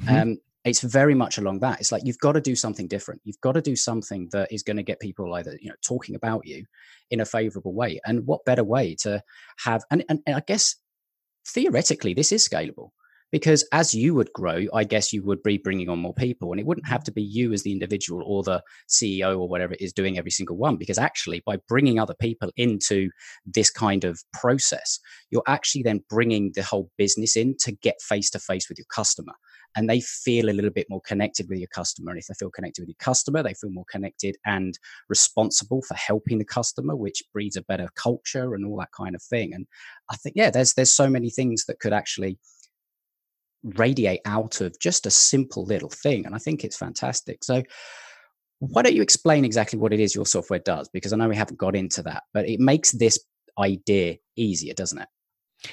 Mm-hmm. 0.00 0.16
Um, 0.16 0.38
it's 0.64 0.80
very 0.80 1.14
much 1.14 1.38
along 1.38 1.60
that. 1.60 1.80
It's 1.80 1.92
like 1.92 2.02
you've 2.04 2.18
got 2.18 2.32
to 2.32 2.40
do 2.40 2.56
something 2.56 2.88
different. 2.88 3.20
You've 3.24 3.40
got 3.40 3.52
to 3.52 3.60
do 3.60 3.76
something 3.76 4.28
that 4.32 4.50
is 4.50 4.62
going 4.62 4.78
to 4.78 4.82
get 4.82 5.00
people 5.00 5.34
either 5.34 5.58
you 5.60 5.68
know 5.68 5.76
talking 5.82 6.14
about 6.14 6.46
you 6.46 6.64
in 7.10 7.20
a 7.20 7.26
favorable 7.26 7.74
way. 7.74 8.00
And 8.06 8.26
what 8.26 8.44
better 8.44 8.64
way 8.64 8.94
to 9.00 9.22
have 9.58 9.84
and, 9.90 10.04
and, 10.08 10.20
and 10.26 10.36
i 10.36 10.42
guess 10.46 10.76
theoretically 11.46 12.14
this 12.14 12.32
is 12.32 12.46
scalable 12.46 12.90
because 13.30 13.66
as 13.72 13.94
you 13.94 14.14
would 14.14 14.32
grow 14.32 14.64
i 14.72 14.84
guess 14.84 15.12
you 15.12 15.22
would 15.22 15.42
be 15.42 15.58
bringing 15.58 15.88
on 15.88 15.98
more 15.98 16.14
people 16.14 16.50
and 16.50 16.60
it 16.60 16.66
wouldn't 16.66 16.88
have 16.88 17.04
to 17.04 17.12
be 17.12 17.22
you 17.22 17.52
as 17.52 17.62
the 17.62 17.72
individual 17.72 18.22
or 18.24 18.42
the 18.42 18.62
ceo 18.88 19.38
or 19.38 19.48
whatever 19.48 19.74
it 19.74 19.80
is 19.80 19.92
doing 19.92 20.18
every 20.18 20.30
single 20.30 20.56
one 20.56 20.76
because 20.76 20.98
actually 20.98 21.42
by 21.44 21.56
bringing 21.68 21.98
other 21.98 22.14
people 22.20 22.50
into 22.56 23.10
this 23.44 23.70
kind 23.70 24.04
of 24.04 24.22
process 24.32 24.98
you're 25.30 25.42
actually 25.46 25.82
then 25.82 26.02
bringing 26.08 26.52
the 26.54 26.62
whole 26.62 26.90
business 26.96 27.36
in 27.36 27.54
to 27.58 27.72
get 27.72 28.00
face 28.00 28.30
to 28.30 28.38
face 28.38 28.68
with 28.68 28.78
your 28.78 28.86
customer 28.88 29.34
and 29.76 29.88
they 29.88 30.00
feel 30.00 30.48
a 30.48 30.52
little 30.52 30.70
bit 30.70 30.86
more 30.88 31.00
connected 31.00 31.48
with 31.48 31.58
your 31.58 31.68
customer. 31.68 32.10
And 32.10 32.20
if 32.20 32.26
they 32.26 32.34
feel 32.34 32.50
connected 32.50 32.82
with 32.82 32.88
your 32.88 32.96
customer, 32.98 33.42
they 33.42 33.54
feel 33.54 33.70
more 33.70 33.84
connected 33.90 34.36
and 34.46 34.78
responsible 35.08 35.82
for 35.82 35.94
helping 35.94 36.38
the 36.38 36.44
customer, 36.44 36.94
which 36.94 37.22
breeds 37.32 37.56
a 37.56 37.62
better 37.62 37.88
culture 37.96 38.54
and 38.54 38.64
all 38.64 38.78
that 38.78 38.92
kind 38.96 39.14
of 39.14 39.22
thing. 39.22 39.52
And 39.52 39.66
I 40.10 40.16
think, 40.16 40.36
yeah, 40.36 40.50
there's 40.50 40.74
there's 40.74 40.92
so 40.92 41.08
many 41.08 41.30
things 41.30 41.64
that 41.66 41.80
could 41.80 41.92
actually 41.92 42.38
radiate 43.62 44.20
out 44.26 44.60
of 44.60 44.78
just 44.78 45.06
a 45.06 45.10
simple 45.10 45.64
little 45.64 45.88
thing. 45.88 46.26
And 46.26 46.34
I 46.34 46.38
think 46.38 46.64
it's 46.64 46.76
fantastic. 46.76 47.42
So 47.42 47.62
why 48.60 48.82
don't 48.82 48.94
you 48.94 49.02
explain 49.02 49.44
exactly 49.44 49.78
what 49.78 49.92
it 49.92 50.00
is 50.00 50.14
your 50.14 50.26
software 50.26 50.58
does? 50.58 50.88
Because 50.88 51.12
I 51.12 51.16
know 51.16 51.28
we 51.28 51.36
haven't 51.36 51.58
got 51.58 51.74
into 51.74 52.02
that, 52.02 52.24
but 52.32 52.48
it 52.48 52.60
makes 52.60 52.92
this 52.92 53.18
idea 53.58 54.16
easier, 54.36 54.74
doesn't 54.74 55.00
it? 55.00 55.08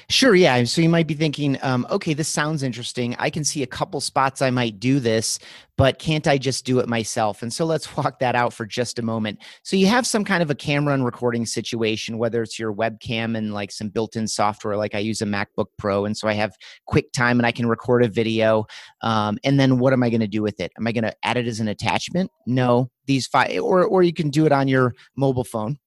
Sure. 0.08 0.34
Yeah. 0.34 0.64
So 0.64 0.80
you 0.80 0.88
might 0.88 1.06
be 1.06 1.14
thinking, 1.14 1.58
um, 1.62 1.86
okay, 1.90 2.14
this 2.14 2.28
sounds 2.28 2.62
interesting. 2.62 3.14
I 3.18 3.30
can 3.30 3.44
see 3.44 3.62
a 3.62 3.66
couple 3.66 4.00
spots 4.00 4.42
I 4.42 4.50
might 4.50 4.80
do 4.80 5.00
this, 5.00 5.38
but 5.76 5.98
can't 5.98 6.26
I 6.26 6.38
just 6.38 6.64
do 6.64 6.78
it 6.78 6.88
myself? 6.88 7.42
And 7.42 7.52
so 7.52 7.64
let's 7.64 7.96
walk 7.96 8.18
that 8.20 8.34
out 8.34 8.52
for 8.52 8.64
just 8.64 8.98
a 8.98 9.02
moment. 9.02 9.40
So 9.62 9.76
you 9.76 9.86
have 9.86 10.06
some 10.06 10.24
kind 10.24 10.42
of 10.42 10.50
a 10.50 10.54
camera 10.54 10.94
and 10.94 11.04
recording 11.04 11.46
situation, 11.46 12.18
whether 12.18 12.42
it's 12.42 12.58
your 12.58 12.72
webcam 12.72 13.36
and 13.36 13.52
like 13.52 13.70
some 13.70 13.88
built 13.88 14.16
in 14.16 14.26
software, 14.26 14.76
like 14.76 14.94
I 14.94 14.98
use 14.98 15.20
a 15.22 15.26
MacBook 15.26 15.66
Pro. 15.78 16.04
And 16.04 16.16
so 16.16 16.28
I 16.28 16.34
have 16.34 16.54
QuickTime 16.88 17.32
and 17.32 17.46
I 17.46 17.52
can 17.52 17.66
record 17.66 18.04
a 18.04 18.08
video. 18.08 18.66
Um, 19.02 19.38
and 19.44 19.58
then 19.58 19.78
what 19.78 19.92
am 19.92 20.02
I 20.02 20.10
going 20.10 20.20
to 20.20 20.28
do 20.28 20.42
with 20.42 20.60
it? 20.60 20.72
Am 20.78 20.86
I 20.86 20.92
going 20.92 21.04
to 21.04 21.14
add 21.22 21.36
it 21.36 21.46
as 21.46 21.60
an 21.60 21.68
attachment? 21.68 22.30
No. 22.46 22.90
These 23.06 23.26
five, 23.26 23.58
or, 23.60 23.84
or 23.84 24.02
you 24.02 24.12
can 24.12 24.30
do 24.30 24.46
it 24.46 24.52
on 24.52 24.68
your 24.68 24.94
mobile 25.16 25.44
phone 25.44 25.78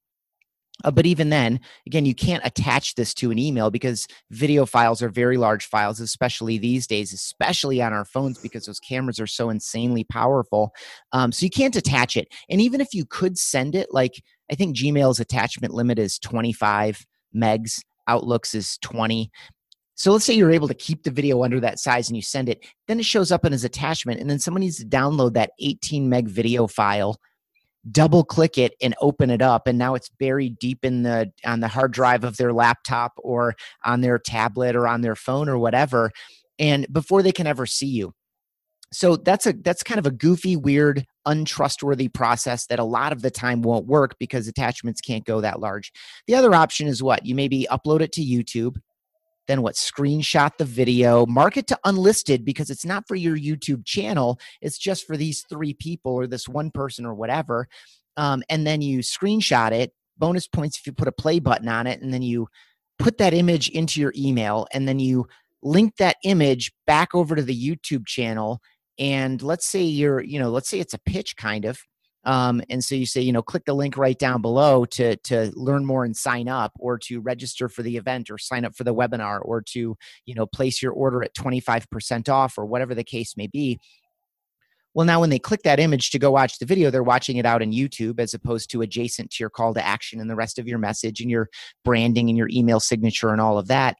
uh, 0.83 0.91
but 0.91 1.05
even 1.05 1.29
then, 1.29 1.59
again, 1.87 2.05
you 2.05 2.13
can't 2.13 2.45
attach 2.45 2.95
this 2.95 3.13
to 3.15 3.31
an 3.31 3.39
email 3.39 3.71
because 3.71 4.07
video 4.31 4.65
files 4.65 5.01
are 5.01 5.09
very 5.09 5.37
large 5.37 5.65
files, 5.65 5.99
especially 5.99 6.57
these 6.57 6.85
days, 6.85 7.13
especially 7.13 7.81
on 7.81 7.93
our 7.93 8.03
phones 8.03 8.39
because 8.39 8.65
those 8.65 8.79
cameras 8.79 9.19
are 9.19 9.27
so 9.27 9.49
insanely 9.49 10.03
powerful. 10.03 10.73
Um, 11.13 11.31
so 11.31 11.45
you 11.45 11.49
can't 11.49 11.75
attach 11.75 12.17
it. 12.17 12.27
And 12.49 12.59
even 12.59 12.81
if 12.81 12.93
you 12.93 13.05
could 13.05 13.37
send 13.37 13.73
it, 13.73 13.87
like 13.91 14.21
I 14.51 14.55
think 14.55 14.75
Gmail's 14.75 15.19
attachment 15.19 15.73
limit 15.73 15.97
is 15.97 16.19
25 16.19 17.05
megs, 17.35 17.79
Outlook's 18.07 18.53
is 18.53 18.77
20. 18.79 19.31
So 19.95 20.11
let's 20.11 20.25
say 20.25 20.33
you're 20.33 20.51
able 20.51 20.67
to 20.67 20.73
keep 20.73 21.03
the 21.03 21.11
video 21.11 21.41
under 21.43 21.61
that 21.61 21.79
size 21.79 22.09
and 22.09 22.17
you 22.17 22.21
send 22.21 22.49
it, 22.49 22.65
then 22.87 22.99
it 22.99 23.05
shows 23.05 23.31
up 23.31 23.45
in 23.45 23.53
his 23.53 23.63
attachment, 23.63 24.19
and 24.19 24.29
then 24.29 24.39
someone 24.39 24.59
needs 24.59 24.77
to 24.77 24.85
download 24.85 25.33
that 25.33 25.51
18 25.59 26.09
meg 26.09 26.27
video 26.27 26.67
file 26.67 27.17
double 27.91 28.23
click 28.23 28.57
it 28.57 28.73
and 28.81 28.95
open 29.01 29.29
it 29.29 29.41
up 29.41 29.67
and 29.67 29.77
now 29.77 29.93
it's 29.93 30.09
buried 30.09 30.57
deep 30.57 30.83
in 30.83 31.03
the 31.03 31.31
on 31.45 31.59
the 31.59 31.67
hard 31.67 31.91
drive 31.91 32.23
of 32.23 32.37
their 32.37 32.51
laptop 32.51 33.13
or 33.17 33.55
on 33.83 34.01
their 34.01 34.17
tablet 34.17 34.75
or 34.75 34.87
on 34.87 35.01
their 35.01 35.15
phone 35.15 35.47
or 35.47 35.57
whatever 35.57 36.11
and 36.59 36.87
before 36.91 37.21
they 37.21 37.31
can 37.31 37.47
ever 37.47 37.65
see 37.65 37.87
you. 37.87 38.13
So 38.91 39.17
that's 39.17 39.45
a 39.45 39.53
that's 39.53 39.83
kind 39.83 39.99
of 39.99 40.05
a 40.05 40.11
goofy 40.11 40.55
weird 40.55 41.05
untrustworthy 41.25 42.07
process 42.07 42.67
that 42.67 42.79
a 42.79 42.83
lot 42.83 43.11
of 43.11 43.21
the 43.21 43.31
time 43.31 43.61
won't 43.61 43.87
work 43.87 44.15
because 44.19 44.47
attachments 44.47 45.01
can't 45.01 45.25
go 45.25 45.41
that 45.41 45.59
large. 45.59 45.91
The 46.27 46.35
other 46.35 46.53
option 46.53 46.87
is 46.87 47.03
what? 47.03 47.25
You 47.25 47.35
maybe 47.35 47.67
upload 47.69 48.01
it 48.01 48.11
to 48.13 48.21
youtube 48.21 48.77
then 49.47 49.61
what 49.61 49.75
screenshot 49.75 50.51
the 50.57 50.65
video 50.65 51.25
mark 51.25 51.57
it 51.57 51.67
to 51.67 51.77
unlisted 51.85 52.43
because 52.43 52.69
it's 52.69 52.85
not 52.85 53.07
for 53.07 53.15
your 53.15 53.37
youtube 53.37 53.85
channel 53.85 54.39
it's 54.61 54.77
just 54.77 55.05
for 55.05 55.17
these 55.17 55.43
three 55.49 55.73
people 55.73 56.13
or 56.13 56.27
this 56.27 56.47
one 56.47 56.71
person 56.71 57.05
or 57.05 57.13
whatever 57.13 57.67
um, 58.17 58.43
and 58.49 58.65
then 58.65 58.81
you 58.81 58.99
screenshot 58.99 59.71
it 59.71 59.93
bonus 60.17 60.47
points 60.47 60.77
if 60.77 60.85
you 60.85 60.93
put 60.93 61.07
a 61.07 61.11
play 61.11 61.39
button 61.39 61.67
on 61.67 61.87
it 61.87 62.01
and 62.01 62.13
then 62.13 62.21
you 62.21 62.47
put 62.99 63.17
that 63.17 63.33
image 63.33 63.69
into 63.69 63.99
your 63.99 64.13
email 64.15 64.67
and 64.73 64.87
then 64.87 64.99
you 64.99 65.27
link 65.61 65.95
that 65.97 66.17
image 66.23 66.71
back 66.87 67.13
over 67.13 67.35
to 67.35 67.41
the 67.41 67.69
youtube 67.69 68.05
channel 68.05 68.61
and 68.97 69.41
let's 69.41 69.65
say 69.65 69.81
you're 69.81 70.21
you 70.21 70.39
know 70.39 70.49
let's 70.49 70.69
say 70.69 70.79
it's 70.79 70.93
a 70.93 70.99
pitch 70.99 71.35
kind 71.35 71.65
of 71.65 71.79
um, 72.25 72.61
and 72.69 72.83
so 72.83 72.95
you 72.95 73.05
say, 73.05 73.21
you 73.21 73.31
know, 73.31 73.41
click 73.41 73.65
the 73.65 73.73
link 73.73 73.97
right 73.97 74.17
down 74.17 74.41
below 74.41 74.85
to 74.85 75.15
to 75.17 75.51
learn 75.55 75.85
more 75.85 76.03
and 76.05 76.15
sign 76.15 76.47
up, 76.47 76.71
or 76.79 76.97
to 76.99 77.21
register 77.21 77.69
for 77.69 77.83
the 77.83 77.97
event, 77.97 78.29
or 78.29 78.37
sign 78.37 78.65
up 78.65 78.75
for 78.75 78.83
the 78.83 78.93
webinar, 78.93 79.39
or 79.43 79.61
to 79.61 79.95
you 80.25 80.35
know 80.35 80.45
place 80.45 80.81
your 80.81 80.91
order 80.91 81.23
at 81.23 81.33
twenty 81.33 81.59
five 81.59 81.89
percent 81.89 82.27
off, 82.29 82.57
or 82.57 82.65
whatever 82.65 82.95
the 82.95 83.03
case 83.03 83.37
may 83.37 83.47
be. 83.47 83.79
Well, 84.95 85.05
now 85.05 85.19
when 85.19 85.29
they 85.29 85.39
click 85.39 85.63
that 85.63 85.81
image 85.81 86.09
to 86.11 86.19
go 86.19 86.31
watch 86.31 86.57
the 86.57 86.65
video, 86.65 86.89
they're 86.89 87.03
watching 87.03 87.35
it 87.35 87.45
out 87.45 87.61
in 87.61 87.71
YouTube 87.71 88.17
as 88.17 88.33
opposed 88.33 88.71
to 88.71 88.81
adjacent 88.81 89.29
to 89.31 89.43
your 89.43 89.49
call 89.49 89.73
to 89.73 89.85
action 89.85 90.21
and 90.21 90.29
the 90.29 90.37
rest 90.37 90.57
of 90.57 90.69
your 90.69 90.77
message 90.77 91.19
and 91.19 91.29
your 91.29 91.49
branding 91.83 92.29
and 92.29 92.37
your 92.37 92.47
email 92.49 92.79
signature 92.79 93.31
and 93.31 93.41
all 93.41 93.57
of 93.57 93.67
that. 93.67 93.97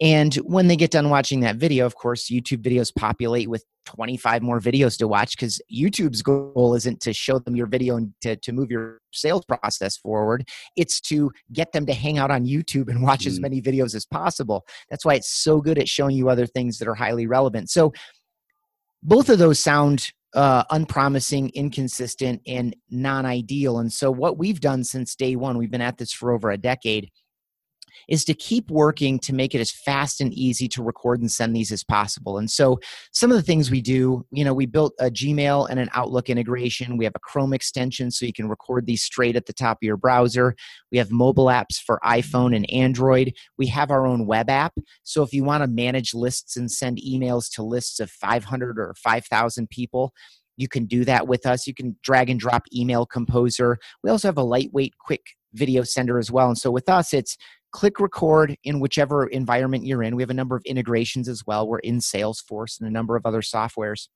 And 0.00 0.34
when 0.36 0.68
they 0.68 0.76
get 0.76 0.90
done 0.90 1.08
watching 1.08 1.40
that 1.40 1.56
video, 1.56 1.86
of 1.86 1.94
course, 1.94 2.28
YouTube 2.30 2.62
videos 2.62 2.94
populate 2.94 3.48
with 3.48 3.64
25 3.86 4.42
more 4.42 4.60
videos 4.60 4.98
to 4.98 5.08
watch 5.08 5.36
because 5.36 5.60
YouTube's 5.72 6.20
goal 6.20 6.74
isn't 6.74 7.00
to 7.00 7.14
show 7.14 7.38
them 7.38 7.56
your 7.56 7.66
video 7.66 7.96
and 7.96 8.12
to, 8.20 8.36
to 8.36 8.52
move 8.52 8.70
your 8.70 9.00
sales 9.12 9.44
process 9.46 9.96
forward. 9.96 10.46
It's 10.76 11.00
to 11.02 11.30
get 11.52 11.72
them 11.72 11.86
to 11.86 11.94
hang 11.94 12.18
out 12.18 12.30
on 12.30 12.44
YouTube 12.44 12.88
and 12.90 13.02
watch 13.02 13.24
mm. 13.24 13.28
as 13.28 13.40
many 13.40 13.62
videos 13.62 13.94
as 13.94 14.04
possible. 14.04 14.66
That's 14.90 15.04
why 15.04 15.14
it's 15.14 15.30
so 15.30 15.60
good 15.60 15.78
at 15.78 15.88
showing 15.88 16.16
you 16.16 16.28
other 16.28 16.46
things 16.46 16.78
that 16.78 16.88
are 16.88 16.94
highly 16.94 17.26
relevant. 17.26 17.70
So 17.70 17.94
both 19.02 19.30
of 19.30 19.38
those 19.38 19.60
sound 19.60 20.10
uh, 20.34 20.64
unpromising, 20.70 21.50
inconsistent, 21.54 22.42
and 22.46 22.76
non 22.90 23.24
ideal. 23.24 23.78
And 23.78 23.90
so, 23.90 24.10
what 24.10 24.36
we've 24.36 24.60
done 24.60 24.84
since 24.84 25.14
day 25.14 25.34
one, 25.34 25.56
we've 25.56 25.70
been 25.70 25.80
at 25.80 25.96
this 25.96 26.12
for 26.12 26.32
over 26.32 26.50
a 26.50 26.58
decade 26.58 27.10
is 28.08 28.24
to 28.24 28.34
keep 28.34 28.70
working 28.70 29.18
to 29.20 29.34
make 29.34 29.54
it 29.54 29.60
as 29.60 29.70
fast 29.70 30.20
and 30.20 30.32
easy 30.32 30.68
to 30.68 30.82
record 30.82 31.20
and 31.20 31.30
send 31.30 31.54
these 31.54 31.72
as 31.72 31.84
possible. 31.84 32.38
And 32.38 32.50
so 32.50 32.78
some 33.12 33.30
of 33.30 33.36
the 33.36 33.42
things 33.42 33.70
we 33.70 33.80
do, 33.80 34.24
you 34.30 34.44
know, 34.44 34.54
we 34.54 34.66
built 34.66 34.92
a 34.98 35.10
Gmail 35.10 35.68
and 35.70 35.78
an 35.78 35.88
Outlook 35.94 36.28
integration. 36.28 36.96
We 36.96 37.04
have 37.04 37.14
a 37.16 37.20
Chrome 37.20 37.52
extension 37.52 38.10
so 38.10 38.26
you 38.26 38.32
can 38.32 38.48
record 38.48 38.86
these 38.86 39.02
straight 39.02 39.36
at 39.36 39.46
the 39.46 39.52
top 39.52 39.78
of 39.78 39.86
your 39.86 39.96
browser. 39.96 40.54
We 40.90 40.98
have 40.98 41.10
mobile 41.10 41.46
apps 41.46 41.78
for 41.78 42.00
iPhone 42.04 42.54
and 42.54 42.70
Android. 42.70 43.32
We 43.58 43.66
have 43.68 43.90
our 43.90 44.06
own 44.06 44.26
web 44.26 44.50
app. 44.50 44.74
So 45.02 45.22
if 45.22 45.32
you 45.32 45.44
want 45.44 45.62
to 45.62 45.68
manage 45.68 46.14
lists 46.14 46.56
and 46.56 46.70
send 46.70 46.98
emails 46.98 47.50
to 47.54 47.62
lists 47.62 48.00
of 48.00 48.10
500 48.10 48.78
or 48.78 48.94
5,000 49.02 49.68
people, 49.70 50.12
you 50.56 50.68
can 50.68 50.86
do 50.86 51.04
that 51.04 51.28
with 51.28 51.46
us. 51.46 51.66
You 51.66 51.74
can 51.74 51.96
drag 52.02 52.30
and 52.30 52.40
drop 52.40 52.64
email 52.74 53.06
composer. 53.06 53.78
We 54.02 54.10
also 54.10 54.28
have 54.28 54.38
a 54.38 54.42
lightweight, 54.42 54.94
quick 54.98 55.22
video 55.52 55.82
sender 55.82 56.18
as 56.18 56.30
well. 56.30 56.48
And 56.48 56.58
so 56.58 56.70
with 56.70 56.88
us, 56.88 57.12
it's 57.12 57.36
click 57.72 58.00
record 58.00 58.56
in 58.64 58.80
whichever 58.80 59.26
environment 59.26 59.84
you're 59.84 60.02
in. 60.02 60.16
We 60.16 60.22
have 60.22 60.30
a 60.30 60.34
number 60.34 60.56
of 60.56 60.64
integrations 60.64 61.28
as 61.28 61.42
well. 61.46 61.68
We're 61.68 61.78
in 61.80 61.98
Salesforce 61.98 62.78
and 62.78 62.88
a 62.88 62.92
number 62.92 63.16
of 63.16 63.26
other 63.26 63.42
softwares. 63.42 64.08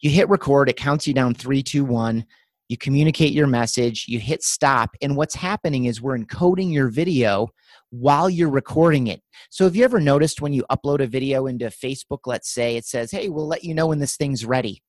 You 0.00 0.10
hit 0.10 0.28
record, 0.28 0.68
it 0.68 0.76
counts 0.76 1.06
you 1.06 1.14
down 1.14 1.34
three, 1.34 1.62
two, 1.62 1.84
one. 1.84 2.24
You 2.68 2.76
communicate 2.76 3.32
your 3.32 3.48
message, 3.48 4.04
you 4.06 4.20
hit 4.20 4.44
stop, 4.44 4.90
and 5.02 5.16
what's 5.16 5.34
happening 5.34 5.86
is 5.86 6.00
we're 6.00 6.16
encoding 6.16 6.72
your 6.72 6.88
video 6.88 7.48
while 7.90 8.30
you're 8.30 8.48
recording 8.48 9.08
it. 9.08 9.20
So, 9.50 9.64
have 9.64 9.74
you 9.74 9.82
ever 9.82 9.98
noticed 9.98 10.40
when 10.40 10.52
you 10.52 10.64
upload 10.70 11.02
a 11.02 11.08
video 11.08 11.46
into 11.46 11.66
Facebook, 11.66 12.20
let's 12.26 12.48
say, 12.48 12.76
it 12.76 12.84
says, 12.84 13.10
Hey, 13.10 13.28
we'll 13.28 13.48
let 13.48 13.64
you 13.64 13.74
know 13.74 13.88
when 13.88 13.98
this 13.98 14.16
thing's 14.16 14.44
ready? 14.44 14.82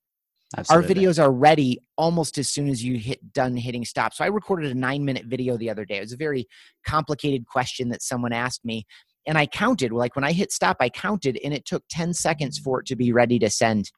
Absolutely. 0.57 0.85
Our 0.85 1.13
videos 1.13 1.23
are 1.23 1.31
ready 1.31 1.79
almost 1.97 2.37
as 2.37 2.49
soon 2.49 2.67
as 2.67 2.83
you 2.83 2.97
hit 2.97 3.33
done 3.33 3.55
hitting 3.55 3.85
stop. 3.85 4.13
So 4.13 4.25
I 4.25 4.27
recorded 4.27 4.71
a 4.71 4.75
nine 4.75 5.05
minute 5.05 5.25
video 5.25 5.57
the 5.57 5.69
other 5.69 5.85
day. 5.85 5.97
It 5.97 6.01
was 6.01 6.13
a 6.13 6.17
very 6.17 6.47
complicated 6.85 7.45
question 7.47 7.89
that 7.89 8.01
someone 8.01 8.33
asked 8.33 8.65
me. 8.65 8.85
And 9.27 9.37
I 9.37 9.45
counted, 9.45 9.91
like 9.91 10.15
when 10.15 10.25
I 10.25 10.33
hit 10.33 10.51
stop, 10.51 10.77
I 10.79 10.89
counted 10.89 11.39
and 11.43 11.53
it 11.53 11.65
took 11.65 11.83
10 11.89 12.13
seconds 12.13 12.57
for 12.57 12.81
it 12.81 12.87
to 12.87 12.95
be 12.95 13.13
ready 13.13 13.39
to 13.39 13.49
send. 13.49 13.91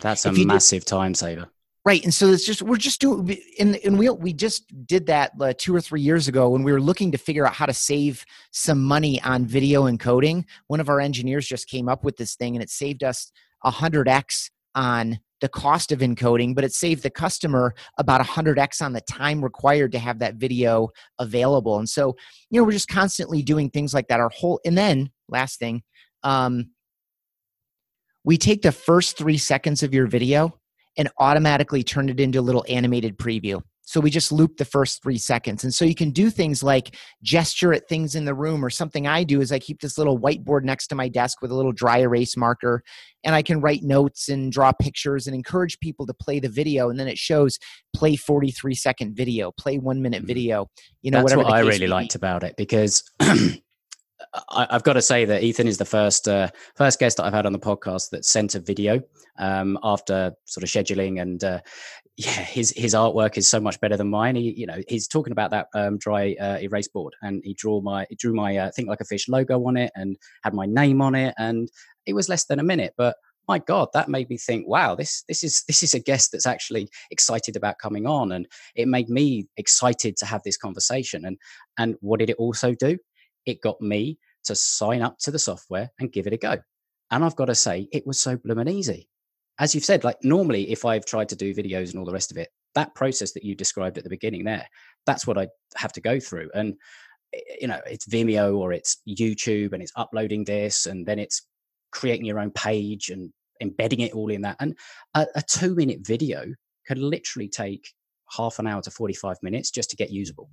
That's 0.00 0.26
a 0.26 0.32
massive 0.32 0.84
did, 0.84 0.88
time 0.88 1.14
saver. 1.14 1.48
Right. 1.84 2.02
And 2.04 2.12
so 2.12 2.28
it's 2.28 2.44
just, 2.44 2.60
we're 2.60 2.76
just 2.76 3.00
doing, 3.00 3.36
and, 3.58 3.76
and 3.84 3.98
we, 3.98 4.10
we 4.10 4.32
just 4.32 4.64
did 4.86 5.06
that 5.06 5.32
uh, 5.40 5.52
two 5.56 5.74
or 5.74 5.80
three 5.80 6.00
years 6.00 6.28
ago 6.28 6.50
when 6.50 6.64
we 6.64 6.72
were 6.72 6.80
looking 6.80 7.12
to 7.12 7.18
figure 7.18 7.46
out 7.46 7.54
how 7.54 7.66
to 7.66 7.72
save 7.72 8.24
some 8.50 8.82
money 8.82 9.22
on 9.22 9.46
video 9.46 9.84
encoding. 9.84 10.44
One 10.66 10.80
of 10.80 10.88
our 10.88 11.00
engineers 11.00 11.46
just 11.46 11.68
came 11.68 11.88
up 11.88 12.04
with 12.04 12.16
this 12.16 12.34
thing 12.34 12.56
and 12.56 12.62
it 12.62 12.70
saved 12.70 13.04
us 13.04 13.32
100x 13.64 14.50
on 14.74 15.18
the 15.42 15.48
cost 15.48 15.92
of 15.92 15.98
encoding, 15.98 16.54
but 16.54 16.64
it 16.64 16.72
saved 16.72 17.02
the 17.02 17.10
customer 17.10 17.74
about 17.98 18.22
100x 18.22 18.80
on 18.80 18.94
the 18.94 19.02
time 19.02 19.44
required 19.44 19.92
to 19.92 19.98
have 19.98 20.20
that 20.20 20.36
video 20.36 20.88
available. 21.18 21.78
And 21.78 21.88
so, 21.88 22.16
you 22.48 22.58
know, 22.58 22.64
we're 22.64 22.72
just 22.72 22.88
constantly 22.88 23.42
doing 23.42 23.68
things 23.68 23.92
like 23.92 24.08
that. 24.08 24.20
Our 24.20 24.30
whole, 24.30 24.60
and 24.64 24.78
then 24.78 25.10
last 25.28 25.58
thing, 25.58 25.82
um, 26.22 26.70
we 28.24 28.38
take 28.38 28.62
the 28.62 28.72
first 28.72 29.18
three 29.18 29.36
seconds 29.36 29.82
of 29.82 29.92
your 29.92 30.06
video 30.06 30.58
and 30.96 31.10
automatically 31.18 31.82
turn 31.82 32.08
it 32.08 32.20
into 32.20 32.38
a 32.38 32.40
little 32.40 32.64
animated 32.68 33.18
preview. 33.18 33.60
So 33.84 34.00
we 34.00 34.10
just 34.10 34.32
loop 34.32 34.56
the 34.56 34.64
first 34.64 35.02
three 35.02 35.18
seconds. 35.18 35.64
And 35.64 35.74
so 35.74 35.84
you 35.84 35.94
can 35.94 36.10
do 36.10 36.30
things 36.30 36.62
like 36.62 36.96
gesture 37.22 37.72
at 37.72 37.88
things 37.88 38.14
in 38.14 38.24
the 38.24 38.34
room, 38.34 38.64
or 38.64 38.70
something 38.70 39.06
I 39.06 39.24
do 39.24 39.40
is 39.40 39.52
I 39.52 39.58
keep 39.58 39.80
this 39.80 39.98
little 39.98 40.18
whiteboard 40.18 40.62
next 40.62 40.86
to 40.88 40.94
my 40.94 41.08
desk 41.08 41.42
with 41.42 41.50
a 41.50 41.54
little 41.54 41.72
dry 41.72 41.98
erase 41.98 42.36
marker, 42.36 42.82
and 43.24 43.34
I 43.34 43.42
can 43.42 43.60
write 43.60 43.82
notes 43.82 44.28
and 44.28 44.52
draw 44.52 44.72
pictures 44.72 45.26
and 45.26 45.34
encourage 45.34 45.78
people 45.80 46.06
to 46.06 46.14
play 46.14 46.38
the 46.38 46.48
video. 46.48 46.90
And 46.90 46.98
then 46.98 47.08
it 47.08 47.18
shows 47.18 47.58
play 47.94 48.16
43 48.16 48.74
second 48.74 49.16
video, 49.16 49.52
play 49.52 49.78
one 49.78 50.00
minute 50.00 50.18
mm-hmm. 50.18 50.26
video. 50.26 50.70
You 51.02 51.10
know, 51.10 51.22
whatever. 51.22 51.42
That's 51.42 51.50
what 51.50 51.58
I 51.58 51.60
really 51.60 51.88
liked 51.88 52.14
about 52.14 52.44
it 52.44 52.56
because. 52.56 53.02
I, 54.50 54.66
have 54.70 54.84
got 54.84 54.94
to 54.94 55.02
say 55.02 55.24
that 55.24 55.42
Ethan 55.42 55.66
is 55.66 55.78
the 55.78 55.84
first 55.84 56.28
uh, 56.28 56.48
first 56.76 56.98
guest 56.98 57.16
that 57.16 57.24
I've 57.24 57.32
had 57.32 57.44
on 57.44 57.52
the 57.52 57.58
podcast 57.58 58.10
that 58.10 58.24
sent 58.24 58.54
a 58.54 58.60
video 58.60 59.02
um, 59.38 59.78
after 59.82 60.32
sort 60.46 60.62
of 60.62 60.70
scheduling 60.70 61.20
and 61.20 61.42
uh, 61.42 61.60
yeah, 62.16 62.26
his 62.30 62.72
his 62.76 62.94
artwork 62.94 63.36
is 63.36 63.48
so 63.48 63.60
much 63.60 63.80
better 63.80 63.96
than 63.96 64.08
mine. 64.08 64.36
He, 64.36 64.52
you 64.52 64.66
know, 64.66 64.80
he's 64.88 65.08
talking 65.08 65.32
about 65.32 65.50
that 65.50 65.68
um, 65.74 65.98
dry 65.98 66.36
uh, 66.40 66.58
erase 66.60 66.88
board, 66.88 67.14
and 67.22 67.42
he 67.44 67.54
drew 67.54 67.80
my 67.80 68.06
he 68.10 68.16
drew 68.16 68.34
my 68.34 68.56
uh, 68.56 68.70
think 68.70 68.88
like 68.88 69.00
a 69.00 69.04
fish 69.04 69.28
logo 69.28 69.66
on 69.66 69.76
it, 69.76 69.90
and 69.94 70.16
had 70.42 70.54
my 70.54 70.66
name 70.66 71.00
on 71.00 71.14
it, 71.14 71.34
and 71.38 71.68
it 72.06 72.14
was 72.14 72.28
less 72.28 72.44
than 72.46 72.58
a 72.58 72.64
minute, 72.64 72.94
but 72.96 73.16
my 73.48 73.58
god 73.58 73.88
that 73.92 74.08
made 74.08 74.30
me 74.30 74.38
think 74.38 74.68
wow 74.68 74.94
this 74.94 75.24
this 75.26 75.42
is 75.42 75.64
this 75.66 75.82
is 75.82 75.94
a 75.94 75.98
guest 75.98 76.30
that's 76.30 76.46
actually 76.46 76.88
excited 77.10 77.56
about 77.56 77.76
coming 77.76 78.06
on 78.06 78.30
and 78.30 78.46
it 78.76 78.86
made 78.86 79.08
me 79.08 79.48
excited 79.56 80.16
to 80.16 80.24
have 80.24 80.40
this 80.44 80.56
conversation 80.56 81.24
and 81.24 81.36
and 81.76 81.96
what 82.00 82.20
did 82.20 82.30
it 82.30 82.36
also 82.36 82.72
do 82.72 82.96
it 83.46 83.60
got 83.60 83.80
me 83.80 84.16
to 84.44 84.54
sign 84.54 85.02
up 85.02 85.18
to 85.18 85.30
the 85.30 85.38
software 85.38 85.90
and 85.98 86.12
give 86.12 86.26
it 86.26 86.32
a 86.32 86.36
go. 86.36 86.56
And 87.10 87.24
I've 87.24 87.36
got 87.36 87.46
to 87.46 87.54
say, 87.54 87.88
it 87.92 88.06
was 88.06 88.20
so 88.20 88.36
blooming 88.36 88.68
easy. 88.68 89.08
As 89.62 89.76
you've 89.76 89.84
said, 89.84 90.02
like 90.02 90.16
normally, 90.24 90.72
if 90.72 90.84
I've 90.84 91.06
tried 91.06 91.28
to 91.28 91.36
do 91.36 91.54
videos 91.54 91.90
and 91.90 92.00
all 92.00 92.04
the 92.04 92.12
rest 92.12 92.32
of 92.32 92.36
it, 92.36 92.48
that 92.74 92.96
process 92.96 93.30
that 93.34 93.44
you 93.44 93.54
described 93.54 93.96
at 93.96 94.02
the 94.02 94.10
beginning 94.10 94.42
there, 94.42 94.66
that's 95.06 95.24
what 95.24 95.38
I 95.38 95.46
have 95.76 95.92
to 95.92 96.00
go 96.00 96.18
through. 96.18 96.50
And 96.52 96.74
eh, 97.32 97.38
you 97.60 97.68
know, 97.68 97.80
it's 97.86 98.08
Vimeo 98.08 98.56
or 98.58 98.72
it's 98.72 99.00
YouTube 99.08 99.72
and 99.72 99.80
it's 99.80 99.92
uploading 99.94 100.42
this 100.42 100.86
and 100.86 101.06
then 101.06 101.20
it's 101.20 101.46
creating 101.92 102.26
your 102.26 102.40
own 102.40 102.50
page 102.50 103.08
and 103.08 103.32
embedding 103.60 104.00
it 104.00 104.14
all 104.14 104.32
in 104.32 104.42
that. 104.42 104.56
And 104.58 104.76
a, 105.14 105.28
a 105.36 105.42
two 105.42 105.76
minute 105.76 106.00
video 106.04 106.44
can 106.88 107.00
literally 107.00 107.48
take 107.48 107.92
half 108.36 108.58
an 108.58 108.66
hour 108.66 108.82
to 108.82 108.90
45 108.90 109.36
minutes 109.42 109.70
just 109.70 109.90
to 109.90 109.96
get 109.96 110.10
usable. 110.10 110.50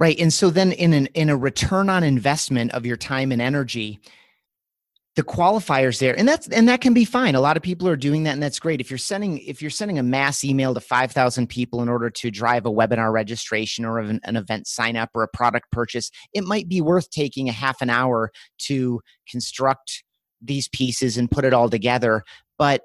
Right. 0.00 0.18
And 0.18 0.32
so 0.32 0.50
then 0.50 0.72
in 0.72 0.92
an 0.92 1.06
in 1.14 1.30
a 1.30 1.36
return 1.36 1.88
on 1.88 2.02
investment 2.02 2.72
of 2.72 2.84
your 2.84 2.96
time 2.96 3.30
and 3.30 3.40
energy, 3.40 4.00
the 5.16 5.22
qualifiers 5.22 6.00
there 6.00 6.18
and 6.18 6.26
that's 6.26 6.48
and 6.48 6.68
that 6.68 6.80
can 6.80 6.92
be 6.92 7.04
fine. 7.04 7.34
A 7.34 7.40
lot 7.40 7.56
of 7.56 7.62
people 7.62 7.86
are 7.88 7.96
doing 7.96 8.24
that 8.24 8.32
and 8.32 8.42
that's 8.42 8.58
great. 8.58 8.80
If 8.80 8.90
you're 8.90 8.98
sending 8.98 9.38
if 9.38 9.62
you're 9.62 9.70
sending 9.70 9.98
a 9.98 10.02
mass 10.02 10.42
email 10.42 10.74
to 10.74 10.80
5000 10.80 11.46
people 11.48 11.82
in 11.82 11.88
order 11.88 12.10
to 12.10 12.30
drive 12.30 12.66
a 12.66 12.70
webinar 12.70 13.12
registration 13.12 13.84
or 13.84 14.00
an, 14.00 14.20
an 14.24 14.36
event 14.36 14.66
sign 14.66 14.96
up 14.96 15.10
or 15.14 15.22
a 15.22 15.28
product 15.28 15.70
purchase 15.70 16.10
it 16.32 16.42
might 16.42 16.68
be 16.68 16.80
worth 16.80 17.10
taking 17.10 17.48
a 17.48 17.52
half 17.52 17.80
an 17.80 17.90
hour 17.90 18.32
to 18.58 19.00
construct 19.28 20.02
these 20.42 20.68
pieces 20.68 21.16
and 21.16 21.30
put 21.30 21.44
it 21.44 21.54
all 21.54 21.70
together. 21.70 22.22
But 22.58 22.82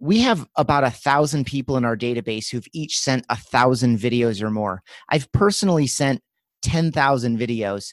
we 0.00 0.20
have 0.20 0.46
about 0.56 0.84
a 0.84 0.90
thousand 0.90 1.46
people 1.46 1.76
in 1.76 1.84
our 1.84 1.96
database 1.96 2.50
who've 2.50 2.66
each 2.72 2.98
sent 2.98 3.24
a 3.28 3.36
thousand 3.36 3.98
videos 3.98 4.42
or 4.42 4.50
more. 4.50 4.82
I've 5.08 5.30
personally 5.32 5.86
sent 5.86 6.20
10,000 6.62 7.38
videos 7.38 7.92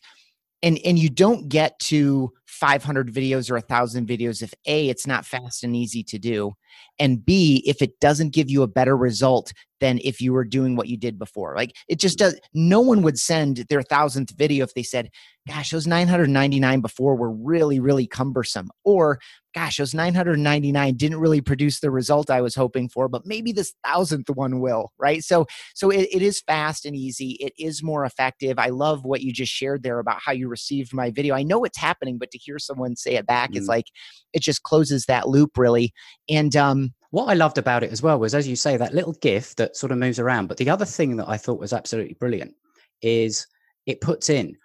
and 0.64 0.80
and 0.86 1.00
you 1.00 1.10
don't 1.10 1.50
get 1.50 1.78
to 1.80 2.32
500 2.46 3.12
videos 3.14 3.50
or 3.50 3.58
a 3.58 3.62
thousand 3.62 4.08
videos 4.08 4.42
if 4.42 4.54
a 4.66 4.90
it's 4.90 5.08
not 5.08 5.26
fast 5.26 5.64
and 5.64 5.76
easy 5.76 6.04
to 6.04 6.20
do 6.20 6.54
and 7.00 7.26
b 7.26 7.64
if 7.66 7.82
it 7.82 8.00
doesn't 8.00 8.34
give 8.34 8.50
you 8.50 8.64
a 8.64 8.68
better 8.68 8.96
result 8.96 9.54
than 9.82 10.00
if 10.04 10.22
you 10.22 10.32
were 10.32 10.46
doing 10.46 10.78
what 10.78 10.88
you 10.88 10.96
did 10.96 11.20
before 11.20 11.54
like 11.56 11.76
it 11.90 12.00
just 12.00 12.18
does 12.18 12.40
no 12.54 12.80
one 12.80 13.02
would 13.02 13.20
send 13.20 13.58
their 13.70 13.84
thousandth 13.84 14.32
video 14.38 14.64
if 14.64 14.74
they 14.74 14.84
said 14.84 15.10
gosh 15.48 15.72
those 15.72 15.88
999 15.88 16.80
before 16.80 17.16
were 17.16 17.32
really 17.32 17.80
really 17.82 18.08
cumbersome 18.08 18.70
or 18.86 19.20
gosh, 19.54 19.78
those 19.78 19.94
999 19.94 20.96
didn't 20.96 21.20
really 21.20 21.42
produce 21.42 21.80
the 21.80 21.92
result 21.92 22.30
I 22.30 22.42
was 22.42 22.56
hoping 22.56 22.88
for, 22.90 23.08
but 23.08 23.26
maybe 23.26 23.52
this 23.52 23.74
thousandth 23.86 24.30
one 24.30 24.60
will, 24.60 24.92
right? 24.98 25.24
So, 25.24 25.46
so 25.74 25.90
it, 25.90 26.08
it 26.12 26.22
is 26.22 26.42
fast 26.42 26.86
and 26.86 26.96
easy. 26.96 27.32
It 27.40 27.54
is 27.58 27.84
more 27.84 28.06
effective. 28.06 28.58
I 28.58 28.68
love 28.68 29.04
what 29.04 29.22
you 29.22 29.34
just 29.34 29.52
shared 29.52 29.84
there 29.84 30.00
about 30.00 30.20
how 30.24 30.32
you 30.32 30.48
received 30.48 30.94
my 30.94 31.12
video. 31.12 31.36
I 31.36 31.44
know 31.44 31.64
it's 31.64 31.78
happening, 31.78 32.18
but 32.18 32.32
to 32.32 32.38
hear 32.38 32.60
someone 32.60 32.96
say 32.96 33.16
it 33.16 33.26
back, 33.26 33.52
mm. 33.52 33.58
it's 33.58 33.68
like 33.68 33.88
it 34.34 34.42
just 34.42 34.64
closes 34.64 35.06
that 35.06 35.28
loop 35.28 35.58
really. 35.58 35.94
And 36.30 36.56
um, 36.56 36.94
what 37.12 37.30
I 37.30 37.34
loved 37.34 37.58
about 37.58 37.84
it 37.84 37.92
as 37.92 38.02
well 38.02 38.20
was, 38.20 38.34
as 38.34 38.48
you 38.48 38.56
say, 38.56 38.78
that 38.78 38.94
little 38.94 39.14
GIF 39.14 39.56
that 39.58 39.76
sort 39.76 39.92
of 39.92 39.98
moves 39.98 40.20
around. 40.20 40.48
But 40.48 40.58
the 40.58 40.70
other 40.70 40.86
thing 40.86 41.18
that 41.18 41.30
I 41.30 41.38
thought 41.38 41.60
was 41.60 41.74
absolutely 41.74 42.16
brilliant 42.16 42.56
is 43.02 43.48
it 43.86 44.02
puts 44.02 44.30
in 44.30 44.58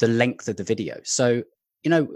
the 0.00 0.08
length 0.08 0.48
of 0.48 0.56
the 0.56 0.64
video. 0.64 0.98
So 1.04 1.42
you 1.82 1.90
know 1.90 2.06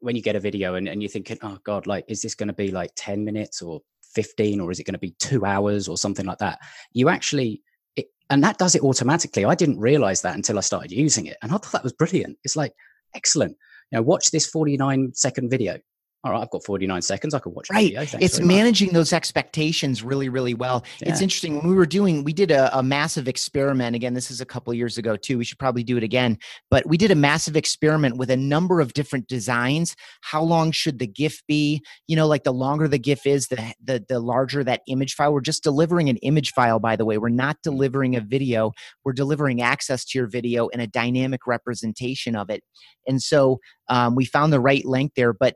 when 0.00 0.16
you 0.16 0.22
get 0.22 0.36
a 0.36 0.40
video 0.40 0.74
and, 0.74 0.88
and 0.88 1.02
you're 1.02 1.10
thinking 1.10 1.38
oh 1.42 1.58
god 1.64 1.86
like 1.86 2.04
is 2.08 2.22
this 2.22 2.34
going 2.34 2.46
to 2.46 2.52
be 2.52 2.70
like 2.70 2.90
10 2.96 3.24
minutes 3.24 3.62
or 3.62 3.80
15 4.14 4.60
or 4.60 4.70
is 4.70 4.80
it 4.80 4.84
going 4.84 4.94
to 4.94 4.98
be 4.98 5.14
two 5.18 5.44
hours 5.44 5.88
or 5.88 5.98
something 5.98 6.26
like 6.26 6.38
that 6.38 6.58
you 6.92 7.08
actually 7.08 7.62
it, 7.96 8.06
and 8.30 8.42
that 8.42 8.58
does 8.58 8.74
it 8.74 8.82
automatically 8.82 9.44
i 9.44 9.54
didn't 9.54 9.78
realize 9.78 10.22
that 10.22 10.34
until 10.34 10.58
i 10.58 10.60
started 10.60 10.92
using 10.92 11.26
it 11.26 11.36
and 11.42 11.52
i 11.52 11.56
thought 11.56 11.72
that 11.72 11.82
was 11.82 11.92
brilliant 11.92 12.38
it's 12.44 12.56
like 12.56 12.72
excellent 13.14 13.56
know 13.92 14.02
watch 14.02 14.30
this 14.30 14.46
49 14.46 15.12
second 15.14 15.50
video 15.50 15.78
all 16.24 16.32
right, 16.32 16.42
I've 16.42 16.50
got 16.50 16.64
49 16.64 17.00
seconds. 17.02 17.32
I 17.32 17.38
could 17.38 17.54
watch 17.54 17.70
right. 17.70 17.92
it's 18.20 18.40
managing 18.40 18.88
much. 18.88 18.94
those 18.94 19.12
expectations 19.12 20.02
really, 20.02 20.28
really 20.28 20.52
well. 20.52 20.84
Yeah. 21.00 21.10
It's 21.10 21.20
interesting. 21.20 21.58
When 21.58 21.68
we 21.68 21.76
were 21.76 21.86
doing, 21.86 22.24
we 22.24 22.32
did 22.32 22.50
a, 22.50 22.76
a 22.76 22.82
massive 22.82 23.28
experiment. 23.28 23.94
Again, 23.94 24.14
this 24.14 24.28
is 24.28 24.40
a 24.40 24.44
couple 24.44 24.74
years 24.74 24.98
ago 24.98 25.16
too. 25.16 25.38
We 25.38 25.44
should 25.44 25.60
probably 25.60 25.84
do 25.84 25.96
it 25.96 26.02
again. 26.02 26.36
But 26.72 26.86
we 26.86 26.96
did 26.96 27.12
a 27.12 27.14
massive 27.14 27.56
experiment 27.56 28.16
with 28.16 28.30
a 28.30 28.36
number 28.36 28.80
of 28.80 28.94
different 28.94 29.28
designs. 29.28 29.94
How 30.22 30.42
long 30.42 30.72
should 30.72 30.98
the 30.98 31.06
GIF 31.06 31.40
be? 31.46 31.84
You 32.08 32.16
know, 32.16 32.26
like 32.26 32.42
the 32.42 32.52
longer 32.52 32.88
the 32.88 32.98
GIF 32.98 33.24
is, 33.24 33.46
the 33.46 33.72
the, 33.80 34.04
the 34.08 34.18
larger 34.18 34.64
that 34.64 34.82
image 34.88 35.14
file. 35.14 35.32
We're 35.32 35.40
just 35.40 35.62
delivering 35.62 36.08
an 36.08 36.16
image 36.18 36.52
file, 36.52 36.80
by 36.80 36.96
the 36.96 37.04
way. 37.04 37.18
We're 37.18 37.28
not 37.28 37.58
delivering 37.62 38.16
a 38.16 38.20
video. 38.20 38.72
We're 39.04 39.12
delivering 39.12 39.62
access 39.62 40.04
to 40.06 40.18
your 40.18 40.26
video 40.26 40.68
and 40.70 40.82
a 40.82 40.88
dynamic 40.88 41.46
representation 41.46 42.34
of 42.34 42.50
it. 42.50 42.64
And 43.06 43.22
so 43.22 43.60
um, 43.88 44.16
we 44.16 44.24
found 44.24 44.52
the 44.52 44.60
right 44.60 44.84
length 44.84 45.14
there. 45.14 45.32
But 45.32 45.54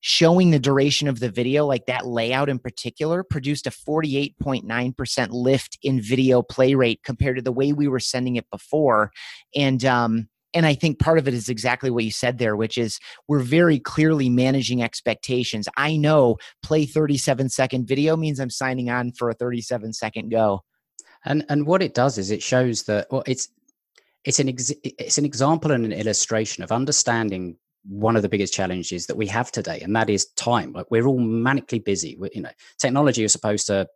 showing 0.00 0.50
the 0.50 0.58
duration 0.58 1.08
of 1.08 1.20
the 1.20 1.30
video, 1.30 1.66
like 1.66 1.86
that 1.86 2.06
layout 2.06 2.48
in 2.48 2.58
particular, 2.58 3.22
produced 3.22 3.66
a 3.66 3.70
48.9% 3.70 5.28
lift 5.30 5.78
in 5.82 6.00
video 6.00 6.42
play 6.42 6.74
rate 6.74 7.00
compared 7.04 7.36
to 7.36 7.42
the 7.42 7.52
way 7.52 7.72
we 7.72 7.88
were 7.88 8.00
sending 8.00 8.36
it 8.36 8.46
before. 8.50 9.10
And, 9.54 9.84
um, 9.84 10.28
and 10.54 10.64
I 10.64 10.74
think 10.74 10.98
part 10.98 11.18
of 11.18 11.28
it 11.28 11.34
is 11.34 11.48
exactly 11.48 11.90
what 11.90 12.04
you 12.04 12.10
said 12.10 12.38
there, 12.38 12.56
which 12.56 12.78
is 12.78 12.98
we're 13.28 13.40
very 13.40 13.78
clearly 13.78 14.30
managing 14.30 14.82
expectations. 14.82 15.68
I 15.76 15.96
know 15.96 16.36
play 16.62 16.86
37 16.86 17.50
second 17.50 17.86
video 17.86 18.16
means 18.16 18.40
I'm 18.40 18.50
signing 18.50 18.88
on 18.88 19.12
for 19.12 19.28
a 19.28 19.34
37 19.34 19.92
second 19.92 20.30
go. 20.30 20.62
And 21.24 21.44
and 21.48 21.66
what 21.66 21.82
it 21.82 21.94
does 21.94 22.16
is 22.16 22.30
it 22.30 22.42
shows 22.42 22.84
that 22.84 23.08
well 23.10 23.24
it's 23.26 23.48
it's 24.24 24.38
an 24.38 24.48
ex- 24.48 24.72
it's 24.82 25.18
an 25.18 25.24
example 25.24 25.72
and 25.72 25.84
an 25.84 25.92
illustration 25.92 26.64
of 26.64 26.72
understanding 26.72 27.56
one 27.88 28.16
of 28.16 28.22
the 28.22 28.28
biggest 28.28 28.52
challenges 28.52 29.06
that 29.06 29.16
we 29.16 29.26
have 29.26 29.50
today, 29.50 29.80
and 29.80 29.96
that 29.96 30.10
is 30.10 30.26
time. 30.36 30.72
Like 30.72 30.90
we're 30.90 31.06
all 31.06 31.18
manically 31.18 31.82
busy. 31.82 32.16
We're, 32.18 32.30
you 32.34 32.42
know, 32.42 32.50
technology 32.78 33.24
is 33.24 33.32
supposed 33.32 33.66
to 33.68 33.88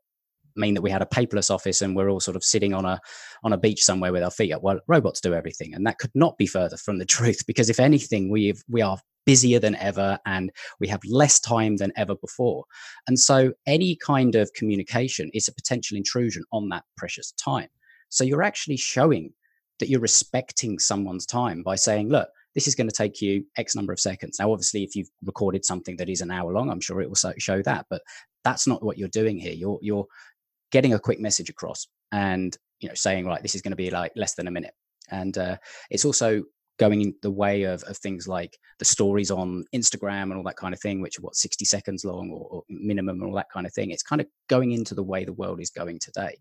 mean 0.57 0.75
that 0.75 0.83
we 0.83 0.91
had 0.91 1.03
a 1.03 1.07
paperless 1.07 1.51
office 1.51 1.81
and 1.81 1.97
we're 1.97 2.11
all 2.11 2.21
sort 2.21 2.37
of 2.37 2.45
sitting 2.45 2.75
on 2.75 2.85
a 2.85 3.01
on 3.43 3.53
a 3.53 3.59
beach 3.59 3.83
somewhere 3.83 4.13
with 4.13 4.23
our 4.23 4.31
feet 4.31 4.53
up. 4.53 4.63
Well, 4.63 4.81
robots 4.87 5.21
do 5.21 5.35
everything, 5.35 5.75
and 5.75 5.87
that 5.87 5.99
could 5.99 6.13
not 6.15 6.39
be 6.39 6.47
further 6.47 6.77
from 6.77 6.99
the 6.99 7.05
truth. 7.17 7.45
Because 7.47 7.71
if 7.71 7.81
anything, 7.81 8.31
we 8.31 8.55
we 8.69 8.83
are 8.83 8.99
busier 9.25 9.61
than 9.61 9.77
ever 9.77 10.19
and 10.27 10.51
we 10.81 10.89
have 10.89 11.01
less 11.05 11.39
time 11.39 11.77
than 11.77 11.93
ever 11.97 12.17
before. 12.17 12.65
And 13.07 13.19
so, 13.19 13.53
any 13.67 13.97
kind 13.97 14.35
of 14.35 14.53
communication 14.55 15.31
is 15.35 15.49
a 15.49 15.55
potential 15.55 15.97
intrusion 15.97 16.45
on 16.53 16.69
that 16.71 16.85
precious 16.97 17.33
time. 17.33 17.69
So 18.09 18.25
you're 18.25 18.43
actually 18.43 18.77
showing 18.77 19.33
that 19.79 19.89
you're 19.89 20.01
respecting 20.01 20.79
someone's 20.79 21.25
time 21.25 21.63
by 21.63 21.77
saying, 21.77 22.11
look 22.11 22.29
this 22.55 22.67
is 22.67 22.75
going 22.75 22.89
to 22.89 22.95
take 22.95 23.21
you 23.21 23.45
X 23.57 23.75
number 23.75 23.93
of 23.93 24.01
seconds. 24.01 24.39
Now, 24.39 24.53
obviously, 24.53 24.83
if 24.83 24.95
you've 24.95 25.11
recorded 25.25 25.65
something 25.65 25.97
that 25.97 26.09
is 26.09 26.21
an 26.21 26.31
hour 26.31 26.53
long, 26.53 26.71
I'm 26.71 26.81
sure 26.81 27.01
it 27.01 27.09
will 27.09 27.33
show 27.39 27.63
that, 27.63 27.87
but 27.91 28.03
that's 28.45 28.67
not 28.67 28.83
what 28.83 28.99
you're 28.99 29.09
doing 29.09 29.39
here. 29.39 29.53
You're 29.53 29.79
you're 29.83 30.07
getting 30.71 30.95
a 30.95 30.99
quick 30.99 31.21
message 31.21 31.51
across 31.51 31.87
and 32.13 32.57
you 32.81 32.89
know 32.89 32.95
saying 32.95 33.27
right, 33.27 33.43
this 33.43 33.55
is 33.55 33.63
going 33.63 33.73
to 33.73 33.77
be 33.77 33.91
like 33.91 34.13
less 34.17 34.35
than 34.35 34.49
a 34.49 34.51
minute, 34.51 34.75
and 35.11 35.37
uh, 35.39 35.57
it's 35.91 36.05
also 36.05 36.43
going 36.79 37.03
in 37.03 37.15
the 37.23 37.31
way 37.31 37.65
of, 37.65 37.83
of 37.85 37.97
things 37.99 38.27
like 38.27 38.59
the 38.79 38.85
stories 38.85 39.31
on 39.31 39.65
Instagram 39.75 40.25
and 40.25 40.35
all 40.35 40.43
that 40.43 40.57
kind 40.57 40.75
of 40.75 40.81
thing, 40.81 41.01
which 41.01 41.19
are 41.19 41.23
what 41.23 41.37
60 41.37 41.65
seconds 41.65 42.05
long 42.05 42.31
or, 42.31 42.49
or 42.51 42.63
minimum 42.69 43.21
and 43.21 43.29
all 43.29 43.37
that 43.37 43.51
kind 43.53 43.67
of 43.67 43.73
thing. 43.73 43.91
It's 43.91 44.03
kind 44.03 44.21
of 44.21 44.27
going 44.49 44.73
into 44.73 44.95
the 44.95 45.03
way 45.03 45.25
the 45.25 45.35
world 45.35 45.61
is 45.61 45.71
going 45.71 45.99
today. 46.01 46.39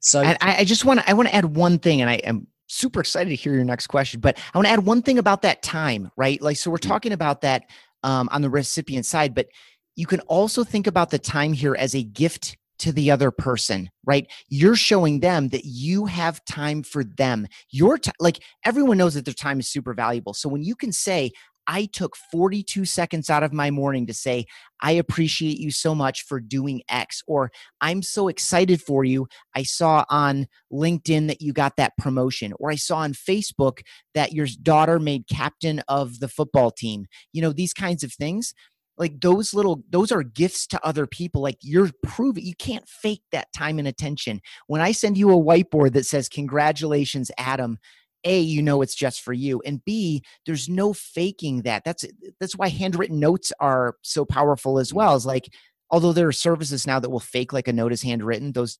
So 0.00 0.22
I, 0.22 0.36
I 0.40 0.64
just 0.64 0.84
want 0.84 1.00
to 1.00 1.10
I 1.10 1.12
want 1.12 1.28
to 1.28 1.34
add 1.34 1.44
one 1.44 1.78
thing, 1.78 2.00
and 2.00 2.10
I 2.10 2.14
am 2.14 2.46
super 2.68 3.00
excited 3.00 3.30
to 3.30 3.36
hear 3.36 3.54
your 3.54 3.64
next 3.64 3.88
question. 3.88 4.20
But 4.20 4.38
I 4.54 4.58
want 4.58 4.66
to 4.66 4.72
add 4.72 4.86
one 4.86 5.02
thing 5.02 5.18
about 5.18 5.42
that 5.42 5.62
time, 5.62 6.10
right? 6.16 6.40
Like, 6.40 6.56
so 6.56 6.70
we're 6.70 6.78
mm. 6.78 6.88
talking 6.88 7.12
about 7.12 7.40
that 7.40 7.64
um, 8.04 8.28
on 8.30 8.42
the 8.42 8.50
recipient 8.50 9.06
side, 9.06 9.34
but 9.34 9.48
you 9.96 10.06
can 10.06 10.20
also 10.20 10.62
think 10.62 10.86
about 10.86 11.10
the 11.10 11.18
time 11.18 11.52
here 11.52 11.74
as 11.74 11.94
a 11.94 12.04
gift 12.04 12.56
to 12.78 12.92
the 12.92 13.10
other 13.10 13.32
person, 13.32 13.90
right? 14.04 14.30
You're 14.48 14.76
showing 14.76 15.18
them 15.18 15.48
that 15.48 15.64
you 15.64 16.06
have 16.06 16.44
time 16.44 16.84
for 16.84 17.02
them. 17.02 17.48
Your 17.70 17.98
time, 17.98 18.14
like 18.20 18.38
everyone 18.64 18.98
knows 18.98 19.14
that 19.14 19.24
their 19.24 19.34
time 19.34 19.58
is 19.58 19.68
super 19.68 19.94
valuable. 19.94 20.32
So 20.32 20.48
when 20.48 20.62
you 20.62 20.76
can 20.76 20.92
say, 20.92 21.32
I 21.68 21.84
took 21.84 22.16
42 22.32 22.86
seconds 22.86 23.28
out 23.28 23.42
of 23.42 23.52
my 23.52 23.70
morning 23.70 24.06
to 24.06 24.14
say, 24.14 24.46
I 24.80 24.92
appreciate 24.92 25.58
you 25.58 25.70
so 25.70 25.94
much 25.94 26.22
for 26.22 26.40
doing 26.40 26.80
X, 26.88 27.22
or 27.26 27.50
I'm 27.82 28.02
so 28.02 28.28
excited 28.28 28.80
for 28.80 29.04
you. 29.04 29.28
I 29.54 29.64
saw 29.64 30.04
on 30.08 30.46
LinkedIn 30.72 31.28
that 31.28 31.42
you 31.42 31.52
got 31.52 31.76
that 31.76 31.96
promotion, 31.98 32.54
or 32.58 32.70
I 32.70 32.76
saw 32.76 32.98
on 32.98 33.12
Facebook 33.12 33.80
that 34.14 34.32
your 34.32 34.46
daughter 34.62 34.98
made 34.98 35.28
captain 35.28 35.82
of 35.88 36.20
the 36.20 36.28
football 36.28 36.70
team. 36.70 37.04
You 37.34 37.42
know, 37.42 37.52
these 37.52 37.74
kinds 37.74 38.02
of 38.02 38.12
things. 38.14 38.54
Like 38.96 39.20
those 39.20 39.54
little, 39.54 39.84
those 39.90 40.10
are 40.10 40.24
gifts 40.24 40.66
to 40.68 40.84
other 40.84 41.06
people. 41.06 41.40
Like 41.40 41.58
you're 41.62 41.90
proving 42.02 42.44
you 42.44 42.56
can't 42.56 42.88
fake 42.88 43.22
that 43.30 43.52
time 43.52 43.78
and 43.78 43.86
attention. 43.86 44.40
When 44.66 44.80
I 44.80 44.90
send 44.90 45.16
you 45.16 45.30
a 45.30 45.40
whiteboard 45.40 45.92
that 45.92 46.06
says, 46.06 46.28
Congratulations, 46.28 47.30
Adam, 47.38 47.78
a 48.24 48.40
you 48.40 48.62
know 48.62 48.82
it's 48.82 48.94
just 48.94 49.22
for 49.22 49.32
you 49.32 49.62
and 49.64 49.84
b 49.84 50.22
there's 50.46 50.68
no 50.68 50.92
faking 50.92 51.62
that 51.62 51.84
that's 51.84 52.04
that's 52.40 52.56
why 52.56 52.68
handwritten 52.68 53.20
notes 53.20 53.52
are 53.60 53.96
so 54.02 54.24
powerful 54.24 54.78
as 54.78 54.90
mm. 54.90 54.96
well 54.96 55.14
as 55.14 55.24
like 55.24 55.48
although 55.90 56.12
there 56.12 56.28
are 56.28 56.32
services 56.32 56.86
now 56.86 56.98
that 56.98 57.10
will 57.10 57.20
fake 57.20 57.52
like 57.52 57.68
a 57.68 57.72
note 57.72 57.92
is 57.92 58.02
handwritten 58.02 58.52
those 58.52 58.78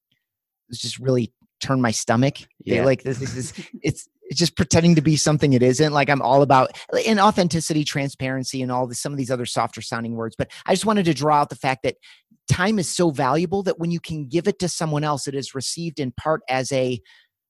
just 0.72 0.98
really 0.98 1.32
turn 1.60 1.80
my 1.80 1.90
stomach 1.90 2.38
yeah. 2.64 2.80
They, 2.80 2.84
like 2.84 3.02
this, 3.02 3.18
this 3.18 3.36
is 3.36 3.52
it's 3.82 4.08
it's 4.28 4.38
just 4.38 4.56
pretending 4.56 4.94
to 4.94 5.00
be 5.00 5.16
something 5.16 5.54
it 5.54 5.62
isn't. 5.62 5.92
Like 5.92 6.10
I'm 6.10 6.20
all 6.20 6.42
about 6.42 6.78
in 7.04 7.18
authenticity, 7.18 7.82
transparency, 7.82 8.62
and 8.62 8.70
all 8.70 8.86
the, 8.86 8.94
some 8.94 9.10
of 9.12 9.18
these 9.18 9.30
other 9.30 9.46
softer 9.46 9.80
sounding 9.80 10.14
words. 10.14 10.36
But 10.36 10.50
I 10.66 10.74
just 10.74 10.84
wanted 10.84 11.06
to 11.06 11.14
draw 11.14 11.40
out 11.40 11.48
the 11.48 11.56
fact 11.56 11.82
that 11.84 11.96
time 12.50 12.78
is 12.78 12.88
so 12.88 13.10
valuable 13.10 13.62
that 13.62 13.78
when 13.78 13.90
you 13.90 14.00
can 14.00 14.26
give 14.26 14.46
it 14.46 14.58
to 14.58 14.68
someone 14.68 15.02
else, 15.02 15.26
it 15.26 15.34
is 15.34 15.54
received 15.54 15.98
in 15.98 16.12
part 16.12 16.42
as 16.48 16.70
a, 16.72 17.00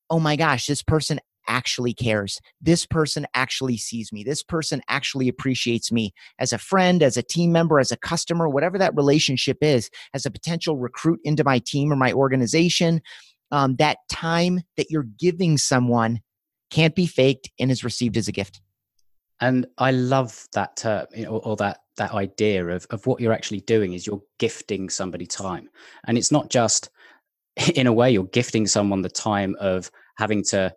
oh 0.09 0.21
my 0.21 0.37
gosh, 0.37 0.67
this 0.67 0.81
person 0.81 1.19
actually 1.49 1.93
cares. 1.93 2.39
This 2.61 2.85
person 2.85 3.27
actually 3.33 3.77
sees 3.77 4.13
me. 4.13 4.23
This 4.23 4.43
person 4.43 4.81
actually 4.87 5.27
appreciates 5.27 5.91
me 5.91 6.13
as 6.39 6.53
a 6.53 6.57
friend, 6.57 7.03
as 7.03 7.17
a 7.17 7.23
team 7.23 7.51
member, 7.51 7.79
as 7.79 7.91
a 7.91 7.97
customer, 7.97 8.47
whatever 8.47 8.77
that 8.77 8.95
relationship 8.95 9.57
is, 9.61 9.89
as 10.13 10.25
a 10.25 10.31
potential 10.31 10.77
recruit 10.77 11.19
into 11.23 11.43
my 11.43 11.59
team 11.59 11.91
or 11.91 11.97
my 11.97 12.13
organization. 12.13 13.01
Um, 13.51 13.75
that 13.77 13.97
time 14.09 14.61
that 14.77 14.91
you're 14.91 15.07
giving 15.19 15.57
someone 15.57 16.21
can't 16.69 16.95
be 16.95 17.07
faked 17.07 17.49
and 17.59 17.71
is 17.71 17.83
received 17.83 18.15
as 18.15 18.27
a 18.27 18.31
gift. 18.31 18.61
And 19.41 19.67
I 19.77 19.91
love 19.91 20.47
that 20.53 20.77
term 20.77 21.07
you 21.15 21.25
know, 21.25 21.37
or 21.37 21.55
that 21.57 21.79
that 21.97 22.13
idea 22.13 22.65
of, 22.67 22.85
of 22.89 23.05
what 23.05 23.21
you're 23.21 23.33
actually 23.33 23.61
doing 23.61 23.93
is 23.93 24.05
you're 24.05 24.21
gifting 24.37 24.89
somebody 24.89 25.25
time. 25.25 25.69
And 26.05 26.17
it's 26.17 26.31
not 26.31 26.49
just 26.49 26.89
in 27.75 27.87
a 27.87 27.93
way 27.93 28.11
you're 28.11 28.25
gifting 28.25 28.67
someone 28.67 29.01
the 29.01 29.09
time 29.09 29.55
of 29.59 29.91
having 30.17 30.43
to 30.43 30.73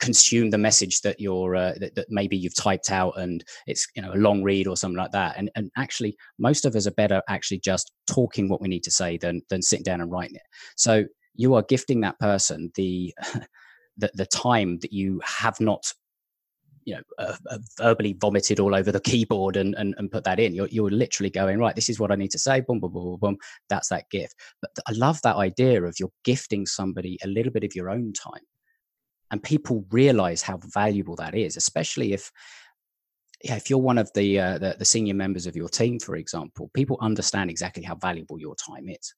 consume 0.00 0.50
the 0.50 0.58
message 0.58 1.00
that 1.02 1.20
you're 1.20 1.56
uh, 1.56 1.74
that, 1.80 1.94
that, 1.94 2.06
maybe 2.08 2.36
you've 2.36 2.54
typed 2.54 2.90
out 2.90 3.18
and 3.18 3.44
it's 3.66 3.86
you 3.94 4.02
know 4.02 4.12
a 4.12 4.16
long 4.16 4.42
read 4.42 4.66
or 4.66 4.76
something 4.76 4.98
like 4.98 5.12
that. 5.12 5.36
And 5.36 5.50
and 5.54 5.70
actually 5.76 6.16
most 6.38 6.64
of 6.64 6.74
us 6.74 6.86
are 6.86 6.92
better 6.92 7.22
actually 7.28 7.60
just 7.60 7.92
talking 8.06 8.48
what 8.48 8.60
we 8.60 8.68
need 8.68 8.84
to 8.84 8.90
say 8.90 9.18
than 9.18 9.42
than 9.50 9.62
sitting 9.62 9.84
down 9.84 10.00
and 10.00 10.10
writing 10.10 10.36
it. 10.36 10.42
So 10.76 11.04
you 11.34 11.54
are 11.54 11.62
gifting 11.62 12.00
that 12.00 12.18
person 12.18 12.70
the 12.74 13.14
the, 13.96 14.10
the 14.14 14.26
time 14.26 14.78
that 14.80 14.92
you 14.92 15.20
have 15.24 15.60
not 15.60 15.92
you 16.84 16.94
know 16.94 17.02
uh, 17.18 17.36
uh, 17.50 17.58
verbally 17.78 18.14
vomited 18.20 18.60
all 18.60 18.74
over 18.74 18.92
the 18.92 19.00
keyboard 19.00 19.56
and, 19.56 19.74
and 19.76 19.94
and 19.98 20.10
put 20.10 20.24
that 20.24 20.40
in. 20.40 20.54
You're, 20.54 20.68
you're 20.68 20.90
literally 20.90 21.30
going 21.30 21.58
right 21.58 21.74
this 21.74 21.88
is 21.88 21.98
what 21.98 22.10
i 22.10 22.14
need 22.14 22.30
to 22.32 22.38
say 22.38 22.60
boom 22.60 22.80
boom 22.80 22.92
boom 22.92 23.04
boom 23.04 23.18
boom. 23.20 23.36
That's 23.68 23.88
that 23.88 24.10
gift. 24.10 24.34
But 24.60 24.70
i 24.86 24.92
love 24.92 25.20
that 25.22 25.36
idea 25.36 25.82
of 25.82 25.96
you're 25.98 26.12
gifting 26.24 26.66
somebody 26.66 27.18
a 27.24 27.28
little 27.28 27.52
bit 27.52 27.64
of 27.64 27.74
your 27.74 27.90
own 27.90 28.12
time 28.12 28.42
and 29.30 29.42
people 29.42 29.84
realize 29.90 30.42
how 30.42 30.58
valuable 30.58 31.16
that 31.16 31.34
is 31.34 31.56
especially 31.56 32.12
if 32.12 32.30
yeah, 33.42 33.56
if 33.56 33.68
you're 33.68 33.78
one 33.78 33.98
of 33.98 34.10
the, 34.14 34.40
uh, 34.40 34.56
the 34.56 34.74
the 34.78 34.84
senior 34.86 35.14
members 35.14 35.46
of 35.46 35.56
your 35.56 35.68
team 35.68 35.98
for 35.98 36.16
example 36.16 36.70
people 36.74 36.98
understand 37.00 37.50
exactly 37.50 37.82
how 37.82 37.94
valuable 37.94 38.38
your 38.38 38.54
time 38.56 38.88
is 38.88 39.14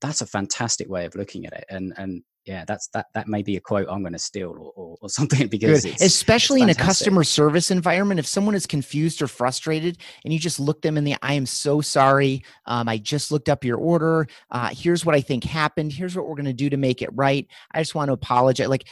that's 0.00 0.20
a 0.20 0.26
fantastic 0.26 0.88
way 0.88 1.04
of 1.04 1.14
looking 1.14 1.46
at 1.46 1.52
it 1.52 1.64
and 1.68 1.92
and 1.96 2.22
yeah, 2.46 2.64
that's 2.64 2.86
that. 2.88 3.06
That 3.14 3.26
may 3.26 3.42
be 3.42 3.56
a 3.56 3.60
quote 3.60 3.88
I'm 3.90 4.02
going 4.02 4.12
to 4.12 4.18
steal 4.18 4.50
or, 4.50 4.72
or, 4.76 4.96
or 5.00 5.08
something 5.08 5.48
because 5.48 5.84
especially 5.84 6.62
in 6.62 6.68
a 6.68 6.74
customer 6.74 7.24
service 7.24 7.70
environment. 7.70 8.20
If 8.20 8.26
someone 8.26 8.54
is 8.54 8.66
confused 8.66 9.20
or 9.20 9.26
frustrated, 9.26 9.98
and 10.24 10.32
you 10.32 10.38
just 10.38 10.60
look 10.60 10.80
them 10.80 10.96
in 10.96 11.04
the, 11.04 11.16
I 11.22 11.34
am 11.34 11.44
so 11.44 11.80
sorry. 11.80 12.44
Um, 12.66 12.88
I 12.88 12.98
just 12.98 13.32
looked 13.32 13.48
up 13.48 13.64
your 13.64 13.78
order. 13.78 14.28
Uh, 14.50 14.70
here's 14.72 15.04
what 15.04 15.14
I 15.14 15.20
think 15.20 15.44
happened. 15.44 15.92
Here's 15.92 16.16
what 16.16 16.28
we're 16.28 16.36
going 16.36 16.46
to 16.46 16.52
do 16.52 16.70
to 16.70 16.76
make 16.76 17.02
it 17.02 17.10
right. 17.12 17.46
I 17.72 17.80
just 17.80 17.94
want 17.94 18.08
to 18.08 18.14
apologize. 18.14 18.68
Like 18.68 18.86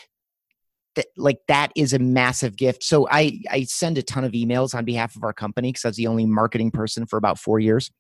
that, 0.97 1.07
like 1.17 1.39
that 1.49 1.73
is 1.77 1.93
a 1.93 1.99
massive 1.99 2.57
gift. 2.57 2.83
So 2.83 3.09
I 3.11 3.41
I 3.51 3.65
send 3.65 3.99
a 3.99 4.03
ton 4.03 4.25
of 4.25 4.33
emails 4.33 4.75
on 4.75 4.85
behalf 4.85 5.17
of 5.17 5.25
our 5.25 5.33
company 5.33 5.71
because 5.71 5.85
I 5.85 5.89
was 5.89 5.97
the 5.97 6.07
only 6.07 6.27
marketing 6.27 6.71
person 6.71 7.07
for 7.07 7.17
about 7.17 7.39
four 7.39 7.61
years. 7.61 7.91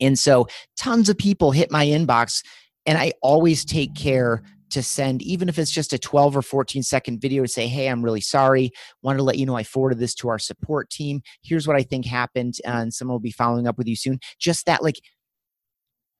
And 0.00 0.18
so 0.18 0.46
tons 0.76 1.08
of 1.08 1.18
people 1.18 1.50
hit 1.50 1.70
my 1.70 1.86
inbox 1.86 2.44
and 2.86 2.98
I 2.98 3.12
always 3.22 3.64
take 3.64 3.94
care 3.94 4.42
to 4.72 4.82
send, 4.82 5.22
even 5.22 5.48
if 5.48 5.58
it's 5.58 5.70
just 5.70 5.92
a 5.92 5.98
12 5.98 6.36
or 6.36 6.42
14 6.42 6.82
second 6.82 7.20
video 7.20 7.42
to 7.42 7.48
say, 7.48 7.68
Hey, 7.68 7.88
I'm 7.88 8.02
really 8.02 8.20
sorry. 8.20 8.70
Wanted 9.02 9.18
to 9.18 9.24
let 9.24 9.38
you 9.38 9.46
know 9.46 9.56
I 9.56 9.62
forwarded 9.62 9.98
this 9.98 10.14
to 10.16 10.28
our 10.28 10.38
support 10.38 10.90
team. 10.90 11.22
Here's 11.42 11.68
what 11.68 11.76
I 11.76 11.82
think 11.82 12.06
happened. 12.06 12.54
And 12.64 12.92
someone 12.92 13.14
will 13.14 13.20
be 13.20 13.30
following 13.30 13.66
up 13.66 13.78
with 13.78 13.86
you 13.86 13.96
soon. 13.96 14.18
Just 14.38 14.66
that, 14.66 14.82
like, 14.82 15.00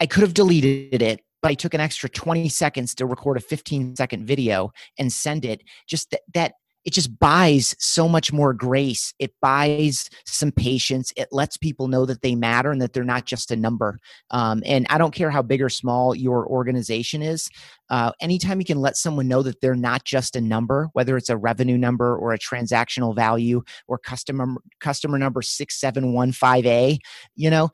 I 0.00 0.06
could 0.06 0.22
have 0.22 0.34
deleted 0.34 1.02
it, 1.02 1.20
but 1.42 1.50
I 1.50 1.54
took 1.54 1.74
an 1.74 1.80
extra 1.80 2.08
20 2.08 2.48
seconds 2.48 2.94
to 2.94 3.06
record 3.06 3.36
a 3.36 3.40
15 3.40 3.96
second 3.96 4.26
video 4.26 4.72
and 4.98 5.12
send 5.12 5.44
it. 5.44 5.62
Just 5.86 6.10
that, 6.12 6.20
that 6.34 6.52
it 6.84 6.92
just 6.92 7.16
buys 7.18 7.76
so 7.78 8.08
much 8.08 8.32
more 8.32 8.52
grace. 8.52 9.14
It 9.18 9.32
buys 9.40 10.10
some 10.26 10.50
patience. 10.50 11.12
It 11.16 11.28
lets 11.30 11.56
people 11.56 11.86
know 11.86 12.04
that 12.06 12.22
they 12.22 12.34
matter 12.34 12.72
and 12.72 12.82
that 12.82 12.92
they're 12.92 13.04
not 13.04 13.24
just 13.24 13.50
a 13.50 13.56
number. 13.56 13.98
Um, 14.30 14.62
and 14.66 14.86
I 14.90 14.98
don't 14.98 15.14
care 15.14 15.30
how 15.30 15.42
big 15.42 15.62
or 15.62 15.68
small 15.68 16.14
your 16.14 16.46
organization 16.46 17.22
is. 17.22 17.48
Uh, 17.88 18.12
anytime 18.20 18.58
you 18.58 18.64
can 18.64 18.80
let 18.80 18.96
someone 18.96 19.28
know 19.28 19.42
that 19.42 19.60
they're 19.60 19.76
not 19.76 20.04
just 20.04 20.34
a 20.34 20.40
number, 20.40 20.88
whether 20.92 21.16
it's 21.16 21.28
a 21.28 21.36
revenue 21.36 21.78
number 21.78 22.16
or 22.16 22.32
a 22.32 22.38
transactional 22.38 23.14
value 23.14 23.62
or 23.86 23.98
customer 23.98 24.56
customer 24.80 25.18
number 25.18 25.42
six 25.42 25.78
seven 25.78 26.12
one 26.12 26.32
five 26.32 26.66
a, 26.66 26.98
you 27.36 27.50
know, 27.50 27.70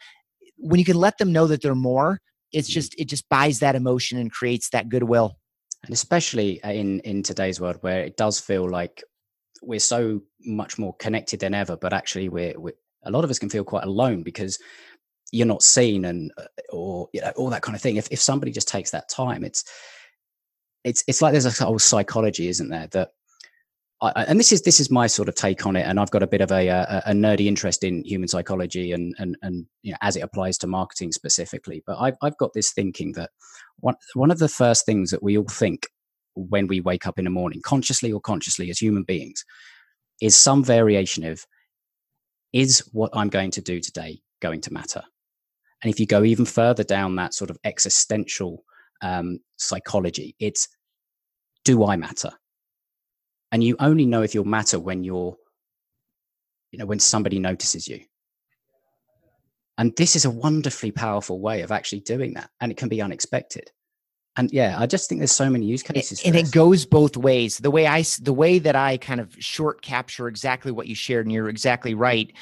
when 0.57 0.79
you 0.79 0.85
can 0.85 0.97
let 0.97 1.17
them 1.19 1.33
know 1.33 1.47
that 1.47 1.63
they're 1.63 1.75
more, 1.75 2.21
it's 2.53 2.69
just 2.69 2.99
it 2.99 3.07
just 3.07 3.29
buys 3.29 3.61
that 3.61 3.77
emotion 3.77 4.19
and 4.19 4.33
creates 4.33 4.71
that 4.71 4.89
goodwill. 4.89 5.39
And 5.85 5.93
especially 5.93 6.63
uh, 6.63 6.73
in 6.73 7.01
in 7.01 7.23
today's 7.23 7.61
world 7.61 7.79
where 7.81 8.01
it 8.01 8.17
does 8.17 8.41
feel 8.41 8.69
like 8.69 9.03
we're 9.63 9.81
so 9.81 10.23
much 10.45 10.79
more 10.79 10.95
connected 10.97 11.41
than 11.41 11.53
ever 11.53 11.77
but 11.77 11.93
actually 11.93 12.29
we're, 12.29 12.55
we're 12.57 12.75
a 13.05 13.11
lot 13.11 13.25
of 13.25 13.31
us 13.31 13.41
can 13.41 13.51
feel 13.51 13.65
quite 13.65 13.85
alone 13.85 14.23
because 14.23 14.59
you're 15.33 15.47
not 15.47 15.63
seen 15.63 16.05
and 16.05 16.33
uh, 16.39 16.45
or 16.71 17.09
you 17.13 17.21
know 17.21 17.33
all 17.37 17.51
that 17.51 17.63
kind 17.63 17.77
of 17.77 17.83
thing. 17.83 17.97
If, 17.97 18.09
if 18.11 18.21
somebody 18.21 18.53
just 18.53 18.69
takes 18.69 18.91
that 18.91 19.09
time 19.09 19.45
it's 19.45 19.65
it's 20.85 21.05
it's 21.07 21.23
like 21.23 21.33
there's 21.33 21.61
a 21.61 21.65
whole 21.65 21.79
psychology 21.79 22.49
isn't 22.49 22.69
there 22.69 22.87
that 22.93 23.11
I, 24.01 24.25
and 24.29 24.39
this 24.39 24.53
is 24.53 24.63
this 24.63 24.79
is 24.79 24.91
my 24.91 25.09
sort 25.09 25.29
of 25.29 25.35
take 25.35 25.67
on 25.67 25.75
it, 25.75 25.83
and 25.83 25.99
I've 25.99 26.11
got 26.11 26.23
a 26.23 26.29
bit 26.29 26.41
of 26.41 26.53
a, 26.53 26.69
a, 26.69 27.03
a, 27.07 27.13
nerdy 27.13 27.47
interest 27.47 27.83
in 27.83 28.05
human 28.05 28.29
psychology 28.29 28.93
and 28.93 29.15
and 29.19 29.37
and 29.43 29.67
you 29.83 29.91
know 29.91 29.99
as 30.03 30.15
it 30.15 30.21
applies 30.21 30.57
to 30.59 30.67
marketing 30.69 31.11
specifically. 31.11 31.83
But 31.85 31.99
I've 31.99 32.17
I've 32.23 32.37
got 32.37 32.53
this 32.53 32.73
thinking 32.73 33.13
that 33.13 33.31
one 33.81 33.97
one 34.15 34.31
of 34.31 34.39
the 34.39 34.49
first 34.49 34.87
things 34.87 35.11
that 35.11 35.23
we 35.23 35.37
all 35.37 35.49
think 35.49 35.89
when 36.35 36.69
we 36.69 36.81
wake 36.81 37.07
up 37.09 37.19
in 37.19 37.25
the 37.25 37.31
morning, 37.31 37.61
consciously 37.65 38.13
or 38.13 38.21
consciously 38.21 38.71
as 38.71 38.79
human 38.79 39.03
beings, 39.03 39.45
is 40.23 40.37
some 40.37 40.63
variation 40.63 41.25
of 41.25 41.45
is 42.53 42.81
what 42.93 43.11
I'm 43.15 43.29
going 43.29 43.51
to 43.53 43.61
do 43.61 43.81
today 43.81 44.21
going 44.41 44.61
to 44.63 44.73
matter? 44.73 45.03
And 45.83 45.93
if 45.93 45.99
you 45.99 46.07
go 46.07 46.23
even 46.23 46.45
further 46.45 46.85
down 46.85 47.17
that 47.17 47.35
sort 47.35 47.51
of 47.51 47.59
existential 47.65 48.65
um, 49.03 49.41
psychology, 49.57 50.37
it's 50.39 50.69
do 51.65 51.85
I 51.85 51.97
matter? 51.97 52.31
And 53.53 53.63
you 53.63 53.77
only 53.79 54.07
know 54.07 54.23
if 54.23 54.35
you'll 54.35 54.45
matter 54.45 54.79
when 54.79 55.05
you're 55.05 55.37
you 56.71 56.79
know 56.79 56.87
when 56.87 56.99
somebody 56.99 57.39
notices 57.39 57.89
you. 57.89 58.01
And 59.79 59.95
this 59.97 60.17
is 60.17 60.25
a 60.25 60.31
wonderfully 60.31 60.91
powerful 60.91 61.39
way 61.41 61.63
of 61.63 61.71
actually 61.71 62.01
doing 62.01 62.35
that 62.35 62.51
and 62.61 62.73
it 62.73 62.77
can 62.77 62.89
be 62.89 63.01
unexpected. 63.01 63.71
And 64.37 64.53
yeah 64.53 64.77
i 64.79 64.87
just 64.87 65.09
think 65.09 65.21
there's 65.21 65.33
so 65.33 65.51
many 65.51 65.67
use 65.67 65.83
cases 65.83 66.23
and 66.25 66.37
it 66.37 66.53
goes 66.53 66.87
both 66.87 67.17
ways. 67.17 67.59
The 67.59 67.71
way 67.71 67.87
i 67.87 68.03
the 68.21 68.33
way 68.33 68.59
that 68.59 68.77
i 68.77 68.97
kind 68.97 69.21
of 69.21 69.35
short 69.39 69.83
capture 69.83 70.29
exactly 70.29 70.73
what 70.73 70.87
you 70.87 70.95
shared 70.95 71.27
and 71.27 71.33
you're 71.33 71.49
exactly 71.49 71.95
right 71.95 72.33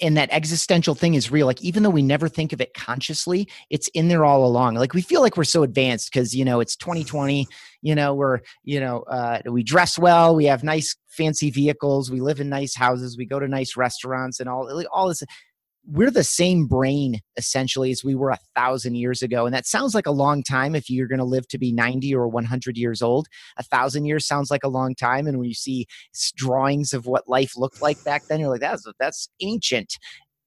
and 0.00 0.16
that 0.16 0.28
existential 0.32 0.94
thing 0.94 1.14
is 1.14 1.30
real 1.30 1.46
like 1.46 1.60
even 1.62 1.82
though 1.82 1.90
we 1.90 2.02
never 2.02 2.28
think 2.28 2.52
of 2.52 2.60
it 2.60 2.72
consciously 2.74 3.48
it's 3.70 3.88
in 3.88 4.08
there 4.08 4.24
all 4.24 4.44
along. 4.44 4.74
Like 4.74 4.94
we 4.94 5.02
feel 5.02 5.20
like 5.20 5.36
we're 5.36 5.44
so 5.44 5.62
advanced 5.62 6.12
because 6.12 6.34
you 6.34 6.44
know 6.44 6.60
it's 6.60 6.76
2020 6.76 7.46
you 7.82 7.94
know 7.94 8.14
we're 8.14 8.40
you 8.62 8.80
know 8.80 9.00
uh, 9.02 9.40
we 9.46 9.62
dress 9.62 9.98
well 9.98 10.34
we 10.34 10.46
have 10.46 10.64
nice 10.64 10.96
fancy 11.08 11.50
vehicles 11.50 12.10
we 12.10 12.20
live 12.20 12.40
in 12.40 12.48
nice 12.48 12.74
houses 12.74 13.16
we 13.16 13.26
go 13.26 13.38
to 13.38 13.46
nice 13.46 13.76
restaurants 13.76 14.40
and 14.40 14.48
all 14.48 14.84
all 14.92 15.08
this 15.08 15.22
we're 15.86 16.10
the 16.10 16.24
same 16.24 16.66
brain 16.66 17.20
essentially 17.36 17.90
as 17.90 18.02
we 18.02 18.14
were 18.14 18.30
a 18.30 18.38
thousand 18.54 18.94
years 18.94 19.22
ago. 19.22 19.44
And 19.44 19.54
that 19.54 19.66
sounds 19.66 19.94
like 19.94 20.06
a 20.06 20.12
long 20.12 20.42
time 20.42 20.74
if 20.74 20.88
you're 20.88 21.06
going 21.06 21.18
to 21.18 21.24
live 21.24 21.46
to 21.48 21.58
be 21.58 21.72
90 21.72 22.14
or 22.14 22.28
100 22.28 22.76
years 22.78 23.02
old. 23.02 23.26
A 23.58 23.62
thousand 23.62 24.06
years 24.06 24.26
sounds 24.26 24.50
like 24.50 24.64
a 24.64 24.68
long 24.68 24.94
time. 24.94 25.26
And 25.26 25.38
when 25.38 25.48
you 25.48 25.54
see 25.54 25.86
drawings 26.36 26.92
of 26.92 27.06
what 27.06 27.28
life 27.28 27.56
looked 27.56 27.82
like 27.82 28.02
back 28.04 28.26
then, 28.26 28.40
you're 28.40 28.48
like, 28.48 28.60
that's, 28.60 28.86
that's 28.98 29.28
ancient. 29.40 29.98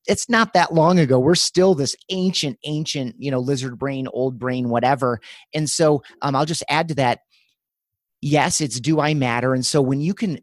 It's 0.08 0.30
not 0.30 0.54
that 0.54 0.74
long 0.74 1.00
ago. 1.00 1.20
We're 1.20 1.36
still 1.36 1.76
this 1.76 1.96
ancient, 2.10 2.58
ancient, 2.64 3.16
you 3.20 3.30
know, 3.30 3.40
lizard 3.40 3.78
brain, 3.78 4.08
old 4.14 4.40
brain, 4.40 4.70
whatever. 4.70 5.20
And 5.54 5.70
so 5.70 6.02
um, 6.22 6.36
I'll 6.36 6.46
just 6.46 6.64
add 6.70 6.88
to 6.88 6.96
that. 6.96 7.20
Yes, 8.22 8.62
it's 8.62 8.80
do 8.80 9.00
I 9.00 9.14
matter? 9.14 9.54
And 9.54 9.66
so 9.66 9.82
when 9.82 10.02
you 10.02 10.16
can 10.16 10.40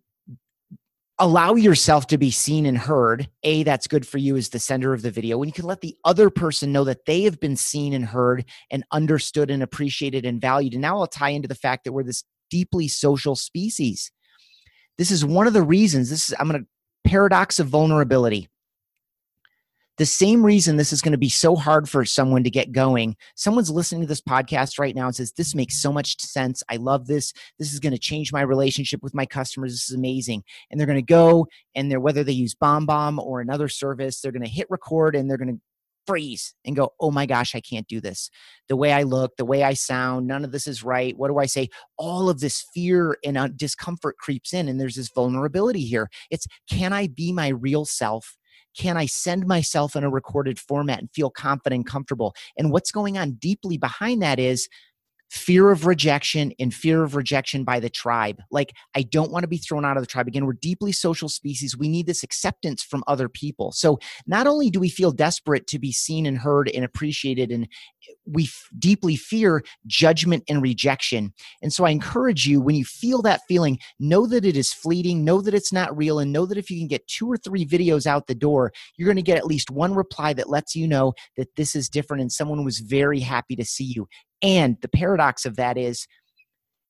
allow 1.18 1.55
yourself 1.55 2.07
to 2.09 2.18
be 2.18 2.31
seen 2.31 2.66
and 2.66 2.77
heard. 2.77 3.29
A 3.44 3.62
that's 3.62 3.87
good 3.87 4.07
for 4.07 4.18
you 4.18 4.37
as 4.37 4.48
the 4.48 4.59
sender 4.59 4.92
of 4.92 5.03
the 5.03 5.11
video 5.11 5.40
And 5.40 5.48
you 5.48 5.53
can 5.53 5.64
let 5.64 5.81
the 5.81 5.96
other 6.05 6.31
person 6.31 6.72
know 6.72 6.85
that 6.85 7.07
they 7.07 7.22
have 7.22 7.38
been 7.40 7.57
seen 7.57 7.92
and 7.92 8.05
heard 8.05 8.44
and 8.71 8.85
understood 8.90 9.50
and 9.50 9.62
appreciated 9.62 10.25
and 10.25 10.40
valued. 10.40 10.73
And 10.73 10.83
now 10.83 10.98
i'll 10.98 11.06
tie 11.06 11.31
into 11.31 11.48
the 11.48 11.54
fact 11.54 11.85
that 11.85 11.92
we're 11.92 12.02
this 12.02 12.25
deeply 12.50 12.88
social 12.88 13.37
species. 13.37 14.10
This 14.98 15.10
is 15.10 15.25
one 15.25 15.46
of 15.46 15.52
the 15.52 15.62
reasons 15.62 16.10
this 16.10 16.29
is 16.29 16.35
i'm 16.38 16.48
going 16.48 16.62
to 16.62 16.69
paradox 17.08 17.58
of 17.58 17.69
vulnerability 17.69 18.48
the 19.97 20.07
same 20.07 20.45
reason 20.45 20.77
this 20.77 20.92
is 20.92 21.03
going 21.03 21.13
to 21.13 21.19
be 21.19 21.29
so 21.29 21.55
hard 21.55 21.88
for 21.88 22.05
someone 22.05 22.42
to 22.45 22.51
get 22.51 22.73
going. 22.73 23.17
Someone's 23.37 23.71
listening 23.71 24.03
to 24.03 24.07
this 24.07 24.21
podcast 24.21 24.79
right 24.79 24.95
now 24.95 25.07
and 25.07 25.15
says, 25.15 25.33
This 25.33 25.55
makes 25.55 25.81
so 25.81 25.92
much 25.92 26.21
sense. 26.21 26.63
I 26.69 26.77
love 26.77 27.07
this. 27.07 27.33
This 27.59 27.73
is 27.73 27.81
going 27.81 27.92
to 27.92 27.99
change 27.99 28.33
my 28.33 28.42
relationship 28.42 29.03
with 29.03 29.15
my 29.15 29.27
customers. 29.27 29.73
This 29.73 29.90
is 29.90 29.97
amazing. 29.97 30.42
And 30.71 30.79
they're 30.79 30.87
going 30.87 30.99
to 30.99 31.03
go 31.03 31.47
and 31.75 31.90
they're, 31.90 32.01
whether 32.01 32.25
they 32.25 32.33
use 32.33 32.55
BombBomb 32.55 33.19
or 33.19 33.40
another 33.40 33.69
service, 33.69 34.21
they're 34.21 34.33
going 34.33 34.45
to 34.45 34.49
hit 34.49 34.67
record 34.69 35.15
and 35.15 35.31
they're 35.31 35.38
going 35.38 35.55
to 35.55 35.61
freeze 36.07 36.55
and 36.65 36.77
go, 36.77 36.90
oh 37.01 37.11
my 37.11 37.27
gosh, 37.27 37.55
I 37.55 37.61
can't 37.61 37.87
do 37.87 38.01
this. 38.01 38.31
The 38.69 38.77
way 38.77 38.92
I 38.92 39.03
look, 39.05 39.37
the 39.37 39.45
way 39.45 39.63
I 39.63 39.75
sound, 39.75 40.27
none 40.27 40.45
of 40.45 40.53
this 40.53 40.67
is 40.67 40.83
right. 40.83 41.17
What 41.17 41.29
do 41.29 41.38
I 41.38 41.47
say? 41.47 41.69
All 41.97 42.29
of 42.29 42.40
this 42.40 42.65
fear 42.75 43.17
and 43.25 43.38
uh, 43.38 43.49
discomfort 43.49 44.17
creeps 44.19 44.53
in, 44.53 44.69
and 44.69 44.81
there's 44.81 44.97
this 44.97 45.11
vulnerability 45.15 45.85
here. 45.85 46.11
It's 46.31 46.47
can 46.69 46.92
I 46.92 47.07
be 47.07 47.33
my 47.33 47.49
real 47.49 47.85
self 47.85 48.37
can 48.77 48.96
I 48.96 49.06
send 49.06 49.46
myself 49.46 49.96
in 49.96 50.04
a 50.04 50.10
recorded 50.10 50.58
format 50.58 50.98
and 51.00 51.10
feel 51.12 51.31
confident 51.31 51.81
and 51.81 51.87
comfortable? 51.87 52.35
And 52.56 52.70
what's 52.70 52.92
going 52.92 53.18
on 53.18 53.33
deeply 53.33 53.79
behind 53.79 54.22
that 54.22 54.38
is 54.38 54.68
fear 55.35 55.72
of 55.72 55.85
rejection 55.85 56.52
and 56.60 56.72
fear 56.72 57.02
of 57.02 57.16
rejection 57.16 57.64
by 57.64 57.80
the 57.80 57.90
tribe. 57.90 58.40
Like, 58.52 58.72
I 58.94 59.02
don't 59.02 59.32
want 59.32 59.42
to 59.42 59.48
be 59.48 59.56
thrown 59.58 59.85
out 59.85 59.96
of 59.96 60.02
the 60.02 60.06
tribe. 60.06 60.28
Again, 60.28 60.46
we're 60.46 60.52
deeply 60.52 60.92
social 60.92 61.28
species. 61.28 61.76
We 61.76 61.88
need 61.88 62.06
this 62.06 62.22
acceptance 62.22 62.85
from 62.85 63.02
other 63.08 63.28
people. 63.28 63.72
So, 63.72 63.98
not 64.28 64.46
only 64.46 64.70
do 64.70 64.78
we 64.78 64.88
feel 64.88 65.10
desperate 65.10 65.66
to 65.68 65.78
be 65.80 65.90
seen 65.90 66.24
and 66.24 66.38
heard 66.38 66.70
and 66.70 66.85
appreciated, 66.85 67.50
and 67.50 67.66
we 68.24 68.44
f- 68.44 68.68
deeply 68.78 69.16
fear 69.16 69.64
judgment 69.87 70.44
and 70.48 70.62
rejection. 70.62 71.32
And 71.62 71.72
so, 71.72 71.85
I 71.85 71.90
encourage 71.90 72.46
you 72.46 72.60
when 72.60 72.76
you 72.76 72.85
feel 72.85 73.20
that 73.22 73.40
feeling, 73.48 73.80
know 73.98 74.26
that 74.28 74.44
it 74.44 74.56
is 74.56 74.72
fleeting, 74.72 75.24
know 75.24 75.40
that 75.40 75.54
it's 75.54 75.72
not 75.72 75.96
real, 75.96 76.20
and 76.20 76.32
know 76.32 76.46
that 76.46 76.58
if 76.58 76.70
you 76.70 76.78
can 76.78 76.87
get 76.88 77.08
two 77.08 77.26
or 77.26 77.37
three 77.37 77.66
videos 77.66 78.06
out 78.06 78.28
the 78.28 78.37
door, 78.37 78.72
you're 78.96 79.06
going 79.08 79.16
to 79.16 79.22
get 79.22 79.38
at 79.38 79.46
least 79.46 79.68
one 79.68 79.94
reply 79.94 80.32
that 80.32 80.48
lets 80.48 80.76
you 80.76 80.87
know 80.87 81.12
that 81.37 81.56
this 81.56 81.74
is 81.74 81.88
different 81.88 82.20
and 82.20 82.30
someone 82.30 82.64
was 82.64 82.78
very 82.78 83.18
happy 83.18 83.56
to 83.56 83.64
see 83.64 83.85
you. 83.85 84.06
And 84.45 84.77
the 84.83 84.88
paradox 84.88 85.47
of 85.47 85.57
that 85.57 85.79
is 85.79 86.07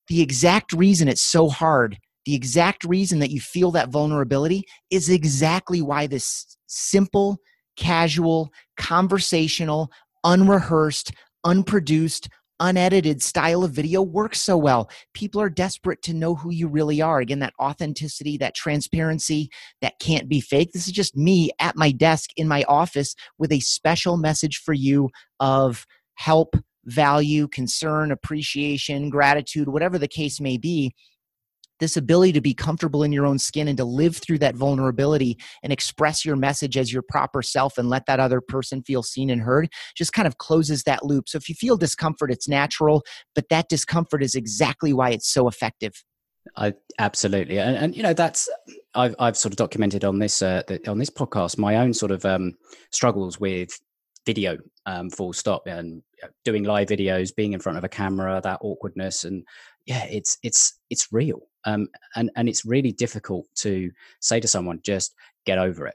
the 0.08 0.20
exact 0.20 0.72
reason 0.72 1.08
it's 1.08 1.22
so 1.22 1.48
hard, 1.48 1.96
the 2.26 2.34
exact 2.34 2.84
reason 2.84 3.20
that 3.20 3.30
you 3.30 3.40
feel 3.40 3.70
that 3.70 3.90
vulnerability 3.90 4.64
is 4.90 5.08
exactly 5.08 5.80
why 5.80 6.08
this 6.08 6.58
simple, 6.66 7.38
casual, 7.76 8.50
conversational, 8.76 9.90
unrehearsed, 10.24 11.12
unproduced, 11.44 12.28
unedited 12.58 13.22
style 13.22 13.62
of 13.62 13.72
video 13.72 14.02
works 14.02 14.40
so 14.40 14.56
well. 14.56 14.90
People 15.12 15.40
are 15.40 15.50
desperate 15.50 16.02
to 16.02 16.14
know 16.14 16.34
who 16.34 16.50
you 16.50 16.66
really 16.66 17.00
are. 17.00 17.20
Again, 17.20 17.38
that 17.40 17.54
authenticity, 17.60 18.36
that 18.38 18.54
transparency 18.54 19.48
that 19.80 19.98
can't 20.00 20.28
be 20.28 20.40
fake. 20.40 20.72
This 20.72 20.86
is 20.86 20.92
just 20.92 21.16
me 21.16 21.50
at 21.60 21.76
my 21.76 21.92
desk 21.92 22.30
in 22.36 22.48
my 22.48 22.64
office 22.64 23.14
with 23.38 23.52
a 23.52 23.60
special 23.60 24.16
message 24.16 24.58
for 24.58 24.72
you 24.72 25.10
of 25.40 25.86
help, 26.14 26.56
value, 26.86 27.48
concern, 27.48 28.10
appreciation, 28.12 29.10
gratitude, 29.10 29.68
whatever 29.68 29.98
the 29.98 30.08
case 30.08 30.40
may 30.40 30.56
be, 30.56 30.94
this 31.80 31.96
ability 31.96 32.32
to 32.32 32.40
be 32.40 32.54
comfortable 32.54 33.02
in 33.02 33.12
your 33.12 33.26
own 33.26 33.38
skin 33.38 33.68
and 33.68 33.76
to 33.78 33.84
live 33.84 34.16
through 34.16 34.38
that 34.38 34.54
vulnerability 34.54 35.38
and 35.62 35.72
express 35.72 36.24
your 36.24 36.36
message 36.36 36.76
as 36.76 36.92
your 36.92 37.02
proper 37.02 37.42
self 37.42 37.78
and 37.78 37.88
let 37.88 38.06
that 38.06 38.20
other 38.20 38.40
person 38.40 38.82
feel 38.82 39.02
seen 39.02 39.30
and 39.30 39.42
heard 39.42 39.68
just 39.96 40.12
kind 40.12 40.26
of 40.26 40.38
closes 40.38 40.84
that 40.84 41.04
loop. 41.04 41.28
So 41.28 41.36
if 41.36 41.48
you 41.48 41.54
feel 41.54 41.76
discomfort, 41.76 42.30
it's 42.30 42.48
natural, 42.48 43.02
but 43.34 43.48
that 43.50 43.68
discomfort 43.68 44.22
is 44.22 44.34
exactly 44.34 44.92
why 44.92 45.10
it's 45.10 45.32
so 45.32 45.48
effective. 45.48 46.04
I 46.56 46.74
absolutely, 46.98 47.58
and, 47.58 47.76
and 47.76 47.96
you 47.96 48.02
know 48.02 48.12
that's 48.12 48.50
I've 48.94 49.14
I've 49.18 49.36
sort 49.36 49.54
of 49.54 49.56
documented 49.56 50.04
on 50.04 50.18
this 50.18 50.42
uh, 50.42 50.62
the, 50.68 50.90
on 50.90 50.98
this 50.98 51.08
podcast 51.08 51.56
my 51.56 51.76
own 51.76 51.94
sort 51.94 52.12
of 52.12 52.24
um, 52.26 52.52
struggles 52.90 53.40
with 53.40 53.80
video 54.26 54.56
um, 54.86 55.10
full 55.10 55.32
stop 55.32 55.66
and 55.66 56.02
doing 56.44 56.64
live 56.64 56.88
videos 56.88 57.34
being 57.34 57.52
in 57.52 57.60
front 57.60 57.78
of 57.78 57.84
a 57.84 57.88
camera 57.88 58.40
that 58.42 58.58
awkwardness 58.62 59.24
and 59.24 59.44
yeah 59.86 60.04
it's 60.04 60.38
it's 60.42 60.78
it's 60.90 61.12
real. 61.12 61.40
Um, 61.66 61.88
and 62.14 62.30
and 62.36 62.48
it's 62.48 62.64
really 62.64 62.92
difficult 62.92 63.46
to 63.56 63.90
say 64.20 64.40
to 64.40 64.48
someone 64.48 64.80
just 64.82 65.14
get 65.46 65.58
over 65.58 65.86
it 65.86 65.94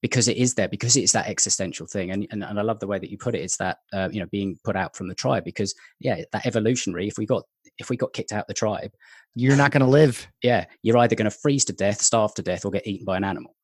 because 0.00 0.28
it 0.28 0.36
is 0.36 0.54
there 0.54 0.68
because 0.68 0.96
it's 0.96 1.12
that 1.12 1.26
existential 1.26 1.86
thing 1.86 2.12
and 2.12 2.24
and, 2.30 2.44
and 2.44 2.56
i 2.56 2.62
love 2.62 2.78
the 2.78 2.86
way 2.86 3.00
that 3.00 3.10
you 3.10 3.18
put 3.18 3.34
it 3.34 3.40
it's 3.40 3.56
that 3.56 3.78
uh, 3.92 4.08
you 4.12 4.20
know 4.20 4.28
being 4.30 4.56
put 4.62 4.76
out 4.76 4.94
from 4.94 5.08
the 5.08 5.14
tribe 5.14 5.42
because 5.42 5.74
yeah 5.98 6.22
that 6.30 6.46
evolutionary 6.46 7.08
if 7.08 7.18
we 7.18 7.26
got 7.26 7.42
if 7.78 7.90
we 7.90 7.96
got 7.96 8.12
kicked 8.12 8.32
out 8.32 8.42
of 8.42 8.46
the 8.46 8.54
tribe 8.54 8.92
you're 9.34 9.56
not 9.56 9.70
going 9.70 9.84
to 9.84 9.86
live. 9.86 10.26
yeah 10.42 10.64
you're 10.82 10.98
either 10.98 11.16
going 11.16 11.30
to 11.30 11.36
freeze 11.36 11.64
to 11.64 11.72
death 11.72 12.00
starve 12.00 12.34
to 12.34 12.42
death 12.42 12.64
or 12.64 12.70
get 12.70 12.86
eaten 12.86 13.04
by 13.04 13.16
an 13.16 13.24
animal. 13.24 13.54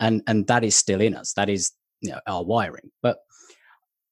And 0.00 0.22
and 0.26 0.46
that 0.48 0.64
is 0.64 0.74
still 0.74 1.00
in 1.00 1.14
us. 1.14 1.32
That 1.34 1.48
is 1.48 1.70
you 2.00 2.10
know, 2.10 2.18
our 2.26 2.44
wiring. 2.44 2.90
But 3.02 3.18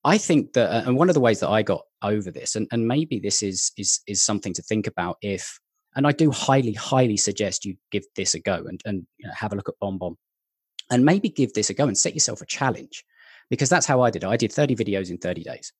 I 0.05 0.19
think 0.19 0.55
that, 0.55 0.71
uh, 0.71 0.83
and 0.87 0.97
one 0.97 1.11
of 1.11 1.15
the 1.15 1.21
ways 1.21 1.41
that 1.41 1.51
I 1.51 1.63
got 1.63 1.83
over 2.03 2.31
this, 2.31 2.57
and, 2.57 2.67
and 2.73 2.89
maybe 2.89 3.19
this 3.19 3.43
is 3.43 3.73
is 3.77 4.01
is 4.07 4.23
something 4.23 4.55
to 4.55 4.63
think 4.63 4.87
about 4.87 5.19
if, 5.21 5.61
and 5.95 6.07
I 6.07 6.13
do 6.13 6.31
highly 6.31 6.73
highly 6.73 7.17
suggest 7.17 7.65
you 7.65 7.77
give 7.91 8.05
this 8.17 8.35
a 8.35 8.41
go 8.41 8.65
and 8.67 8.81
and 8.87 9.07
you 9.19 9.27
know, 9.27 9.35
have 9.35 9.53
a 9.53 9.57
look 9.57 9.69
at 9.69 9.75
BombBomb, 9.83 10.17
and 10.91 11.05
maybe 11.05 11.29
give 11.29 11.53
this 11.53 11.69
a 11.71 11.75
go 11.75 11.87
and 11.87 11.99
set 11.99 12.15
yourself 12.15 12.41
a 12.41 12.47
challenge, 12.47 13.05
because 13.51 13.69
that's 13.69 13.87
how 13.87 14.01
I 14.01 14.11
did 14.11 14.25
it. 14.25 14.29
I 14.29 14.39
did 14.39 14.53
30 14.53 14.75
videos 14.77 15.11
in 15.11 15.19
30 15.19 15.43
days. 15.43 15.73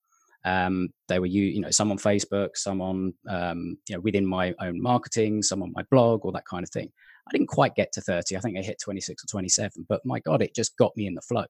Um, 0.45 0.89
they 1.09 1.19
were 1.19 1.27
you 1.27 1.45
you 1.45 1.61
know 1.61 1.71
some 1.71 1.91
on 1.91 1.99
Facebook, 1.99 2.51
some 2.57 2.83
on 2.83 3.15
um, 3.29 3.79
you 3.89 3.97
know 3.97 4.01
within 4.01 4.27
my 4.27 4.55
own 4.61 4.83
marketing, 4.83 5.43
some 5.43 5.63
on 5.63 5.73
my 5.75 5.83
blog, 5.91 6.27
or 6.27 6.33
that 6.33 6.47
kind 6.47 6.63
of 6.63 6.71
thing. 6.71 6.93
I 7.27 7.33
didn't 7.33 7.49
quite 7.49 7.75
get 7.75 7.93
to 7.93 8.03
30. 8.03 8.37
I 8.37 8.41
think 8.41 8.59
I 8.59 8.63
hit 8.63 8.81
26 8.83 9.25
or 9.25 9.27
27, 9.29 9.87
but 9.89 10.05
my 10.05 10.19
God, 10.21 10.43
it 10.43 10.55
just 10.55 10.77
got 10.77 10.95
me 10.97 11.07
in 11.07 11.15
the 11.15 11.21
flow. 11.23 11.45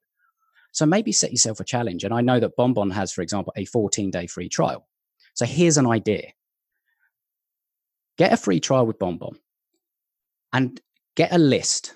So 0.72 0.86
maybe 0.86 1.12
set 1.12 1.30
yourself 1.32 1.60
a 1.60 1.64
challenge. 1.64 2.04
And 2.04 2.14
I 2.14 2.20
know 2.20 2.40
that 2.40 2.56
BombBomb 2.56 2.92
has, 2.92 3.12
for 3.12 3.22
example, 3.22 3.52
a 3.56 3.64
14 3.64 4.10
day 4.10 4.26
free 4.26 4.48
trial. 4.48 4.86
So 5.34 5.46
here's 5.46 5.78
an 5.78 5.86
idea 5.86 6.32
get 8.18 8.32
a 8.32 8.36
free 8.36 8.60
trial 8.60 8.86
with 8.86 8.98
BombBomb 8.98 9.36
and 10.52 10.80
get 11.16 11.32
a 11.32 11.38
list 11.38 11.94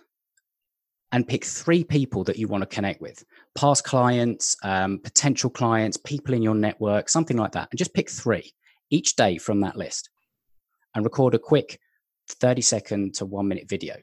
and 1.13 1.29
pick 1.29 1.45
three 1.45 1.85
people 1.85 2.25
that 2.25 2.39
you 2.39 2.49
want 2.49 2.63
to 2.63 2.67
connect 2.67 3.01
with 3.01 3.25
past 3.55 3.85
clients, 3.85 4.57
um, 4.65 4.99
potential 4.99 5.51
clients, 5.51 5.97
people 5.97 6.35
in 6.35 6.43
your 6.43 6.55
network, 6.55 7.09
something 7.09 7.37
like 7.37 7.53
that. 7.53 7.69
And 7.71 7.79
just 7.79 7.95
pick 7.95 8.11
three 8.11 8.53
each 8.91 9.15
day 9.15 9.39
from 9.39 9.61
that 9.61 9.77
list 9.77 10.11
and 10.95 11.05
record 11.05 11.35
a 11.35 11.39
quick 11.39 11.79
30 12.29 12.63
second 12.63 13.15
to 13.15 13.27
one 13.27 13.47
minute 13.47 13.69
video. 13.69 13.97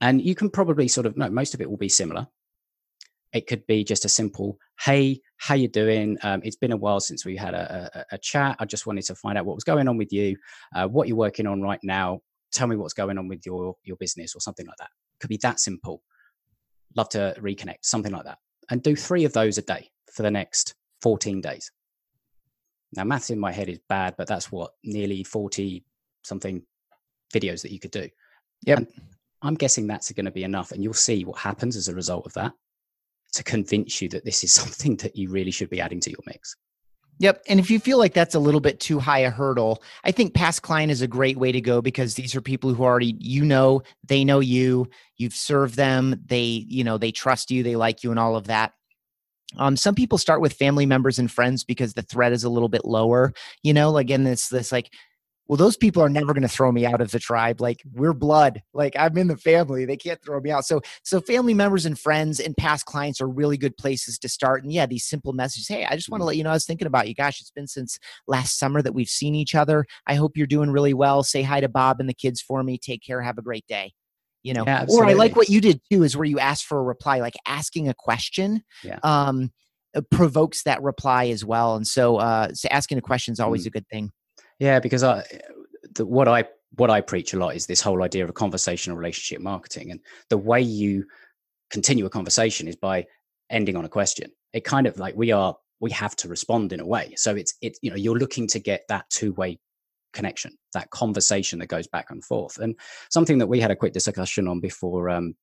And 0.00 0.20
you 0.20 0.34
can 0.34 0.50
probably 0.50 0.88
sort 0.88 1.06
of, 1.06 1.16
no, 1.16 1.28
most 1.30 1.54
of 1.54 1.60
it 1.60 1.70
will 1.70 1.76
be 1.76 1.88
similar. 1.88 2.26
It 3.34 3.48
could 3.48 3.66
be 3.66 3.82
just 3.82 4.04
a 4.04 4.08
simple, 4.08 4.58
"Hey, 4.80 5.20
how 5.38 5.56
you 5.56 5.66
doing? 5.68 6.16
Um, 6.22 6.40
it's 6.44 6.56
been 6.56 6.70
a 6.70 6.76
while 6.76 7.00
since 7.00 7.26
we 7.26 7.36
had 7.36 7.52
a, 7.52 7.90
a, 7.94 8.14
a, 8.14 8.18
chat. 8.18 8.56
I 8.60 8.64
just 8.64 8.86
wanted 8.86 9.04
to 9.06 9.16
find 9.16 9.36
out 9.36 9.44
what 9.44 9.56
was 9.56 9.64
going 9.64 9.88
on 9.88 9.96
with 9.96 10.12
you, 10.12 10.36
uh, 10.74 10.86
what 10.86 11.08
you're 11.08 11.16
working 11.16 11.46
on 11.46 11.60
right 11.60 11.80
now. 11.82 12.20
Tell 12.52 12.68
me 12.68 12.76
what's 12.76 12.94
going 12.94 13.18
on 13.18 13.26
with 13.26 13.44
your 13.44 13.74
your 13.82 13.96
business 13.96 14.36
or 14.36 14.40
something 14.40 14.66
like 14.66 14.76
that. 14.78 14.90
Could 15.18 15.30
be 15.30 15.38
that 15.42 15.58
simple. 15.58 16.00
Love 16.96 17.08
to 17.10 17.34
reconnect, 17.40 17.78
something 17.82 18.12
like 18.12 18.24
that, 18.24 18.38
and 18.70 18.82
do 18.82 18.94
three 18.94 19.24
of 19.24 19.32
those 19.32 19.58
a 19.58 19.62
day 19.62 19.90
for 20.12 20.22
the 20.22 20.30
next 20.30 20.76
14 21.02 21.40
days. 21.40 21.72
Now, 22.94 23.02
maths 23.02 23.30
in 23.30 23.40
my 23.40 23.50
head 23.50 23.68
is 23.68 23.80
bad, 23.88 24.14
but 24.16 24.28
that's 24.28 24.52
what 24.52 24.70
nearly 24.84 25.24
40 25.24 25.84
something 26.22 26.62
videos 27.34 27.62
that 27.62 27.72
you 27.72 27.80
could 27.80 27.90
do. 27.90 28.08
Yeah. 28.62 28.78
I'm 29.42 29.56
guessing 29.56 29.88
that's 29.88 30.10
going 30.12 30.24
to 30.24 30.30
be 30.30 30.44
enough, 30.44 30.70
and 30.70 30.82
you'll 30.82 30.94
see 30.94 31.24
what 31.24 31.38
happens 31.38 31.76
as 31.76 31.88
a 31.88 31.94
result 31.94 32.24
of 32.26 32.32
that 32.34 32.52
to 33.34 33.42
convince 33.42 34.00
you 34.00 34.08
that 34.10 34.24
this 34.24 34.42
is 34.44 34.52
something 34.60 34.96
that 34.96 35.16
you 35.16 35.30
really 35.30 35.50
should 35.50 35.70
be 35.70 35.80
adding 35.80 36.00
to 36.00 36.10
your 36.10 36.20
mix. 36.26 36.56
Yep. 37.20 37.42
And 37.48 37.60
if 37.60 37.70
you 37.70 37.78
feel 37.78 37.98
like 37.98 38.12
that's 38.12 38.34
a 38.34 38.40
little 38.40 38.60
bit 38.60 38.80
too 38.80 38.98
high 38.98 39.20
a 39.20 39.30
hurdle, 39.30 39.82
I 40.02 40.10
think 40.10 40.34
past 40.34 40.62
client 40.62 40.90
is 40.90 41.00
a 41.00 41.06
great 41.06 41.36
way 41.36 41.52
to 41.52 41.60
go 41.60 41.80
because 41.80 42.14
these 42.14 42.34
are 42.34 42.40
people 42.40 42.74
who 42.74 42.82
already, 42.82 43.14
you 43.20 43.44
know, 43.44 43.82
they 44.06 44.24
know 44.24 44.40
you, 44.40 44.88
you've 45.16 45.34
served 45.34 45.76
them, 45.76 46.20
they, 46.26 46.42
you 46.42 46.82
know, 46.82 46.98
they 46.98 47.12
trust 47.12 47.52
you, 47.52 47.62
they 47.62 47.76
like 47.76 48.02
you, 48.02 48.10
and 48.10 48.18
all 48.18 48.34
of 48.34 48.48
that. 48.48 48.72
Um, 49.58 49.76
some 49.76 49.94
people 49.94 50.18
start 50.18 50.40
with 50.40 50.54
family 50.54 50.86
members 50.86 51.20
and 51.20 51.30
friends 51.30 51.62
because 51.62 51.94
the 51.94 52.02
threat 52.02 52.32
is 52.32 52.42
a 52.42 52.50
little 52.50 52.68
bit 52.68 52.84
lower, 52.84 53.32
you 53.62 53.72
know, 53.72 53.96
again, 53.96 54.24
this, 54.24 54.48
this 54.48 54.72
like, 54.72 54.90
well 55.48 55.56
those 55.56 55.76
people 55.76 56.02
are 56.02 56.08
never 56.08 56.32
going 56.32 56.42
to 56.42 56.48
throw 56.48 56.72
me 56.72 56.86
out 56.86 57.00
of 57.00 57.10
the 57.10 57.18
tribe 57.18 57.60
like 57.60 57.82
we're 57.92 58.12
blood 58.12 58.62
like 58.72 58.94
i'm 58.98 59.16
in 59.18 59.28
the 59.28 59.36
family 59.36 59.84
they 59.84 59.96
can't 59.96 60.22
throw 60.22 60.40
me 60.40 60.50
out. 60.50 60.64
So 60.64 60.80
so 61.02 61.20
family 61.20 61.54
members 61.54 61.86
and 61.86 61.98
friends 61.98 62.40
and 62.40 62.56
past 62.56 62.86
clients 62.86 63.20
are 63.20 63.28
really 63.28 63.56
good 63.56 63.76
places 63.76 64.18
to 64.20 64.28
start. 64.28 64.62
And 64.62 64.72
yeah 64.72 64.86
these 64.86 65.04
simple 65.04 65.32
messages 65.32 65.68
hey 65.68 65.84
i 65.84 65.94
just 65.96 66.08
want 66.08 66.20
to 66.20 66.22
mm-hmm. 66.22 66.28
let 66.28 66.36
you 66.36 66.44
know 66.44 66.50
i 66.50 66.54
was 66.54 66.66
thinking 66.66 66.86
about 66.86 67.08
you. 67.08 67.14
Gosh 67.14 67.40
it's 67.40 67.50
been 67.50 67.66
since 67.66 67.98
last 68.26 68.58
summer 68.58 68.82
that 68.82 68.94
we've 68.94 69.08
seen 69.08 69.34
each 69.34 69.54
other. 69.54 69.84
I 70.06 70.14
hope 70.14 70.36
you're 70.36 70.46
doing 70.46 70.70
really 70.70 70.94
well. 70.94 71.22
Say 71.22 71.42
hi 71.42 71.60
to 71.60 71.68
bob 71.68 72.00
and 72.00 72.08
the 72.08 72.14
kids 72.14 72.40
for 72.40 72.62
me. 72.62 72.78
Take 72.78 73.02
care. 73.02 73.20
Have 73.20 73.38
a 73.38 73.42
great 73.42 73.66
day. 73.66 73.92
You 74.42 74.52
know? 74.52 74.64
Yeah, 74.66 74.84
or 74.88 75.06
i 75.06 75.14
like 75.14 75.36
what 75.36 75.48
you 75.48 75.60
did 75.60 75.80
too 75.90 76.02
is 76.02 76.16
where 76.16 76.26
you 76.26 76.38
ask 76.38 76.66
for 76.66 76.78
a 76.78 76.82
reply 76.82 77.20
like 77.20 77.34
asking 77.46 77.88
a 77.88 77.94
question 77.94 78.62
yeah. 78.82 78.98
um 79.02 79.50
uh, 79.94 80.02
provokes 80.10 80.64
that 80.64 80.82
reply 80.82 81.28
as 81.28 81.44
well. 81.44 81.76
And 81.76 81.86
so 81.86 82.16
uh 82.16 82.52
so 82.52 82.68
asking 82.70 82.98
a 82.98 83.02
question 83.02 83.32
is 83.32 83.40
always 83.40 83.64
mm. 83.64 83.68
a 83.68 83.70
good 83.70 83.88
thing 83.88 84.10
yeah, 84.58 84.80
because 84.80 85.02
I, 85.02 85.24
the, 85.94 86.06
what 86.06 86.28
I 86.28 86.44
what 86.76 86.90
I 86.90 87.00
preach 87.00 87.32
a 87.32 87.38
lot 87.38 87.54
is 87.54 87.66
this 87.66 87.80
whole 87.80 88.02
idea 88.02 88.24
of 88.24 88.34
conversational 88.34 88.96
relationship 88.96 89.42
marketing, 89.42 89.90
and 89.90 90.00
the 90.30 90.38
way 90.38 90.60
you 90.60 91.06
continue 91.70 92.06
a 92.06 92.10
conversation 92.10 92.68
is 92.68 92.76
by 92.76 93.06
ending 93.50 93.76
on 93.76 93.84
a 93.84 93.88
question. 93.88 94.30
It 94.52 94.64
kind 94.64 94.86
of 94.86 94.98
like 94.98 95.14
we 95.16 95.32
are 95.32 95.56
we 95.80 95.90
have 95.90 96.16
to 96.16 96.28
respond 96.28 96.72
in 96.72 96.80
a 96.80 96.86
way. 96.86 97.14
So 97.16 97.34
it's 97.34 97.54
it 97.60 97.78
you 97.82 97.90
know 97.90 97.96
you're 97.96 98.18
looking 98.18 98.46
to 98.48 98.58
get 98.58 98.84
that 98.88 99.08
two 99.10 99.32
way 99.32 99.58
connection, 100.12 100.56
that 100.72 100.90
conversation 100.90 101.58
that 101.58 101.66
goes 101.66 101.86
back 101.86 102.06
and 102.10 102.24
forth. 102.24 102.58
And 102.58 102.78
something 103.10 103.38
that 103.38 103.48
we 103.48 103.60
had 103.60 103.70
a 103.70 103.76
quick 103.76 103.92
discussion 103.92 104.48
on 104.48 104.60
before 104.60 105.10
um, 105.10 105.34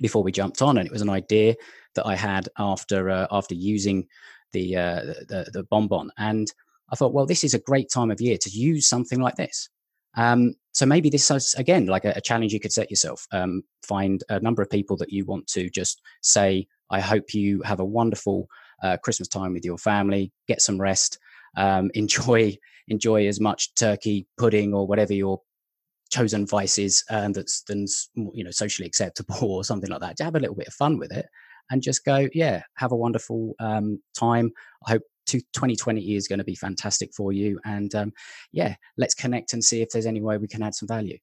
before 0.00 0.22
we 0.22 0.32
jumped 0.32 0.62
on, 0.62 0.78
and 0.78 0.86
it 0.86 0.92
was 0.92 1.02
an 1.02 1.10
idea 1.10 1.56
that 1.94 2.06
I 2.06 2.14
had 2.14 2.48
after 2.58 3.10
uh, 3.10 3.26
after 3.30 3.54
using 3.54 4.06
the, 4.52 4.76
uh, 4.76 5.00
the 5.28 5.50
the 5.52 5.64
BombBomb, 5.64 6.08
and 6.16 6.50
I 6.90 6.96
thought, 6.96 7.12
well, 7.12 7.26
this 7.26 7.44
is 7.44 7.54
a 7.54 7.58
great 7.58 7.90
time 7.92 8.10
of 8.10 8.20
year 8.20 8.38
to 8.40 8.50
use 8.50 8.88
something 8.88 9.20
like 9.20 9.36
this. 9.36 9.68
Um, 10.16 10.54
so 10.72 10.86
maybe 10.86 11.10
this 11.10 11.30
is 11.30 11.54
again 11.58 11.86
like 11.86 12.04
a, 12.04 12.12
a 12.16 12.20
challenge 12.20 12.52
you 12.52 12.60
could 12.60 12.72
set 12.72 12.90
yourself. 12.90 13.26
Um, 13.32 13.62
find 13.82 14.22
a 14.28 14.40
number 14.40 14.62
of 14.62 14.70
people 14.70 14.96
that 14.98 15.12
you 15.12 15.24
want 15.24 15.46
to 15.48 15.70
just 15.70 16.00
say, 16.22 16.66
"I 16.90 17.00
hope 17.00 17.34
you 17.34 17.62
have 17.62 17.80
a 17.80 17.84
wonderful 17.84 18.48
uh, 18.82 18.96
Christmas 19.02 19.28
time 19.28 19.52
with 19.52 19.64
your 19.64 19.78
family. 19.78 20.32
Get 20.46 20.60
some 20.62 20.80
rest. 20.80 21.18
Um, 21.56 21.90
enjoy 21.94 22.56
enjoy 22.88 23.26
as 23.26 23.38
much 23.38 23.74
turkey 23.74 24.26
pudding 24.38 24.72
or 24.72 24.86
whatever 24.86 25.12
your 25.12 25.42
chosen 26.10 26.46
vice 26.46 26.78
is 26.78 27.04
um, 27.10 27.32
that's 27.32 27.62
that's 27.68 28.08
you 28.32 28.42
know 28.42 28.50
socially 28.50 28.86
acceptable 28.86 29.36
or 29.42 29.64
something 29.64 29.90
like 29.90 30.00
that. 30.00 30.16
To 30.18 30.24
have 30.24 30.36
a 30.36 30.40
little 30.40 30.56
bit 30.56 30.68
of 30.68 30.74
fun 30.74 30.98
with 30.98 31.12
it 31.12 31.26
and 31.70 31.82
just 31.82 32.04
go, 32.04 32.28
yeah, 32.32 32.62
have 32.76 32.92
a 32.92 32.96
wonderful 32.96 33.54
um, 33.60 34.00
time. 34.16 34.50
I 34.86 34.92
hope 34.92 35.02
2020 35.28 36.16
is 36.16 36.28
going 36.28 36.38
to 36.38 36.44
be 36.44 36.54
fantastic 36.54 37.12
for 37.14 37.32
you. 37.32 37.58
And 37.64 37.94
um, 37.94 38.12
yeah, 38.52 38.76
let's 38.96 39.14
connect 39.14 39.52
and 39.52 39.64
see 39.64 39.82
if 39.82 39.90
there's 39.90 40.06
any 40.06 40.20
way 40.20 40.38
we 40.38 40.48
can 40.48 40.62
add 40.62 40.74
some 40.74 40.88
value. 40.88 41.18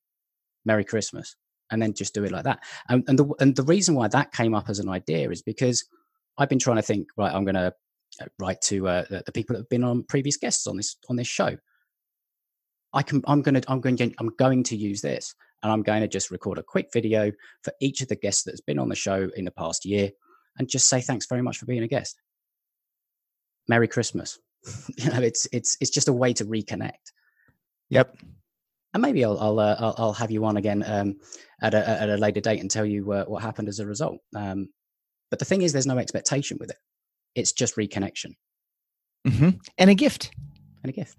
Merry 0.65 0.83
Christmas. 0.83 1.35
And 1.71 1.81
then 1.81 1.93
just 1.93 2.13
do 2.13 2.23
it 2.23 2.31
like 2.31 2.43
that. 2.43 2.59
And, 2.89 3.03
and, 3.07 3.17
the, 3.17 3.25
and 3.39 3.55
the 3.55 3.63
reason 3.63 3.95
why 3.95 4.07
that 4.09 4.31
came 4.31 4.53
up 4.53 4.69
as 4.69 4.77
an 4.79 4.87
idea 4.87 5.31
is 5.31 5.41
because 5.41 5.83
I've 6.37 6.49
been 6.49 6.59
trying 6.59 6.77
to 6.77 6.83
think, 6.83 7.07
right, 7.17 7.33
I'm 7.33 7.43
going 7.43 7.55
to 7.55 7.73
uh, 8.21 8.25
write 8.39 8.61
to 8.61 8.87
uh, 8.87 9.05
the, 9.09 9.23
the 9.25 9.31
people 9.31 9.55
that 9.55 9.61
have 9.61 9.69
been 9.69 9.83
on 9.83 10.03
previous 10.03 10.37
guests 10.37 10.67
on 10.67 10.77
this 10.77 10.95
on 11.09 11.15
this 11.15 11.27
show. 11.27 11.57
I 12.93 13.01
can 13.01 13.21
I'm 13.27 13.41
going 13.41 13.59
to 13.59 13.71
I'm 13.71 13.81
going 13.81 13.97
to 13.97 14.11
I'm 14.19 14.29
going 14.37 14.63
to 14.63 14.77
use 14.77 15.01
this 15.01 15.33
and 15.63 15.71
I'm 15.71 15.81
going 15.81 16.01
to 16.01 16.07
just 16.07 16.31
record 16.31 16.57
a 16.57 16.63
quick 16.63 16.89
video 16.93 17.31
for 17.63 17.73
each 17.81 18.01
of 18.01 18.07
the 18.07 18.15
guests 18.15 18.43
that's 18.43 18.61
been 18.61 18.79
on 18.79 18.89
the 18.89 18.95
show 18.95 19.29
in 19.35 19.43
the 19.45 19.51
past 19.51 19.85
year 19.85 20.11
and 20.57 20.69
just 20.69 20.87
say 20.87 21.01
thanks 21.01 21.25
very 21.25 21.41
much 21.41 21.57
for 21.57 21.65
being 21.65 21.83
a 21.83 21.87
guest. 21.87 22.21
Merry 23.67 23.87
Christmas. 23.87 24.39
you 24.97 25.09
know, 25.09 25.21
it's 25.21 25.47
it's 25.51 25.77
it's 25.79 25.91
just 25.91 26.07
a 26.07 26.13
way 26.13 26.33
to 26.33 26.45
reconnect. 26.45 27.11
Yep. 27.89 28.17
And 28.93 29.01
maybe 29.01 29.23
I'll 29.23 29.39
I'll 29.39 29.59
uh, 29.59 29.75
I'll, 29.77 29.95
I'll, 29.97 30.13
have 30.13 30.31
you 30.31 30.45
on 30.45 30.57
again 30.57 30.83
um, 30.87 31.17
at 31.61 31.73
a 31.73 31.87
at 31.87 32.09
a 32.09 32.17
later 32.17 32.41
date 32.41 32.61
and 32.61 32.71
tell 32.71 32.85
you 32.85 33.11
uh, 33.11 33.25
what 33.25 33.43
happened 33.43 33.67
as 33.67 33.79
a 33.79 33.85
result. 33.85 34.17
Um, 34.35 34.69
but 35.29 35.39
the 35.39 35.45
thing 35.45 35.61
is, 35.61 35.73
there's 35.73 35.87
no 35.87 35.97
expectation 35.97 36.57
with 36.59 36.69
it. 36.69 36.77
It's 37.35 37.51
just 37.51 37.75
reconnection. 37.75 38.35
Mm-hmm. 39.27 39.49
And 39.77 39.89
a 39.89 39.95
gift. 39.95 40.31
And 40.83 40.89
a 40.89 40.93
gift 40.93 41.17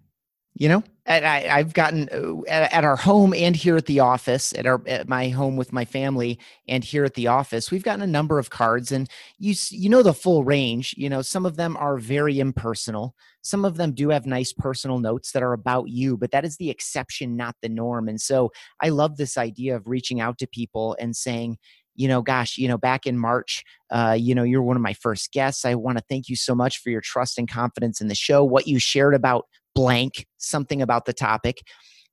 you 0.56 0.68
know 0.68 0.82
I, 1.08 1.58
have 1.58 1.72
gotten 1.72 2.08
uh, 2.10 2.42
at, 2.48 2.72
at, 2.72 2.84
our 2.84 2.96
home 2.96 3.32
and 3.32 3.54
here 3.54 3.76
at 3.76 3.86
the 3.86 4.00
office 4.00 4.52
at 4.54 4.66
our 4.66 4.82
at 4.88 5.08
my 5.08 5.28
home 5.28 5.56
with 5.56 5.72
my 5.72 5.84
family 5.84 6.38
and 6.66 6.82
here 6.82 7.04
at 7.04 7.14
the 7.14 7.28
office 7.28 7.70
we've 7.70 7.84
gotten 7.84 8.02
a 8.02 8.06
number 8.06 8.38
of 8.38 8.50
cards 8.50 8.90
and 8.90 9.08
you 9.38 9.54
you 9.70 9.88
know 9.88 10.02
the 10.02 10.14
full 10.14 10.42
range 10.42 10.94
you 10.96 11.08
know 11.08 11.22
some 11.22 11.46
of 11.46 11.56
them 11.56 11.76
are 11.76 11.98
very 11.98 12.40
impersonal 12.40 13.14
some 13.42 13.64
of 13.64 13.76
them 13.76 13.92
do 13.92 14.08
have 14.08 14.26
nice 14.26 14.52
personal 14.52 14.98
notes 14.98 15.30
that 15.32 15.42
are 15.42 15.52
about 15.52 15.88
you 15.88 16.16
but 16.16 16.30
that 16.30 16.44
is 16.44 16.56
the 16.56 16.70
exception 16.70 17.36
not 17.36 17.54
the 17.62 17.68
norm 17.68 18.08
and 18.08 18.20
so 18.20 18.50
i 18.80 18.88
love 18.88 19.16
this 19.16 19.36
idea 19.36 19.76
of 19.76 19.86
reaching 19.86 20.20
out 20.20 20.38
to 20.38 20.46
people 20.46 20.96
and 20.98 21.14
saying 21.14 21.56
you 21.98 22.08
know, 22.08 22.20
gosh, 22.20 22.58
you 22.58 22.68
know, 22.68 22.76
back 22.76 23.06
in 23.06 23.16
March, 23.16 23.64
uh, 23.90 24.14
you 24.18 24.34
know, 24.34 24.42
you're 24.42 24.62
one 24.62 24.76
of 24.76 24.82
my 24.82 24.92
first 24.92 25.32
guests. 25.32 25.64
I 25.64 25.74
want 25.76 25.96
to 25.96 26.04
thank 26.10 26.28
you 26.28 26.36
so 26.36 26.54
much 26.54 26.82
for 26.82 26.90
your 26.90 27.00
trust 27.00 27.38
and 27.38 27.50
confidence 27.50 28.02
in 28.02 28.08
the 28.08 28.14
show. 28.14 28.44
What 28.44 28.66
you 28.66 28.78
shared 28.78 29.14
about 29.14 29.46
blank 29.76 30.26
something 30.38 30.82
about 30.82 31.04
the 31.04 31.12
topic 31.12 31.58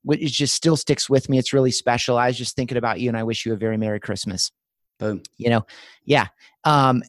which 0.04 0.20
just 0.20 0.54
still 0.54 0.76
sticks 0.76 1.08
with 1.08 1.28
me. 1.28 1.38
It's 1.38 1.52
really 1.52 1.70
special. 1.70 2.18
I 2.18 2.28
was 2.28 2.38
just 2.38 2.54
thinking 2.54 2.76
about 2.76 3.00
you 3.00 3.08
and 3.08 3.16
i 3.16 3.24
wish 3.24 3.44
you 3.44 3.52
a 3.52 3.56
very 3.56 3.76
merry 3.76 3.98
christmas. 3.98 4.52
Boom. 4.98 5.22
You 5.36 5.50
know? 5.50 5.66
Yeah. 6.04 6.28
Um 6.64 7.02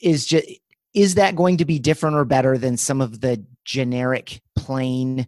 is 0.00 0.26
just 0.26 0.46
is 0.94 1.14
that 1.14 1.34
going 1.34 1.56
to 1.56 1.64
be 1.64 1.78
different 1.78 2.16
or 2.16 2.24
better 2.24 2.58
than 2.58 2.76
some 2.76 3.00
of 3.00 3.20
the 3.20 3.44
generic 3.64 4.42
plain 4.54 5.26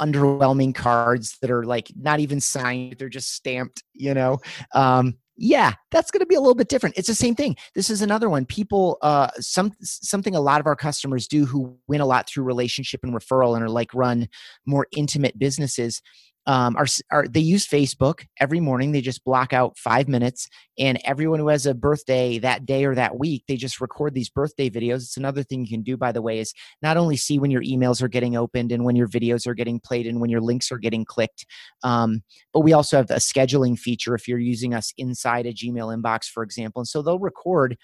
underwhelming 0.00 0.74
cards 0.74 1.38
that 1.40 1.50
are 1.52 1.64
like 1.64 1.88
not 1.96 2.18
even 2.18 2.40
signed 2.40 2.96
they're 2.98 3.08
just 3.08 3.32
stamped 3.32 3.84
you 3.92 4.12
know? 4.12 4.38
Um 4.74 5.14
yeah 5.36 5.72
that's 5.90 6.10
going 6.10 6.20
to 6.20 6.26
be 6.26 6.34
a 6.34 6.40
little 6.40 6.54
bit 6.54 6.68
different. 6.68 6.96
It's 6.96 7.08
the 7.08 7.14
same 7.14 7.34
thing. 7.34 7.56
This 7.74 7.90
is 7.90 8.02
another 8.02 8.28
one. 8.28 8.46
People 8.46 8.98
uh 9.02 9.28
some 9.38 9.72
something 9.80 10.34
a 10.34 10.40
lot 10.40 10.60
of 10.60 10.66
our 10.66 10.76
customers 10.76 11.26
do 11.26 11.44
who 11.44 11.76
win 11.88 12.00
a 12.00 12.06
lot 12.06 12.28
through 12.28 12.44
relationship 12.44 13.00
and 13.02 13.14
referral 13.14 13.54
and 13.54 13.64
are 13.64 13.68
like 13.68 13.94
run 13.94 14.28
more 14.66 14.86
intimate 14.92 15.38
businesses 15.38 16.02
um, 16.46 16.76
are, 16.76 16.86
are 17.10 17.26
they 17.26 17.40
use 17.40 17.66
Facebook 17.66 18.26
every 18.38 18.60
morning. 18.60 18.92
They 18.92 19.00
just 19.00 19.24
block 19.24 19.52
out 19.52 19.78
five 19.78 20.08
minutes, 20.08 20.48
and 20.78 21.00
everyone 21.04 21.40
who 21.40 21.48
has 21.48 21.66
a 21.66 21.74
birthday 21.74 22.38
that 22.38 22.66
day 22.66 22.84
or 22.84 22.94
that 22.94 23.18
week, 23.18 23.44
they 23.48 23.56
just 23.56 23.80
record 23.80 24.14
these 24.14 24.28
birthday 24.28 24.68
videos. 24.68 24.96
It's 24.96 25.16
another 25.16 25.42
thing 25.42 25.60
you 25.60 25.70
can 25.70 25.82
do, 25.82 25.96
by 25.96 26.12
the 26.12 26.22
way, 26.22 26.38
is 26.38 26.52
not 26.82 26.96
only 26.96 27.16
see 27.16 27.38
when 27.38 27.50
your 27.50 27.62
emails 27.62 28.02
are 28.02 28.08
getting 28.08 28.36
opened 28.36 28.72
and 28.72 28.84
when 28.84 28.96
your 28.96 29.08
videos 29.08 29.46
are 29.46 29.54
getting 29.54 29.80
played 29.80 30.06
and 30.06 30.20
when 30.20 30.30
your 30.30 30.40
links 30.40 30.70
are 30.70 30.78
getting 30.78 31.04
clicked, 31.04 31.46
um, 31.82 32.22
but 32.52 32.60
we 32.60 32.72
also 32.72 32.96
have 32.96 33.10
a 33.10 33.16
scheduling 33.16 33.78
feature 33.78 34.14
if 34.14 34.28
you're 34.28 34.38
using 34.38 34.74
us 34.74 34.92
inside 34.98 35.46
a 35.46 35.52
Gmail 35.52 35.96
inbox, 35.96 36.24
for 36.26 36.42
example. 36.42 36.80
And 36.80 36.88
so 36.88 37.02
they'll 37.02 37.18
record, 37.18 37.76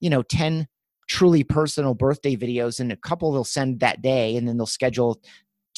you 0.00 0.10
know, 0.10 0.22
ten 0.22 0.66
truly 1.08 1.42
personal 1.42 1.94
birthday 1.94 2.36
videos 2.36 2.78
and 2.78 2.92
a 2.92 2.96
couple 2.96 3.32
they'll 3.32 3.42
send 3.42 3.80
that 3.80 4.02
day 4.02 4.36
and 4.36 4.46
then 4.46 4.58
they'll 4.58 4.66
schedule 4.66 5.18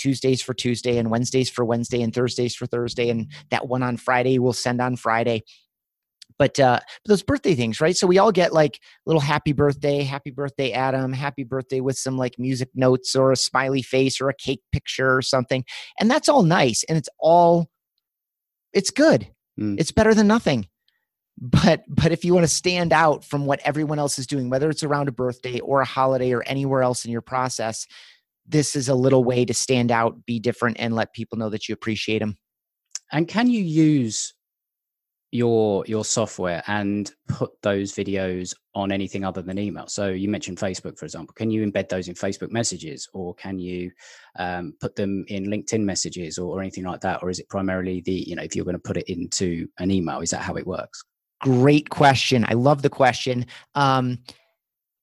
Tuesdays 0.01 0.43
for 0.43 0.55
Tuesday 0.55 0.99
and 0.99 1.11
Wednesdays 1.11 1.51
for 1.51 1.65
Wednesday 1.65 2.03
and 2.03 2.15
Thursdays 2.15 2.55
for 2.55 2.67
Thursday. 2.67 3.11
And 3.11 3.31
that 3.51 3.69
one 3.69 3.83
on 3.83 3.97
Friday 3.97 4.39
we'll 4.39 4.53
send 4.53 4.81
on 4.81 4.97
Friday. 4.97 5.43
But, 6.39 6.59
uh, 6.59 6.81
those 7.05 7.23
birthday 7.23 7.55
things, 7.55 7.83
right? 7.83 7.95
So 7.95 8.07
we 8.07 8.17
all 8.17 8.33
get 8.33 8.55
like 8.55 8.81
little 9.05 9.21
happy 9.21 9.53
birthday, 9.53 10.03
happy 10.05 10.31
birthday, 10.31 10.73
Adam, 10.73 11.13
happy 11.13 11.45
birthday 11.45 11.81
with 11.81 11.99
some 11.99 12.17
like 12.17 12.39
music 12.39 12.71
notes 12.75 13.15
or 13.15 13.31
a 13.31 13.37
smiley 13.37 13.83
face 13.83 14.21
or 14.21 14.31
a 14.31 14.35
cake 14.35 14.63
picture 14.73 15.15
or 15.15 15.21
something. 15.21 15.65
And 15.99 16.11
that's 16.11 16.31
all 16.31 16.43
nice. 16.43 16.83
And 16.89 16.97
it's 16.97 17.11
all, 17.19 17.69
it's 18.73 18.91
good. 18.91 19.29
Mm. 19.61 19.79
It's 19.79 19.93
better 19.93 20.15
than 20.15 20.29
nothing 20.29 20.67
but 21.41 21.85
but 21.89 22.13
if 22.13 22.25
you 22.25 22.35
want 22.35 22.45
to 22.45 22.53
stand 22.53 22.93
out 22.93 23.25
from 23.25 23.47
what 23.47 23.61
everyone 23.65 23.99
else 23.99 24.19
is 24.19 24.27
doing 24.27 24.51
whether 24.51 24.69
it's 24.69 24.83
around 24.83 25.09
a 25.09 25.13
birthday 25.13 25.59
or 25.61 25.81
a 25.81 25.87
holiday 25.87 26.33
or 26.33 26.43
anywhere 26.43 26.83
else 26.83 27.05
in 27.05 27.11
your 27.11 27.23
process 27.23 27.87
this 28.51 28.77
is 28.77 28.89
a 28.89 28.95
little 28.95 29.25
way 29.25 29.45
to 29.45 29.55
stand 29.55 29.91
out, 29.91 30.25
be 30.27 30.39
different, 30.39 30.79
and 30.81 30.95
let 30.95 31.13
people 31.13 31.39
know 31.39 31.51
that 31.51 31.69
you 31.69 31.73
appreciate 31.73 32.19
them. 32.19 32.37
And 33.13 33.27
can 33.29 33.49
you 33.49 33.63
use 33.63 34.35
your 35.33 35.85
your 35.87 36.05
software 36.05 36.63
and 36.67 37.13
put 37.29 37.51
those 37.63 37.93
videos 37.93 38.53
on 38.75 38.91
anything 38.91 39.25
other 39.25 39.43
than 39.43 39.59
email? 39.59 39.87
So 39.87 40.09
you 40.09 40.29
mentioned 40.29 40.59
Facebook, 40.59 40.99
for 40.99 41.05
example. 41.05 41.35
Can 41.35 41.51
you 41.51 41.67
embed 41.67 41.89
those 41.89 42.09
in 42.09 42.15
Facebook 42.15 42.51
messages, 42.51 43.09
or 43.13 43.35
can 43.35 43.59
you 43.59 43.91
um, 44.39 44.75
put 44.81 44.97
them 44.97 45.25
in 45.29 45.47
LinkedIn 45.47 45.83
messages, 45.83 46.39
or, 46.39 46.57
or 46.57 46.61
anything 46.61 46.85
like 46.85 47.01
that? 47.01 47.23
Or 47.23 47.31
is 47.31 47.39
it 47.39 47.49
primarily 47.49 48.01
the 48.01 48.13
you 48.13 48.37
know 48.37 48.43
if 48.43 48.57
you're 48.57 48.65
going 48.65 48.77
to 48.77 48.81
put 48.81 48.97
it 48.97 49.09
into 49.09 49.69
an 49.79 49.91
email, 49.91 50.21
is 50.21 50.31
that 50.31 50.43
how 50.43 50.57
it 50.57 50.67
works? 50.67 51.03
Great 51.41 51.89
question. 51.89 52.45
I 52.49 52.53
love 52.53 52.83
the 52.83 52.91
question. 52.91 53.47
Um, 53.75 54.19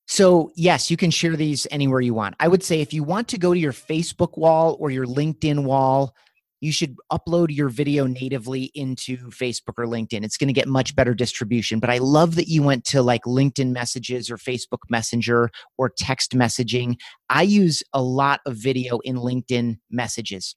so, 0.08 0.52
yes, 0.56 0.90
you 0.90 0.96
can 0.96 1.12
share 1.12 1.36
these 1.36 1.68
anywhere 1.70 2.00
you 2.00 2.14
want. 2.14 2.36
I 2.40 2.48
would 2.48 2.64
say 2.64 2.80
if 2.80 2.94
you 2.94 3.04
want 3.04 3.28
to 3.30 3.38
go 3.38 3.54
to 3.54 3.60
your 3.60 3.74
Facebook 3.74 4.38
wall 4.38 4.78
or 4.80 4.90
your 4.90 5.06
LinkedIn 5.06 5.66
wall, 5.66 6.16
you 6.62 6.72
should 6.72 6.96
upload 7.12 7.56
your 7.56 7.68
video 7.68 8.08
natively 8.08 8.72
into 8.74 9.18
Facebook 9.30 9.74
or 9.78 9.86
LinkedIn. 9.86 10.24
It's 10.24 10.38
going 10.38 10.48
to 10.48 10.54
get 10.54 10.68
much 10.68 10.96
better 10.96 11.14
distribution. 11.14 11.80
But 11.80 11.90
I 11.90 11.98
love 11.98 12.36
that 12.36 12.48
you 12.48 12.64
went 12.64 12.86
to 12.86 13.02
like 13.02 13.24
LinkedIn 13.26 13.72
messages 13.72 14.32
or 14.32 14.38
Facebook 14.38 14.80
Messenger 14.90 15.52
or 15.78 15.90
text 15.90 16.32
messaging. 16.32 16.96
I 17.30 17.44
use 17.44 17.84
a 17.94 18.02
lot 18.02 18.40
of 18.46 18.56
video 18.56 19.00
in 19.00 19.18
LinkedIn 19.18 19.78
messages. 19.92 20.56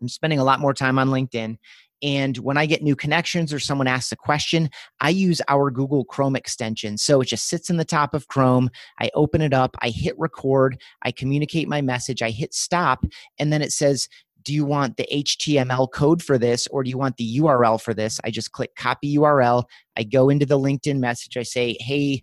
I'm 0.00 0.08
spending 0.08 0.38
a 0.38 0.44
lot 0.44 0.60
more 0.60 0.72
time 0.72 0.98
on 0.98 1.08
LinkedIn. 1.08 1.58
And 2.02 2.36
when 2.38 2.56
I 2.56 2.66
get 2.66 2.82
new 2.82 2.96
connections 2.96 3.52
or 3.52 3.58
someone 3.58 3.86
asks 3.86 4.12
a 4.12 4.16
question, 4.16 4.70
I 5.00 5.10
use 5.10 5.40
our 5.48 5.70
Google 5.70 6.04
Chrome 6.04 6.36
extension. 6.36 6.96
So 6.98 7.20
it 7.20 7.26
just 7.26 7.48
sits 7.48 7.70
in 7.70 7.76
the 7.76 7.84
top 7.84 8.14
of 8.14 8.28
Chrome. 8.28 8.70
I 9.00 9.10
open 9.14 9.42
it 9.42 9.52
up, 9.52 9.76
I 9.80 9.90
hit 9.90 10.18
record, 10.18 10.80
I 11.02 11.12
communicate 11.12 11.68
my 11.68 11.82
message, 11.82 12.22
I 12.22 12.30
hit 12.30 12.54
stop, 12.54 13.04
and 13.38 13.52
then 13.52 13.62
it 13.62 13.72
says, 13.72 14.08
do 14.42 14.54
you 14.54 14.64
want 14.64 14.96
the 14.96 15.06
HTML 15.12 15.90
code 15.92 16.22
for 16.22 16.38
this 16.38 16.66
or 16.68 16.82
do 16.82 16.90
you 16.90 16.98
want 16.98 17.16
the 17.18 17.38
URL 17.38 17.80
for 17.80 17.92
this? 17.92 18.18
I 18.24 18.30
just 18.30 18.52
click 18.52 18.74
copy 18.74 19.16
URL. 19.16 19.64
I 19.96 20.02
go 20.04 20.30
into 20.30 20.46
the 20.46 20.58
LinkedIn 20.58 20.98
message. 20.98 21.36
I 21.36 21.42
say, 21.42 21.76
hey, 21.80 22.22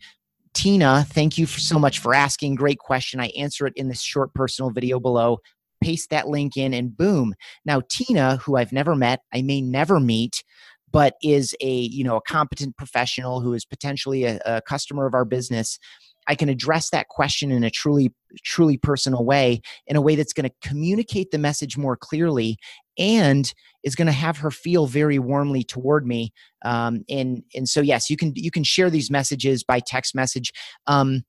Tina, 0.53 1.05
thank 1.09 1.38
you 1.38 1.45
so 1.45 1.78
much 1.78 1.99
for 1.99 2.15
asking. 2.15 2.55
Great 2.55 2.80
question. 2.80 3.19
I 3.19 3.28
answer 3.38 3.67
it 3.67 3.73
in 3.75 3.88
this 3.88 4.01
short 4.01 4.34
personal 4.34 4.71
video 4.71 4.99
below 4.99 5.38
paste 5.82 6.09
that 6.09 6.28
link 6.28 6.57
in, 6.57 6.73
and 6.73 6.95
boom. 6.95 7.34
Now, 7.65 7.82
Tina, 7.89 8.38
who 8.38 8.57
I've 8.57 8.71
never 8.71 8.95
met, 8.95 9.21
I 9.34 9.41
may 9.41 9.61
never 9.61 9.99
meet, 9.99 10.43
but 10.91 11.15
is 11.21 11.55
a 11.61 11.73
you 11.73 12.03
know 12.03 12.17
a 12.17 12.21
competent 12.21 12.78
professional 12.78 13.41
who 13.41 13.53
is 13.53 13.65
potentially 13.65 14.25
a, 14.25 14.39
a 14.45 14.61
customer 14.61 15.05
of 15.05 15.13
our 15.13 15.25
business 15.25 15.80
I 16.28 16.36
can 16.36 16.49
address 16.49 16.89
that 16.89 17.07
question 17.07 17.51
in 17.51 17.63
a 17.63 17.69
truly, 17.69 18.13
truly 18.43 18.78
personal 18.78 19.23
way, 19.23 19.61
in 19.88 19.95
a 19.95 20.01
way 20.01 20.15
that's 20.15 20.34
going 20.34 20.49
to 20.49 20.67
communicate 20.67 21.32
the 21.32 21.38
message 21.38 21.78
more 21.78 21.95
clearly 21.95 22.57
and 22.97 23.51
is 23.84 23.95
going 23.95 24.07
to 24.07 24.11
have 24.11 24.38
her 24.38 24.51
feel 24.51 24.88
very 24.88 25.19
warmly 25.19 25.63
toward 25.63 26.05
me. 26.05 26.34
Um, 26.65 27.03
and 27.09 27.43
and 27.55 27.69
so 27.69 27.80
yes, 27.80 28.09
you 28.09 28.17
can 28.17 28.34
you 28.36 28.51
can 28.51 28.63
share 28.63 28.89
these 28.89 29.09
messages 29.09 29.63
by 29.63 29.80
text 29.80 30.13
message. 30.13 30.51
Um, 30.86 31.23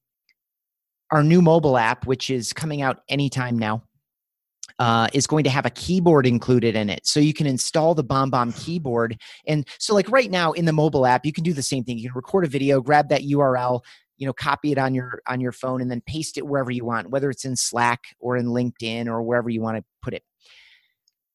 our 1.11 1.23
new 1.23 1.41
mobile 1.41 1.79
app, 1.79 2.07
which 2.07 2.29
is 2.29 2.53
coming 2.53 2.83
out 2.83 3.01
anytime 3.09 3.59
now, 3.59 3.83
uh, 4.79 5.09
is 5.13 5.27
going 5.27 5.45
to 5.45 5.51
have 5.51 5.67
a 5.67 5.71
keyboard 5.71 6.27
included 6.27 6.77
in 6.77 6.89
it. 6.89 7.07
So 7.07 7.21
you 7.21 7.35
can 7.35 7.47
install 7.47 7.95
the 7.95 8.05
BombBomb 8.05 8.65
keyboard. 8.65 9.19
And 9.47 9.67
so, 9.79 9.95
like 9.95 10.09
right 10.11 10.31
now 10.31 10.53
in 10.53 10.65
the 10.65 10.73
mobile 10.73 11.07
app, 11.07 11.27
you 11.27 11.33
can 11.33 11.45
do 11.45 11.53
the 11.53 11.63
same 11.63 11.85
thing. 11.85 11.99
You 11.99 12.11
can 12.11 12.17
record 12.17 12.45
a 12.45 12.49
video, 12.49 12.81
grab 12.81 13.09
that 13.09 13.23
URL, 13.23 13.81
you 14.17 14.27
know, 14.27 14.33
copy 14.33 14.73
it 14.73 14.79
on 14.79 14.95
your 14.95 15.21
on 15.27 15.41
your 15.41 15.53
phone, 15.53 15.81
and 15.81 15.91
then 15.91 16.01
paste 16.07 16.39
it 16.39 16.47
wherever 16.47 16.71
you 16.71 16.85
want, 16.85 17.11
whether 17.11 17.31
it's 17.31 17.45
in 17.45 17.57
Slack 17.57 18.01
or 18.21 18.37
in 18.37 18.47
LinkedIn 18.47 19.07
or 19.07 19.23
wherever 19.23 19.51
you 19.51 19.61
want 19.61 19.79
to 19.79 19.85
put 20.03 20.15
it. 20.15 20.23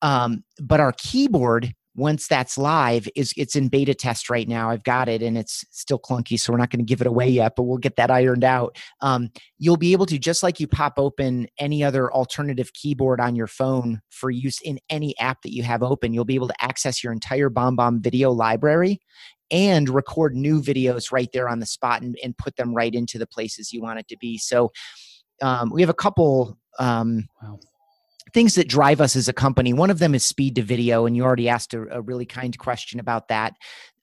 Um, 0.02 0.44
but 0.60 0.80
our 0.80 0.94
keyboard 0.98 1.74
once 1.96 2.28
that's 2.28 2.58
live 2.58 3.08
is 3.16 3.34
it's 3.38 3.56
in 3.56 3.68
beta 3.68 3.94
test 3.94 4.30
right 4.30 4.48
now. 4.48 4.70
I've 4.70 4.84
got 4.84 5.08
it 5.08 5.22
and 5.22 5.38
it's 5.38 5.64
still 5.70 6.00
clunky 6.00 6.39
so 6.39 6.52
we're 6.52 6.58
not 6.58 6.70
going 6.70 6.80
to 6.80 6.86
give 6.86 7.02
it 7.02 7.08
away 7.08 7.30
yet 7.30 7.54
but 7.56 7.64
we'll 7.64 7.78
get 7.78 7.96
that 7.98 8.10
ironed 8.10 8.44
out. 8.44 8.78
Um, 9.02 9.30
you'll 9.60 9.78
be 9.78 9.91
able 9.91 10.06
to 10.08 10.18
just 10.18 10.44
like 10.44 10.60
you 10.60 10.68
pop 10.68 10.94
open 10.98 11.48
any 11.60 11.84
other 11.84 12.12
alternative 12.12 12.74
keyboard 12.74 13.20
on 13.20 13.36
your 13.36 13.48
phone 13.48 14.02
for 14.10 14.32
use 14.32 14.60
in 14.62 14.80
any 14.89 15.18
app 15.20 15.41
that 15.44 15.54
you 15.54 15.64
have 15.64 15.84
open 15.84 16.14
you'll 16.14 16.26
be 16.26 16.36
able 16.36 16.48
to 16.48 16.64
access 16.64 17.04
your 17.04 17.14
entire 17.14 17.50
BombBomb 17.50 18.02
video 18.02 18.32
library 18.32 19.00
and 19.52 19.89
record 19.89 20.36
new 20.36 20.62
videos 20.62 21.12
right 21.12 21.30
there 21.32 21.48
on 21.48 21.60
the 21.60 21.66
spot 21.66 22.02
and, 22.02 22.18
and 22.24 22.38
put 22.38 22.56
them 22.56 22.74
right 22.74 22.96
into 22.96 23.20
the 23.20 23.28
places 23.28 23.72
you 23.72 23.82
want 23.82 24.00
it 24.00 24.08
to 24.08 24.18
be. 24.18 24.38
So 24.38 24.72
um, 25.41 25.70
we 25.72 25.82
have 25.82 25.89
a 25.89 25.94
couple 25.94 26.58
um, 26.80 27.28
wow 27.41 27.60
things 28.34 28.55
that 28.55 28.67
drive 28.67 29.01
us 29.01 29.15
as 29.15 29.27
a 29.27 29.34
company. 29.34 29.73
One 29.73 29.89
of 29.89 29.99
them 29.99 30.15
is 30.15 30.25
speed 30.25 30.55
to 30.55 30.63
video, 30.63 31.05
and 31.05 31.15
you 31.15 31.23
already 31.23 31.49
asked 31.49 31.73
a, 31.73 31.97
a 31.97 32.01
really 32.01 32.25
kind 32.25 32.57
question 32.57 32.99
about 32.99 33.27
that. 33.27 33.53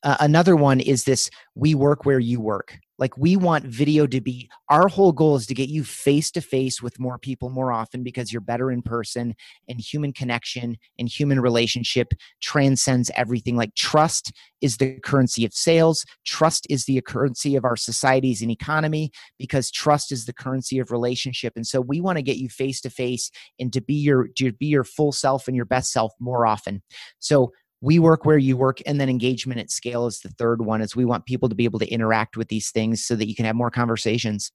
Uh, 0.03 0.17
another 0.21 0.57
one 0.57 0.81
is 0.81 1.05
this 1.05 1.31
we 1.55 1.75
work 1.75 2.07
where 2.07 2.19
you 2.19 2.41
work. 2.41 2.79
Like 3.01 3.17
we 3.17 3.35
want 3.35 3.65
video 3.65 4.07
to 4.07 4.21
be 4.21 4.51
our 4.69 4.87
whole 4.87 5.13
goal 5.13 5.35
is 5.35 5.47
to 5.47 5.55
get 5.55 5.71
you 5.71 5.83
face 5.83 6.31
to 6.33 6.41
face 6.41 6.83
with 6.83 7.01
more 7.01 7.19
people 7.19 7.49
more 7.49 7.73
often 7.73 8.03
because 8.03 8.33
you're 8.33 8.41
better 8.41 8.71
in 8.71 8.83
person 8.83 9.35
and 9.69 9.81
human 9.81 10.13
connection 10.13 10.77
and 10.99 11.09
human 11.09 11.41
relationship 11.41 12.13
transcends 12.41 13.11
everything. 13.17 13.57
Like 13.57 13.75
trust 13.75 14.33
is 14.61 14.77
the 14.77 15.01
currency 15.01 15.45
of 15.47 15.55
sales, 15.55 16.05
trust 16.27 16.67
is 16.69 16.85
the 16.85 17.01
currency 17.01 17.57
of 17.57 17.65
our 17.65 17.77
societies 17.77 18.43
and 18.43 18.51
economy 18.51 19.11
because 19.39 19.71
trust 19.71 20.13
is 20.13 20.27
the 20.27 20.35
currency 20.35 20.79
of 20.79 20.91
relationship. 20.91 21.55
And 21.57 21.67
so 21.67 21.81
we 21.81 22.01
want 22.01 22.19
to 22.19 22.23
get 22.23 22.37
you 22.37 22.51
face 22.51 22.81
to 22.83 22.91
face 22.91 23.31
and 23.59 23.73
to 23.73 23.81
be 23.81 23.95
your 23.95 24.29
to 24.37 24.53
be 24.53 24.67
your 24.67 24.85
full 24.85 25.13
self 25.13 25.49
and 25.49 25.57
your 25.57 25.65
best 25.65 25.91
self 25.91 26.13
more 26.21 26.47
often. 26.47 26.83
So 27.19 27.53
we 27.81 27.99
work 27.99 28.25
where 28.25 28.39
you 28.39 28.57
work 28.57 28.81
and 28.87 29.01
then 29.01 29.09
engagement 29.09 29.61
at 29.61 29.71
scale 29.71 30.07
is 30.07 30.21
the 30.21 30.29
third 30.31 30.63
one 30.63 30.81
is 30.81 30.95
we 30.95 31.05
want 31.05 31.25
people 31.25 31.49
to 31.49 31.55
be 31.55 31.65
able 31.65 31.79
to 31.79 31.89
interact 31.89 32.37
with 32.37 32.49
these 32.49 32.71
things 32.71 33.05
so 33.05 33.17
that 33.17 33.29
you 33.29 33.35
can 33.35 33.47
have 33.47 33.57
more 33.57 33.71
conversations. 33.71 34.53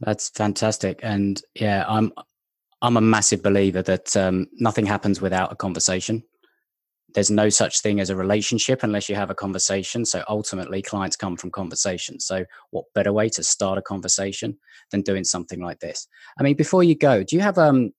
That's 0.00 0.30
fantastic 0.30 1.00
and 1.02 1.40
yeah 1.54 1.84
i'm 1.86 2.12
i'm 2.80 2.96
a 2.96 3.02
massive 3.02 3.42
believer 3.42 3.82
that 3.82 4.16
um, 4.16 4.46
nothing 4.54 4.86
happens 4.86 5.20
without 5.20 5.52
a 5.52 5.56
conversation. 5.56 6.22
There's 7.12 7.30
no 7.30 7.48
such 7.48 7.80
thing 7.80 7.98
as 7.98 8.08
a 8.08 8.14
relationship 8.16 8.84
unless 8.84 9.08
you 9.08 9.16
have 9.16 9.30
a 9.30 9.34
conversation 9.34 10.06
so 10.06 10.22
ultimately 10.28 10.80
clients 10.80 11.16
come 11.16 11.36
from 11.36 11.50
conversation. 11.50 12.20
So 12.20 12.44
what 12.70 12.84
better 12.94 13.12
way 13.12 13.28
to 13.30 13.42
start 13.42 13.78
a 13.78 13.82
conversation 13.82 14.56
than 14.92 15.02
doing 15.02 15.24
something 15.24 15.60
like 15.60 15.80
this? 15.80 16.06
I 16.38 16.44
mean 16.44 16.56
before 16.56 16.84
you 16.84 16.94
go 16.94 17.22
do 17.22 17.36
you 17.36 17.42
have 17.42 17.58
um 17.58 17.92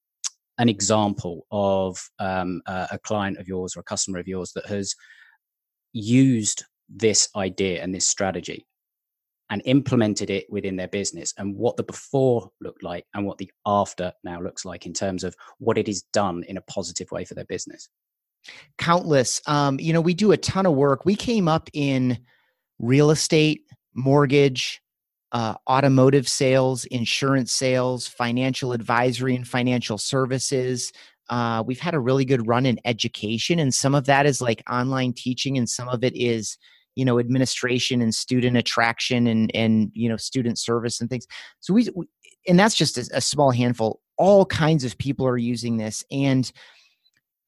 an 0.61 0.69
example 0.69 1.47
of 1.49 1.99
um, 2.19 2.61
a, 2.67 2.89
a 2.91 2.99
client 2.99 3.39
of 3.39 3.47
yours 3.47 3.75
or 3.75 3.79
a 3.79 3.83
customer 3.83 4.19
of 4.19 4.27
yours 4.27 4.51
that 4.53 4.67
has 4.67 4.95
used 5.91 6.63
this 6.87 7.27
idea 7.35 7.81
and 7.81 7.95
this 7.95 8.07
strategy 8.07 8.67
and 9.49 9.63
implemented 9.65 10.29
it 10.29 10.45
within 10.51 10.75
their 10.75 10.87
business 10.87 11.33
and 11.39 11.55
what 11.55 11.77
the 11.77 11.83
before 11.83 12.51
looked 12.61 12.83
like 12.83 13.05
and 13.15 13.25
what 13.25 13.39
the 13.39 13.51
after 13.65 14.13
now 14.23 14.39
looks 14.39 14.63
like 14.63 14.85
in 14.85 14.93
terms 14.93 15.23
of 15.23 15.35
what 15.57 15.79
it 15.79 15.89
is 15.89 16.03
done 16.13 16.43
in 16.43 16.57
a 16.57 16.61
positive 16.61 17.09
way 17.11 17.25
for 17.25 17.33
their 17.33 17.45
business. 17.45 17.89
Countless. 18.77 19.41
Um, 19.47 19.79
you 19.79 19.93
know 19.93 20.01
we 20.01 20.13
do 20.13 20.31
a 20.31 20.37
ton 20.37 20.67
of 20.67 20.73
work. 20.73 21.05
We 21.05 21.15
came 21.15 21.47
up 21.47 21.69
in 21.73 22.19
real 22.77 23.09
estate 23.09 23.63
mortgage 23.95 24.80
uh, 25.31 25.55
automotive 25.69 26.27
sales, 26.27 26.85
insurance 26.85 27.51
sales, 27.51 28.07
financial 28.07 28.73
advisory 28.73 29.35
and 29.35 29.47
financial 29.47 29.97
services. 29.97 30.91
Uh, 31.29 31.63
we've 31.65 31.79
had 31.79 31.93
a 31.93 31.99
really 31.99 32.25
good 32.25 32.47
run 32.47 32.65
in 32.65 32.79
education, 32.83 33.59
and 33.59 33.73
some 33.73 33.95
of 33.95 34.05
that 34.05 34.25
is 34.25 34.41
like 34.41 34.61
online 34.69 35.13
teaching, 35.13 35.57
and 35.57 35.69
some 35.69 35.87
of 35.87 36.03
it 36.03 36.15
is 36.15 36.57
you 36.95 37.05
know 37.05 37.19
administration 37.19 38.01
and 38.01 38.13
student 38.13 38.57
attraction 38.57 39.27
and 39.27 39.49
and 39.55 39.91
you 39.93 40.09
know 40.09 40.17
student 40.17 40.59
service 40.59 40.99
and 40.99 41.09
things. 41.09 41.25
So 41.61 41.73
we, 41.73 41.87
we 41.95 42.07
and 42.47 42.59
that's 42.59 42.75
just 42.75 42.97
a, 42.97 43.09
a 43.13 43.21
small 43.21 43.51
handful. 43.51 44.01
All 44.17 44.45
kinds 44.45 44.83
of 44.83 44.97
people 44.97 45.25
are 45.25 45.37
using 45.37 45.77
this, 45.77 46.03
and 46.11 46.51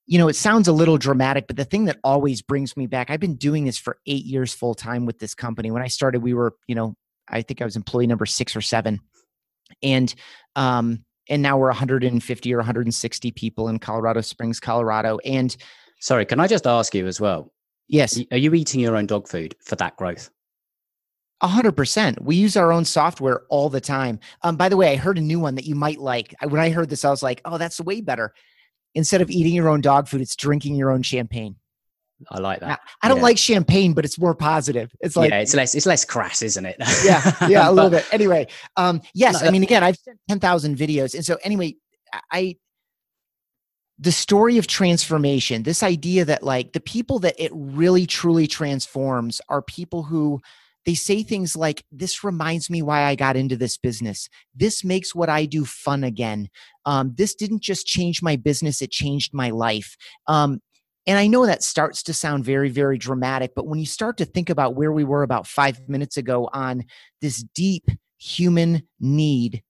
you 0.06 0.18
know, 0.18 0.28
it 0.28 0.36
sounds 0.36 0.68
a 0.68 0.74
little 0.74 0.98
dramatic, 0.98 1.48
but 1.48 1.56
the 1.56 1.64
thing 1.66 1.86
that 1.86 1.98
always 2.04 2.42
brings 2.42 2.76
me 2.76 2.88
back, 2.88 3.10
I've 3.10 3.22
been 3.22 3.36
doing 3.36 3.64
this 3.64 3.78
for 3.78 4.00
eight 4.06 4.26
years 4.26 4.54
full 4.54 4.76
time 4.76 5.06
with 5.06 5.20
this 5.20 5.34
company. 5.34 5.72
When 5.72 5.82
I 5.82 5.88
started, 5.88 6.22
we 6.22 6.34
were, 6.34 6.56
you 6.68 6.76
know, 6.76 6.96
I 7.30 7.42
think 7.42 7.62
I 7.62 7.66
was 7.66 7.76
employee 7.76 8.08
number 8.08 8.26
six 8.26 8.56
or 8.56 8.62
seven. 8.62 9.00
And 9.82 10.14
um, 10.56 11.04
and 11.30 11.42
now 11.42 11.58
we're 11.58 11.68
150 11.68 12.54
or 12.54 12.58
160 12.58 13.32
people 13.32 13.70
in 13.70 13.80
Colorado 13.80 14.22
Springs, 14.22 14.60
Colorado. 14.60 15.20
And 15.26 15.56
sorry, 16.00 16.26
can 16.26 16.40
I 16.40 16.48
just 16.48 16.68
ask 16.68 16.94
you 16.94 17.08
as 17.08 17.22
well? 17.22 17.52
Yes. 17.88 18.20
Are 18.32 18.38
you 18.38 18.54
eating 18.54 18.82
your 18.82 18.96
own 18.96 19.06
dog 19.06 19.28
food 19.28 19.56
for 19.64 19.76
that 19.78 19.96
growth? 19.98 20.30
A 21.42 21.48
hundred 21.48 21.74
percent. 21.74 22.22
We 22.22 22.38
use 22.38 22.56
our 22.56 22.72
own 22.72 22.86
software 22.86 23.42
all 23.50 23.70
the 23.70 23.82
time. 23.82 24.20
Um, 24.44 24.56
by 24.56 24.70
the 24.70 24.78
way, 24.78 24.94
I 24.94 24.96
heard 24.96 25.18
a 25.18 25.22
new 25.22 25.40
one 25.40 25.56
that 25.56 25.66
you 25.66 25.76
might 25.76 26.00
like. 26.00 26.34
When 26.42 26.62
I 26.62 26.70
heard 26.70 26.90
this, 26.90 27.04
I 27.04 27.10
was 27.10 27.22
like, 27.22 27.42
"Oh, 27.44 27.58
that's 27.58 27.82
way 27.82 28.00
better." 28.00 28.34
Instead 28.96 29.22
of 29.22 29.30
eating 29.30 29.54
your 29.54 29.68
own 29.68 29.82
dog 29.82 30.08
food, 30.08 30.22
it's 30.22 30.38
drinking 30.38 30.76
your 30.76 30.90
own 30.90 31.02
champagne. 31.02 31.58
I 32.32 32.40
like 32.40 32.60
that. 32.62 32.80
I 33.02 33.08
don't 33.08 33.18
yeah. 33.18 33.24
like 33.24 33.38
champagne, 33.38 33.94
but 33.94 34.06
it's 34.06 34.20
more 34.20 34.36
positive. 34.36 34.92
It's 35.02 35.16
like 35.16 35.32
yeah, 35.32 35.40
it's 35.40 35.54
less 35.54 35.76
it's 35.76 35.86
less 35.86 36.06
crass, 36.06 36.42
isn't 36.42 36.66
it? 36.66 36.76
yeah, 37.04 37.48
yeah, 37.48 37.70
a 37.70 37.72
little 37.72 37.90
bit. 37.90 38.06
Anyway, 38.12 38.48
um, 38.78 39.02
yes, 39.14 39.42
no, 39.42 39.48
I 39.48 39.52
mean, 39.52 39.64
again, 39.64 39.84
I've 39.84 39.98
sent 39.98 40.20
ten 40.30 40.40
thousand 40.40 40.78
videos, 40.78 41.14
and 41.16 41.26
so 41.26 41.38
anyway, 41.44 41.76
I 42.32 42.58
the 44.00 44.12
story 44.12 44.58
of 44.58 44.68
transformation. 44.68 45.64
This 45.64 45.84
idea 45.84 46.26
that 46.26 46.44
like 46.44 46.74
the 46.74 46.80
people 46.80 47.20
that 47.20 47.36
it 47.38 47.52
really 47.54 48.06
truly 48.06 48.48
transforms 48.48 49.40
are 49.50 49.62
people 49.62 50.04
who 50.04 50.42
they 50.86 50.96
say 50.96 51.24
things 51.24 51.56
like 51.56 51.84
this 51.92 52.24
reminds 52.24 52.70
me 52.70 52.82
why 52.82 53.04
i 53.04 53.16
got 53.16 53.36
into 53.36 53.56
this 53.56 53.78
business 53.78 54.28
this 54.54 54.84
makes 54.84 55.16
what 55.16 55.30
i 55.30 55.46
do 55.46 55.66
fun 55.66 56.04
again 56.04 56.50
um, 56.86 57.14
this 57.16 57.34
didn't 57.34 57.62
just 57.62 57.86
change 57.86 58.22
my 58.22 58.36
business 58.36 58.82
it 58.82 58.92
changed 58.92 59.34
my 59.34 59.50
life 59.50 59.96
um, 60.28 60.60
and 61.06 61.18
I 61.18 61.28
know 61.28 61.46
that 61.46 61.64
starts 61.64 62.04
to 62.04 62.14
sound 62.14 62.46
very, 62.46 62.70
very 62.70 62.98
dramatic, 62.98 63.52
but 63.56 63.68
when 63.68 63.80
you 63.80 63.86
start 63.86 64.18
to 64.18 64.26
think 64.26 64.50
about 64.50 64.76
where 64.76 64.92
we 64.92 65.04
were 65.04 65.24
about 65.24 65.48
five 65.48 65.88
minutes 65.90 66.18
ago 66.18 66.50
on 66.54 66.86
this 67.22 67.44
deep 67.54 67.90
human 68.18 68.84
need 69.00 69.64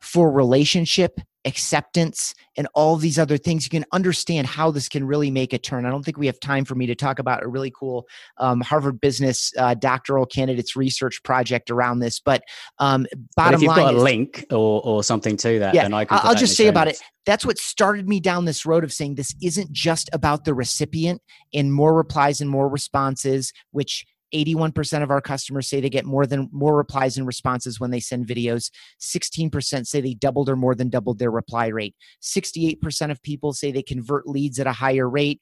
for 0.00 0.30
relationship 0.30 1.20
acceptance 1.44 2.34
and 2.56 2.68
all 2.74 2.96
these 2.96 3.18
other 3.18 3.36
things 3.36 3.64
you 3.64 3.70
can 3.70 3.84
understand 3.92 4.46
how 4.46 4.70
this 4.70 4.88
can 4.88 5.04
really 5.06 5.30
make 5.30 5.52
a 5.52 5.58
turn. 5.58 5.84
I 5.84 5.90
don't 5.90 6.04
think 6.04 6.16
we 6.16 6.26
have 6.26 6.40
time 6.40 6.64
for 6.64 6.74
me 6.74 6.86
to 6.86 6.94
talk 6.94 7.18
about 7.18 7.42
a 7.42 7.48
really 7.48 7.72
cool 7.76 8.06
um, 8.38 8.60
harvard 8.60 9.00
business 9.00 9.52
uh, 9.58 9.74
doctoral 9.74 10.26
candidates 10.26 10.76
research 10.76 11.22
project 11.22 11.70
around 11.70 12.00
this 12.00 12.20
but 12.20 12.42
um, 12.78 13.06
bottom 13.36 13.52
but 13.52 13.54
if 13.54 13.62
you've 13.62 13.68
line 13.68 13.78
got 13.78 13.94
a 13.94 13.96
is, 13.96 14.02
link 14.02 14.46
or, 14.50 14.80
or 14.84 15.04
something 15.04 15.36
to 15.36 15.58
that 15.58 15.74
yeah, 15.74 15.82
then 15.82 15.94
i 15.94 16.04
can 16.04 16.18
i'll 16.22 16.34
just 16.34 16.56
say 16.56 16.68
about 16.68 16.88
it. 16.88 17.00
that's 17.26 17.44
what 17.44 17.58
started 17.58 18.08
me 18.08 18.20
down 18.20 18.44
this 18.44 18.66
road 18.66 18.84
of 18.84 18.92
saying 18.92 19.14
this 19.14 19.34
isn't 19.42 19.70
just 19.72 20.10
about 20.12 20.44
the 20.44 20.54
recipient 20.54 21.20
and 21.52 21.72
more 21.72 21.94
replies 21.94 22.40
and 22.40 22.50
more 22.50 22.68
responses 22.68 23.52
which 23.70 24.04
81% 24.34 25.02
of 25.02 25.10
our 25.10 25.20
customers 25.20 25.68
say 25.68 25.80
they 25.80 25.88
get 25.88 26.04
more 26.04 26.26
than 26.26 26.48
more 26.52 26.76
replies 26.76 27.16
and 27.16 27.26
responses 27.26 27.78
when 27.78 27.90
they 27.90 28.00
send 28.00 28.26
videos 28.26 28.70
16% 29.00 29.86
say 29.86 30.00
they 30.00 30.14
doubled 30.14 30.48
or 30.48 30.56
more 30.56 30.74
than 30.74 30.88
doubled 30.88 31.18
their 31.18 31.30
reply 31.30 31.66
rate 31.66 31.94
68% 32.22 33.10
of 33.10 33.22
people 33.22 33.52
say 33.52 33.70
they 33.70 33.82
convert 33.82 34.26
leads 34.26 34.58
at 34.58 34.66
a 34.66 34.72
higher 34.72 35.08
rate 35.08 35.40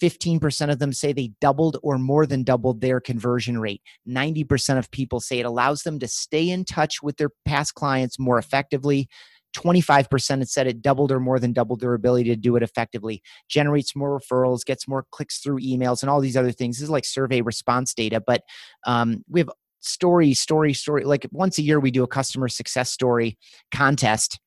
15% 0.00 0.70
of 0.70 0.78
them 0.78 0.92
say 0.92 1.12
they 1.12 1.32
doubled 1.40 1.78
or 1.82 1.98
more 1.98 2.26
than 2.26 2.44
doubled 2.44 2.80
their 2.80 3.00
conversion 3.00 3.58
rate. 3.58 3.82
90% 4.08 4.78
of 4.78 4.90
people 4.90 5.20
say 5.20 5.40
it 5.40 5.46
allows 5.46 5.82
them 5.82 5.98
to 5.98 6.08
stay 6.08 6.48
in 6.48 6.64
touch 6.64 7.02
with 7.02 7.16
their 7.16 7.30
past 7.44 7.74
clients 7.74 8.18
more 8.18 8.38
effectively. 8.38 9.08
25% 9.56 10.38
had 10.38 10.48
said 10.48 10.66
it 10.66 10.82
doubled 10.82 11.12
or 11.12 11.20
more 11.20 11.38
than 11.38 11.52
doubled 11.52 11.80
their 11.80 11.94
ability 11.94 12.24
to 12.30 12.36
do 12.36 12.56
it 12.56 12.62
effectively, 12.62 13.22
generates 13.48 13.96
more 13.96 14.18
referrals, 14.18 14.64
gets 14.64 14.86
more 14.86 15.06
clicks 15.10 15.38
through 15.38 15.60
emails, 15.60 16.02
and 16.02 16.10
all 16.10 16.20
these 16.20 16.36
other 16.36 16.52
things. 16.52 16.76
This 16.76 16.84
is 16.84 16.90
like 16.90 17.04
survey 17.04 17.40
response 17.40 17.94
data, 17.94 18.22
but 18.24 18.42
um, 18.86 19.24
we 19.28 19.40
have 19.40 19.50
story, 19.80 20.34
story, 20.34 20.72
story. 20.74 21.04
Like 21.04 21.26
once 21.32 21.58
a 21.58 21.62
year, 21.62 21.80
we 21.80 21.90
do 21.90 22.02
a 22.02 22.08
customer 22.08 22.48
success 22.48 22.90
story 22.90 23.38
contest. 23.72 24.38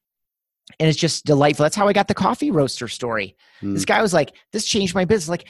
And 0.80 0.88
it's 0.88 1.00
just 1.00 1.26
delightful. 1.26 1.64
That's 1.64 1.76
how 1.76 1.88
I 1.88 1.94
got 1.94 2.08
the 2.08 2.14
coffee 2.14 2.52
roaster 2.52 2.88
story. 2.88 3.36
Mm. 3.62 3.74
This 3.74 3.84
guy 3.84 4.02
was 4.02 4.14
like, 4.14 4.34
This 4.54 4.66
changed 4.66 4.96
my 4.96 5.06
business. 5.06 5.28
Like, 5.28 5.48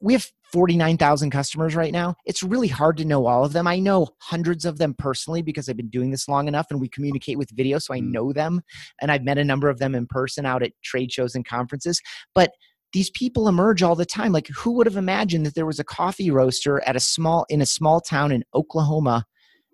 we 0.00 0.12
have 0.12 0.30
49,000 0.52 1.30
customers 1.30 1.74
right 1.74 1.92
now. 1.92 2.14
It's 2.24 2.42
really 2.42 2.68
hard 2.68 2.96
to 2.98 3.04
know 3.04 3.26
all 3.26 3.44
of 3.44 3.52
them. 3.52 3.66
I 3.66 3.78
know 3.78 4.08
hundreds 4.20 4.64
of 4.64 4.78
them 4.78 4.94
personally 4.98 5.42
because 5.42 5.68
I've 5.68 5.76
been 5.76 5.90
doing 5.90 6.10
this 6.10 6.28
long 6.28 6.48
enough 6.48 6.66
and 6.70 6.80
we 6.80 6.88
communicate 6.88 7.38
with 7.38 7.50
video, 7.50 7.78
so 7.78 7.94
I 7.94 8.00
mm. 8.00 8.10
know 8.10 8.32
them. 8.32 8.62
And 9.00 9.10
I've 9.10 9.24
met 9.24 9.38
a 9.38 9.44
number 9.44 9.68
of 9.68 9.78
them 9.78 9.94
in 9.94 10.06
person 10.06 10.46
out 10.46 10.62
at 10.62 10.72
trade 10.82 11.12
shows 11.12 11.34
and 11.34 11.46
conferences. 11.46 12.00
But 12.34 12.52
these 12.92 13.10
people 13.10 13.48
emerge 13.48 13.82
all 13.82 13.94
the 13.94 14.06
time. 14.06 14.32
Like, 14.32 14.48
who 14.48 14.72
would 14.72 14.86
have 14.86 14.96
imagined 14.96 15.44
that 15.44 15.54
there 15.54 15.66
was 15.66 15.78
a 15.78 15.84
coffee 15.84 16.30
roaster 16.30 16.82
at 16.86 16.96
a 16.96 17.00
small 17.00 17.44
in 17.50 17.60
a 17.60 17.66
small 17.66 18.00
town 18.00 18.32
in 18.32 18.44
Oklahoma 18.54 19.26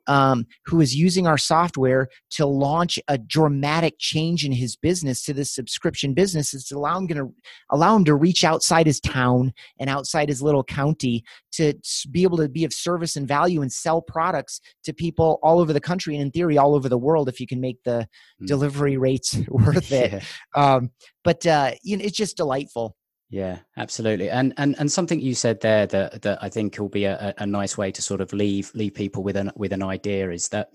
um, 0.07 0.47
who 0.67 0.81
is 0.81 0.95
using 0.95 1.27
our 1.27 1.39
software 1.39 2.09
to 2.31 2.47
launch 2.47 2.99
a 3.09 3.19
dramatic 3.19 3.95
change 3.99 4.45
in 4.45 4.53
his 4.53 4.77
business 4.77 5.23
to 5.25 5.33
this 5.33 5.55
subscription 5.55 6.15
business 6.15 6.55
is 6.55 6.65
to 6.67 6.77
allow 6.77 6.99
him 6.99 7.07
going 7.07 7.27
to 7.27 7.35
allow 7.71 7.97
him 7.97 8.05
to 8.05 8.15
reach 8.15 8.45
outside 8.45 8.87
his 8.87 9.01
town 9.01 9.53
and 9.79 9.89
outside 9.91 10.29
his 10.29 10.43
little 10.43 10.65
county 10.65 11.25
to 11.53 11.75
be 12.11 12.23
able 12.23 12.37
to 12.37 12.49
be 12.49 12.65
of 12.65 12.73
service 12.73 13.17
and 13.17 13.29
value 13.29 13.63
and 13.63 13.73
sell 13.73 14.03
products 14.03 14.61
to 14.83 14.93
people 14.93 15.39
all 15.43 15.61
over 15.61 15.73
the 15.73 15.81
country 15.81 16.15
and 16.15 16.23
in 16.23 16.31
theory 16.31 16.59
all 16.59 16.75
over 16.75 16.89
the 16.89 16.99
world 16.99 17.29
if 17.29 17.41
you 17.41 17.47
can 17.47 17.61
make 17.61 17.83
the 17.85 18.07
mm. 18.43 18.47
delivery 18.47 18.97
rates 18.97 19.37
worth 19.49 19.93
it 19.93 20.13
yeah. 20.57 20.75
um, 20.75 20.91
but 21.23 21.47
uh, 21.47 21.73
you 21.83 21.97
know 21.97 22.05
it's 22.05 22.17
just 22.17 22.37
delightful 22.37 22.97
yeah, 23.31 23.59
absolutely. 23.77 24.31
And 24.31 24.55
and 24.57 24.77
and 24.79 24.91
something 24.91 25.21
you 25.21 25.35
said 25.35 25.61
there 25.61 25.87
that 25.87 26.23
that 26.23 26.39
I 26.43 26.49
think 26.49 26.79
will 26.79 26.89
be 26.89 27.05
a, 27.05 27.35
a 27.39 27.47
nice 27.47 27.77
way 27.77 27.91
to 27.93 28.03
sort 28.03 28.21
of 28.21 28.33
leave 28.33 28.71
leave 28.75 28.95
people 28.95 29.23
with 29.23 29.37
an 29.37 29.51
with 29.57 29.73
an 29.73 29.83
idea 29.83 30.31
is 30.31 30.49
that 30.49 30.71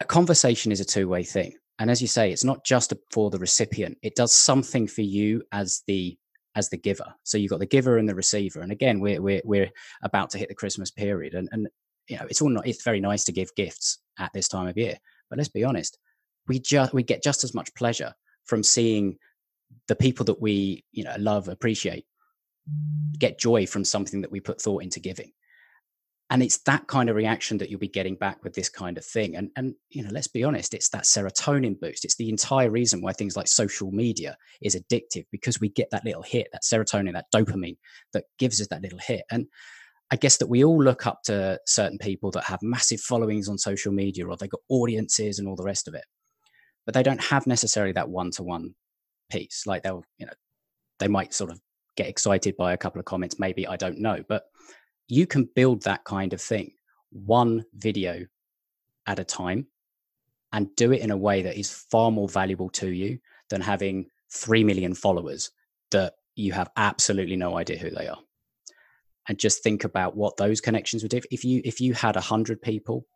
a 0.00 0.04
conversation 0.04 0.72
is 0.72 0.80
a 0.80 0.84
two 0.84 1.08
way 1.08 1.22
thing. 1.22 1.54
And 1.78 1.90
as 1.90 2.00
you 2.00 2.08
say, 2.08 2.30
it's 2.30 2.44
not 2.44 2.64
just 2.64 2.92
for 3.10 3.30
the 3.30 3.38
recipient. 3.38 3.98
It 4.02 4.14
does 4.14 4.34
something 4.34 4.86
for 4.86 5.02
you 5.02 5.42
as 5.52 5.82
the 5.86 6.16
as 6.54 6.68
the 6.68 6.76
giver. 6.76 7.14
So 7.24 7.38
you've 7.38 7.50
got 7.50 7.60
the 7.60 7.66
giver 7.66 7.96
and 7.96 8.08
the 8.08 8.14
receiver. 8.14 8.60
And 8.60 8.72
again, 8.72 9.00
we're 9.00 9.20
we're 9.20 9.42
we're 9.44 9.70
about 10.02 10.30
to 10.30 10.38
hit 10.38 10.48
the 10.48 10.54
Christmas 10.54 10.90
period, 10.90 11.34
and 11.34 11.48
and 11.52 11.68
you 12.08 12.16
know 12.16 12.26
it's 12.28 12.42
all 12.42 12.50
not. 12.50 12.66
It's 12.66 12.84
very 12.84 13.00
nice 13.00 13.24
to 13.24 13.32
give 13.32 13.54
gifts 13.54 13.98
at 14.18 14.32
this 14.34 14.48
time 14.48 14.68
of 14.68 14.76
year, 14.76 14.96
but 15.30 15.38
let's 15.38 15.48
be 15.48 15.64
honest, 15.64 15.98
we 16.46 16.58
just 16.58 16.92
we 16.92 17.02
get 17.02 17.22
just 17.22 17.44
as 17.44 17.54
much 17.54 17.74
pleasure 17.74 18.14
from 18.44 18.62
seeing 18.62 19.16
the 19.88 19.96
people 19.96 20.24
that 20.26 20.40
we 20.40 20.84
you 20.92 21.04
know 21.04 21.14
love 21.18 21.48
appreciate 21.48 22.04
get 23.18 23.38
joy 23.38 23.66
from 23.66 23.84
something 23.84 24.20
that 24.22 24.30
we 24.30 24.40
put 24.40 24.60
thought 24.60 24.82
into 24.82 25.00
giving. 25.00 25.32
And 26.30 26.42
it's 26.42 26.58
that 26.62 26.86
kind 26.86 27.10
of 27.10 27.16
reaction 27.16 27.58
that 27.58 27.68
you'll 27.68 27.78
be 27.78 27.88
getting 27.88 28.14
back 28.14 28.42
with 28.42 28.54
this 28.54 28.70
kind 28.70 28.96
of 28.96 29.04
thing. 29.04 29.36
And 29.36 29.50
and 29.56 29.74
you 29.90 30.02
know 30.02 30.10
let's 30.10 30.28
be 30.28 30.44
honest 30.44 30.74
it's 30.74 30.88
that 30.90 31.04
serotonin 31.04 31.78
boost. 31.78 32.04
It's 32.04 32.16
the 32.16 32.30
entire 32.30 32.70
reason 32.70 33.02
why 33.02 33.12
things 33.12 33.36
like 33.36 33.48
social 33.48 33.90
media 33.90 34.36
is 34.62 34.76
addictive 34.76 35.26
because 35.30 35.60
we 35.60 35.68
get 35.68 35.90
that 35.90 36.04
little 36.04 36.22
hit 36.22 36.48
that 36.52 36.62
serotonin 36.62 37.12
that 37.12 37.26
dopamine 37.34 37.76
that 38.12 38.24
gives 38.38 38.60
us 38.60 38.68
that 38.68 38.82
little 38.82 39.00
hit. 39.00 39.24
And 39.30 39.46
i 40.10 40.16
guess 40.16 40.36
that 40.36 40.48
we 40.48 40.62
all 40.62 40.82
look 40.82 41.06
up 41.06 41.22
to 41.24 41.58
certain 41.66 41.98
people 41.98 42.30
that 42.30 42.44
have 42.44 42.62
massive 42.62 43.00
followings 43.00 43.48
on 43.48 43.58
social 43.58 43.92
media 43.92 44.26
or 44.26 44.36
they've 44.36 44.50
got 44.50 44.60
audiences 44.68 45.38
and 45.38 45.48
all 45.48 45.56
the 45.56 45.64
rest 45.64 45.88
of 45.88 45.94
it 45.94 46.04
but 46.84 46.94
they 46.94 47.02
don't 47.02 47.22
have 47.22 47.46
necessarily 47.46 47.92
that 47.92 48.08
one-to-one 48.08 48.74
piece. 49.32 49.66
Like 49.66 49.82
they'll, 49.82 50.04
you 50.18 50.26
know, 50.26 50.32
they 50.98 51.08
might 51.08 51.32
sort 51.34 51.50
of 51.50 51.60
get 51.96 52.08
excited 52.08 52.56
by 52.56 52.72
a 52.72 52.76
couple 52.76 52.98
of 52.98 53.06
comments, 53.06 53.38
maybe, 53.38 53.66
I 53.66 53.76
don't 53.76 53.98
know. 53.98 54.22
But 54.28 54.44
you 55.08 55.26
can 55.26 55.48
build 55.56 55.82
that 55.82 56.04
kind 56.04 56.32
of 56.32 56.40
thing 56.40 56.72
one 57.10 57.64
video 57.74 58.26
at 59.06 59.18
a 59.18 59.24
time 59.24 59.66
and 60.52 60.74
do 60.76 60.92
it 60.92 61.00
in 61.00 61.10
a 61.10 61.16
way 61.16 61.42
that 61.42 61.58
is 61.58 61.70
far 61.90 62.10
more 62.10 62.28
valuable 62.28 62.70
to 62.70 62.88
you 62.88 63.18
than 63.50 63.60
having 63.60 64.06
3 64.32 64.64
million 64.64 64.94
followers 64.94 65.50
that 65.90 66.14
you 66.36 66.52
have 66.52 66.70
absolutely 66.76 67.36
no 67.36 67.58
idea 67.58 67.78
who 67.78 67.90
they 67.90 68.08
are 68.08 68.18
and 69.28 69.38
just 69.38 69.62
think 69.62 69.84
about 69.84 70.16
what 70.16 70.36
those 70.36 70.60
connections 70.60 71.02
would 71.02 71.10
do 71.10 71.20
if 71.30 71.44
you 71.44 71.60
if 71.64 71.80
you 71.80 71.92
had 71.92 72.14
100 72.14 72.62
people 72.62 73.06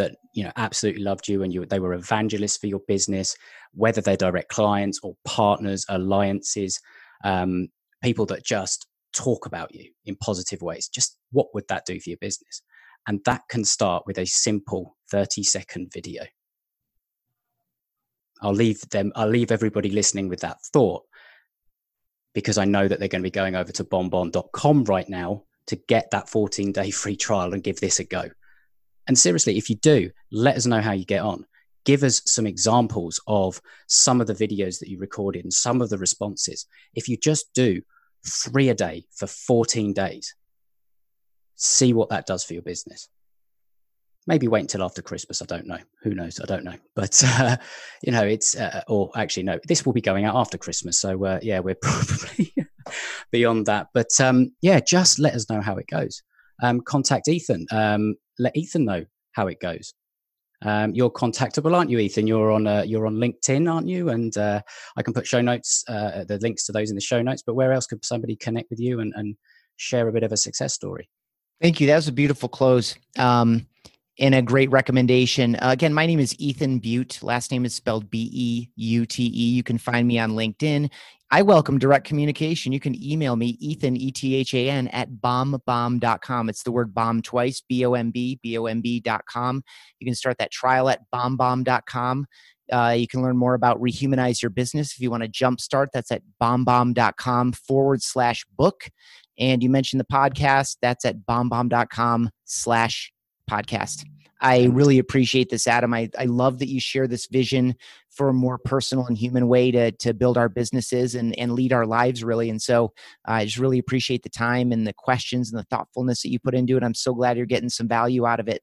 that 0.00 0.16
you 0.34 0.42
know 0.42 0.52
absolutely 0.56 1.02
loved 1.02 1.28
you 1.28 1.42
and 1.42 1.52
you 1.52 1.64
they 1.66 1.80
were 1.80 1.94
evangelists 1.94 2.56
for 2.56 2.66
your 2.66 2.80
business 2.88 3.36
whether 3.74 4.00
they're 4.00 4.16
direct 4.16 4.48
clients 4.48 4.98
or 5.02 5.14
partners 5.24 5.84
alliances 5.88 6.80
um, 7.24 7.68
people 8.02 8.26
that 8.26 8.44
just 8.44 8.86
talk 9.12 9.46
about 9.46 9.74
you 9.74 9.90
in 10.06 10.16
positive 10.16 10.62
ways 10.62 10.88
just 10.88 11.16
what 11.32 11.48
would 11.54 11.66
that 11.68 11.86
do 11.86 11.98
for 12.00 12.10
your 12.10 12.18
business? 12.18 12.62
And 13.06 13.20
that 13.24 13.42
can 13.48 13.64
start 13.64 14.04
with 14.06 14.18
a 14.18 14.26
simple 14.26 14.96
30 15.10 15.42
second 15.42 15.90
video. 15.92 16.24
I'll 18.42 18.54
leave 18.54 18.80
them 18.88 19.12
i'll 19.16 19.28
leave 19.28 19.52
everybody 19.52 19.90
listening 19.90 20.26
with 20.26 20.40
that 20.40 20.62
thought 20.72 21.02
because 22.32 22.56
i 22.56 22.64
know 22.64 22.88
that 22.88 22.98
they're 22.98 23.06
going 23.06 23.20
to 23.20 23.26
be 23.26 23.30
going 23.30 23.54
over 23.54 23.70
to 23.70 23.84
bombbomb.com 23.84 24.84
right 24.84 25.06
now 25.10 25.42
to 25.66 25.76
get 25.76 26.10
that 26.10 26.26
14 26.26 26.72
day 26.72 26.90
free 26.90 27.16
trial 27.16 27.52
and 27.52 27.62
give 27.62 27.80
this 27.80 27.98
a 27.98 28.04
go 28.04 28.30
and 29.06 29.18
seriously, 29.18 29.56
if 29.56 29.70
you 29.70 29.76
do, 29.76 30.10
let 30.30 30.56
us 30.56 30.66
know 30.66 30.80
how 30.80 30.92
you 30.92 31.04
get 31.04 31.22
on. 31.22 31.46
Give 31.84 32.02
us 32.02 32.22
some 32.26 32.46
examples 32.46 33.20
of 33.26 33.60
some 33.86 34.20
of 34.20 34.26
the 34.26 34.34
videos 34.34 34.78
that 34.80 34.88
you 34.88 34.98
recorded 34.98 35.44
and 35.44 35.52
some 35.52 35.80
of 35.80 35.88
the 35.88 35.98
responses. 35.98 36.66
If 36.94 37.08
you 37.08 37.16
just 37.16 37.52
do 37.54 37.82
three 38.26 38.68
a 38.68 38.74
day 38.74 39.04
for 39.12 39.26
14 39.26 39.92
days, 39.92 40.34
see 41.56 41.92
what 41.92 42.10
that 42.10 42.26
does 42.26 42.44
for 42.44 42.52
your 42.52 42.62
business. 42.62 43.08
Maybe 44.26 44.48
wait 44.48 44.60
until 44.60 44.84
after 44.84 45.00
Christmas. 45.00 45.40
I 45.40 45.46
don't 45.46 45.66
know. 45.66 45.78
Who 46.02 46.14
knows? 46.14 46.38
I 46.40 46.44
don't 46.44 46.64
know. 46.64 46.76
But, 46.94 47.22
uh, 47.24 47.56
you 48.02 48.12
know, 48.12 48.24
it's, 48.24 48.54
uh, 48.54 48.82
or 48.86 49.10
actually, 49.16 49.44
no, 49.44 49.58
this 49.66 49.86
will 49.86 49.94
be 49.94 50.02
going 50.02 50.26
out 50.26 50.36
after 50.36 50.58
Christmas. 50.58 51.00
So, 51.00 51.24
uh, 51.24 51.38
yeah, 51.42 51.60
we're 51.60 51.74
probably 51.82 52.54
beyond 53.30 53.66
that. 53.66 53.88
But 53.94 54.08
um, 54.20 54.52
yeah, 54.60 54.80
just 54.80 55.18
let 55.18 55.34
us 55.34 55.48
know 55.48 55.62
how 55.62 55.76
it 55.76 55.86
goes. 55.86 56.22
Um, 56.62 56.82
contact 56.82 57.28
Ethan. 57.28 57.66
Um, 57.70 58.16
let 58.40 58.56
Ethan 58.56 58.84
know 58.84 59.04
how 59.32 59.46
it 59.46 59.60
goes. 59.60 59.94
Um, 60.62 60.92
you're 60.94 61.10
contactable, 61.10 61.74
aren't 61.74 61.90
you, 61.90 61.98
Ethan? 61.98 62.26
You're 62.26 62.50
on 62.50 62.66
uh, 62.66 62.82
you're 62.86 63.06
on 63.06 63.16
LinkedIn, 63.16 63.72
aren't 63.72 63.88
you? 63.88 64.10
And 64.10 64.36
uh, 64.36 64.60
I 64.96 65.02
can 65.02 65.14
put 65.14 65.26
show 65.26 65.40
notes, 65.40 65.84
uh, 65.88 66.24
the 66.24 66.38
links 66.38 66.66
to 66.66 66.72
those 66.72 66.90
in 66.90 66.96
the 66.96 67.00
show 67.00 67.22
notes. 67.22 67.42
But 67.44 67.54
where 67.54 67.72
else 67.72 67.86
could 67.86 68.04
somebody 68.04 68.36
connect 68.36 68.68
with 68.70 68.78
you 68.78 69.00
and, 69.00 69.12
and 69.16 69.36
share 69.76 70.06
a 70.08 70.12
bit 70.12 70.22
of 70.22 70.32
a 70.32 70.36
success 70.36 70.74
story? 70.74 71.08
Thank 71.62 71.80
you. 71.80 71.86
That 71.86 71.96
was 71.96 72.08
a 72.08 72.12
beautiful 72.12 72.48
close. 72.48 72.96
Um, 73.18 73.66
and 74.18 74.34
a 74.34 74.42
great 74.42 74.70
recommendation. 74.70 75.56
Uh, 75.56 75.70
again, 75.70 75.94
my 75.94 76.04
name 76.04 76.20
is 76.20 76.38
Ethan 76.38 76.80
Beute. 76.80 77.22
Last 77.22 77.50
name 77.50 77.64
is 77.64 77.74
spelled 77.74 78.10
B 78.10 78.30
E 78.32 78.68
U 78.76 79.06
T 79.06 79.24
E. 79.24 79.50
You 79.50 79.62
can 79.62 79.78
find 79.78 80.06
me 80.06 80.18
on 80.18 80.32
LinkedIn. 80.32 80.90
I 81.32 81.42
welcome 81.42 81.78
direct 81.78 82.06
communication. 82.06 82.72
You 82.72 82.80
can 82.80 83.00
email 83.00 83.36
me, 83.36 83.56
Ethan, 83.60 83.96
E 83.96 84.10
T 84.10 84.34
H 84.34 84.52
A 84.52 84.68
N, 84.68 84.88
at 84.88 85.10
bombbomb.com. 85.12 86.48
It's 86.48 86.64
the 86.64 86.72
word 86.72 86.92
bomb 86.92 87.22
twice, 87.22 87.62
B 87.68 87.84
O 87.86 87.94
M 87.94 88.10
B, 88.10 88.40
B 88.42 88.58
O 88.58 88.66
M 88.66 88.80
B.com. 88.80 89.62
You 90.00 90.04
can 90.04 90.14
start 90.16 90.38
that 90.38 90.50
trial 90.50 90.88
at 90.88 91.02
bombbomb.com. 91.14 92.26
Uh, 92.72 92.94
you 92.96 93.06
can 93.06 93.22
learn 93.22 93.36
more 93.36 93.54
about 93.54 93.80
Rehumanize 93.80 94.42
Your 94.42 94.50
Business 94.50 94.92
if 94.92 95.00
you 95.00 95.10
want 95.10 95.22
to 95.22 95.28
jumpstart. 95.28 95.88
That's 95.92 96.10
at 96.10 96.22
bombbomb.com 96.42 97.52
forward 97.52 98.02
slash 98.02 98.44
book. 98.56 98.90
And 99.38 99.62
you 99.62 99.70
mentioned 99.70 100.00
the 100.00 100.04
podcast. 100.04 100.76
That's 100.82 101.04
at 101.04 101.26
bombbomb.com 101.26 102.30
slash 102.44 103.12
podcast. 103.48 104.04
I 104.40 104.64
really 104.64 104.98
appreciate 104.98 105.50
this, 105.50 105.66
Adam. 105.66 105.92
I, 105.92 106.08
I 106.18 106.24
love 106.24 106.58
that 106.60 106.68
you 106.68 106.80
share 106.80 107.06
this 107.06 107.26
vision 107.26 107.74
for 108.10 108.30
a 108.30 108.34
more 108.34 108.58
personal 108.58 109.06
and 109.06 109.16
human 109.16 109.48
way 109.48 109.70
to, 109.70 109.92
to 109.92 110.14
build 110.14 110.38
our 110.38 110.48
businesses 110.48 111.14
and, 111.14 111.38
and 111.38 111.52
lead 111.52 111.72
our 111.72 111.86
lives, 111.86 112.24
really. 112.24 112.50
And 112.50 112.60
so 112.60 112.86
uh, 113.28 113.32
I 113.32 113.44
just 113.44 113.58
really 113.58 113.78
appreciate 113.78 114.22
the 114.22 114.30
time 114.30 114.72
and 114.72 114.86
the 114.86 114.94
questions 114.94 115.52
and 115.52 115.58
the 115.58 115.64
thoughtfulness 115.64 116.22
that 116.22 116.30
you 116.30 116.38
put 116.38 116.54
into 116.54 116.76
it. 116.76 116.82
I'm 116.82 116.94
so 116.94 117.14
glad 117.14 117.36
you're 117.36 117.46
getting 117.46 117.68
some 117.68 117.88
value 117.88 118.26
out 118.26 118.40
of 118.40 118.48
it. 118.48 118.62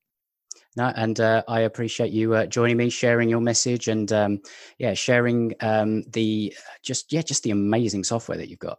No, 0.75 0.91
and 0.95 1.19
uh, 1.19 1.43
I 1.47 1.61
appreciate 1.61 2.11
you 2.11 2.35
uh, 2.35 2.45
joining 2.45 2.77
me, 2.77 2.89
sharing 2.89 3.29
your 3.29 3.41
message, 3.41 3.87
and 3.87 4.11
um, 4.13 4.41
yeah, 4.77 4.93
sharing 4.93 5.53
um, 5.61 6.03
the 6.09 6.53
just 6.83 7.11
yeah, 7.11 7.23
just 7.23 7.41
the 7.41 7.49
amazing 7.49 8.03
software 8.03 8.37
that 8.37 8.47
you've 8.47 8.59
got. 8.59 8.77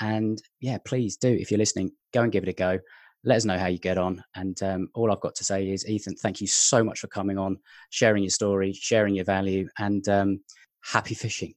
And 0.00 0.42
yeah, 0.60 0.78
please 0.86 1.18
do 1.18 1.28
if 1.28 1.50
you're 1.50 1.58
listening, 1.58 1.92
go 2.14 2.22
and 2.22 2.32
give 2.32 2.44
it 2.44 2.48
a 2.48 2.54
go 2.54 2.78
let 3.24 3.36
us 3.36 3.44
know 3.44 3.58
how 3.58 3.66
you 3.66 3.78
get 3.78 3.98
on. 3.98 4.22
And 4.34 4.62
um, 4.62 4.88
all 4.94 5.10
I've 5.10 5.20
got 5.20 5.34
to 5.36 5.44
say 5.44 5.70
is, 5.70 5.88
Ethan, 5.88 6.16
thank 6.16 6.40
you 6.40 6.46
so 6.46 6.84
much 6.84 7.00
for 7.00 7.06
coming 7.06 7.38
on, 7.38 7.58
sharing 7.90 8.22
your 8.22 8.30
story, 8.30 8.72
sharing 8.72 9.14
your 9.14 9.24
value, 9.24 9.68
and 9.78 10.06
um, 10.08 10.40
happy 10.82 11.14
fishing. 11.14 11.54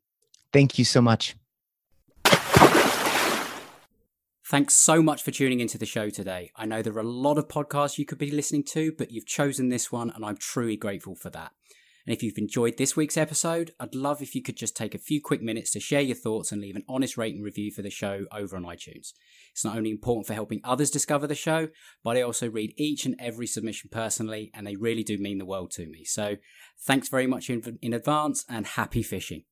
Thank 0.53 0.79
you 0.79 0.85
so 0.85 1.01
much. 1.01 1.35
Thanks 4.49 4.75
so 4.75 5.03
much 5.03 5.23
for 5.23 5.31
tuning 5.31 5.59
into 5.59 5.77
the 5.77 5.85
show 5.85 6.09
today. 6.09 6.51
I 6.55 6.65
know 6.65 6.81
there 6.81 6.95
are 6.95 6.99
a 6.99 7.03
lot 7.03 7.37
of 7.37 7.49
podcasts 7.49 7.97
you 7.97 8.05
could 8.05 8.17
be 8.17 8.31
listening 8.31 8.63
to, 8.65 8.93
but 8.97 9.11
you've 9.11 9.25
chosen 9.25 9.67
this 9.67 9.91
one, 9.91 10.09
and 10.09 10.23
I'm 10.23 10.37
truly 10.37 10.77
grateful 10.77 11.15
for 11.15 11.29
that. 11.31 11.51
And 12.07 12.15
if 12.15 12.23
you've 12.23 12.37
enjoyed 12.37 12.77
this 12.77 12.95
week's 12.95 13.17
episode, 13.17 13.71
I'd 13.81 13.93
love 13.93 14.21
if 14.21 14.33
you 14.33 14.41
could 14.41 14.55
just 14.55 14.77
take 14.77 14.95
a 14.95 14.99
few 14.99 15.21
quick 15.21 15.41
minutes 15.41 15.71
to 15.71 15.81
share 15.81 15.99
your 15.99 16.15
thoughts 16.15 16.53
and 16.53 16.61
leave 16.61 16.77
an 16.77 16.85
honest 16.87 17.17
rating 17.17 17.41
review 17.41 17.69
for 17.69 17.81
the 17.81 17.89
show 17.89 18.25
over 18.31 18.55
on 18.55 18.63
iTunes. 18.63 19.11
It's 19.51 19.65
not 19.65 19.75
only 19.75 19.91
important 19.91 20.25
for 20.25 20.33
helping 20.33 20.61
others 20.63 20.89
discover 20.89 21.27
the 21.27 21.35
show, 21.35 21.67
but 22.05 22.15
I 22.15 22.21
also 22.21 22.49
read 22.49 22.73
each 22.77 23.05
and 23.05 23.15
every 23.19 23.45
submission 23.45 23.89
personally, 23.91 24.51
and 24.53 24.65
they 24.65 24.77
really 24.77 25.03
do 25.03 25.17
mean 25.17 25.37
the 25.37 25.45
world 25.45 25.71
to 25.71 25.85
me. 25.85 26.05
So 26.05 26.37
thanks 26.85 27.09
very 27.09 27.27
much 27.27 27.49
in, 27.49 27.77
in 27.81 27.91
advance 27.91 28.45
and 28.47 28.65
happy 28.65 29.03
fishing. 29.03 29.43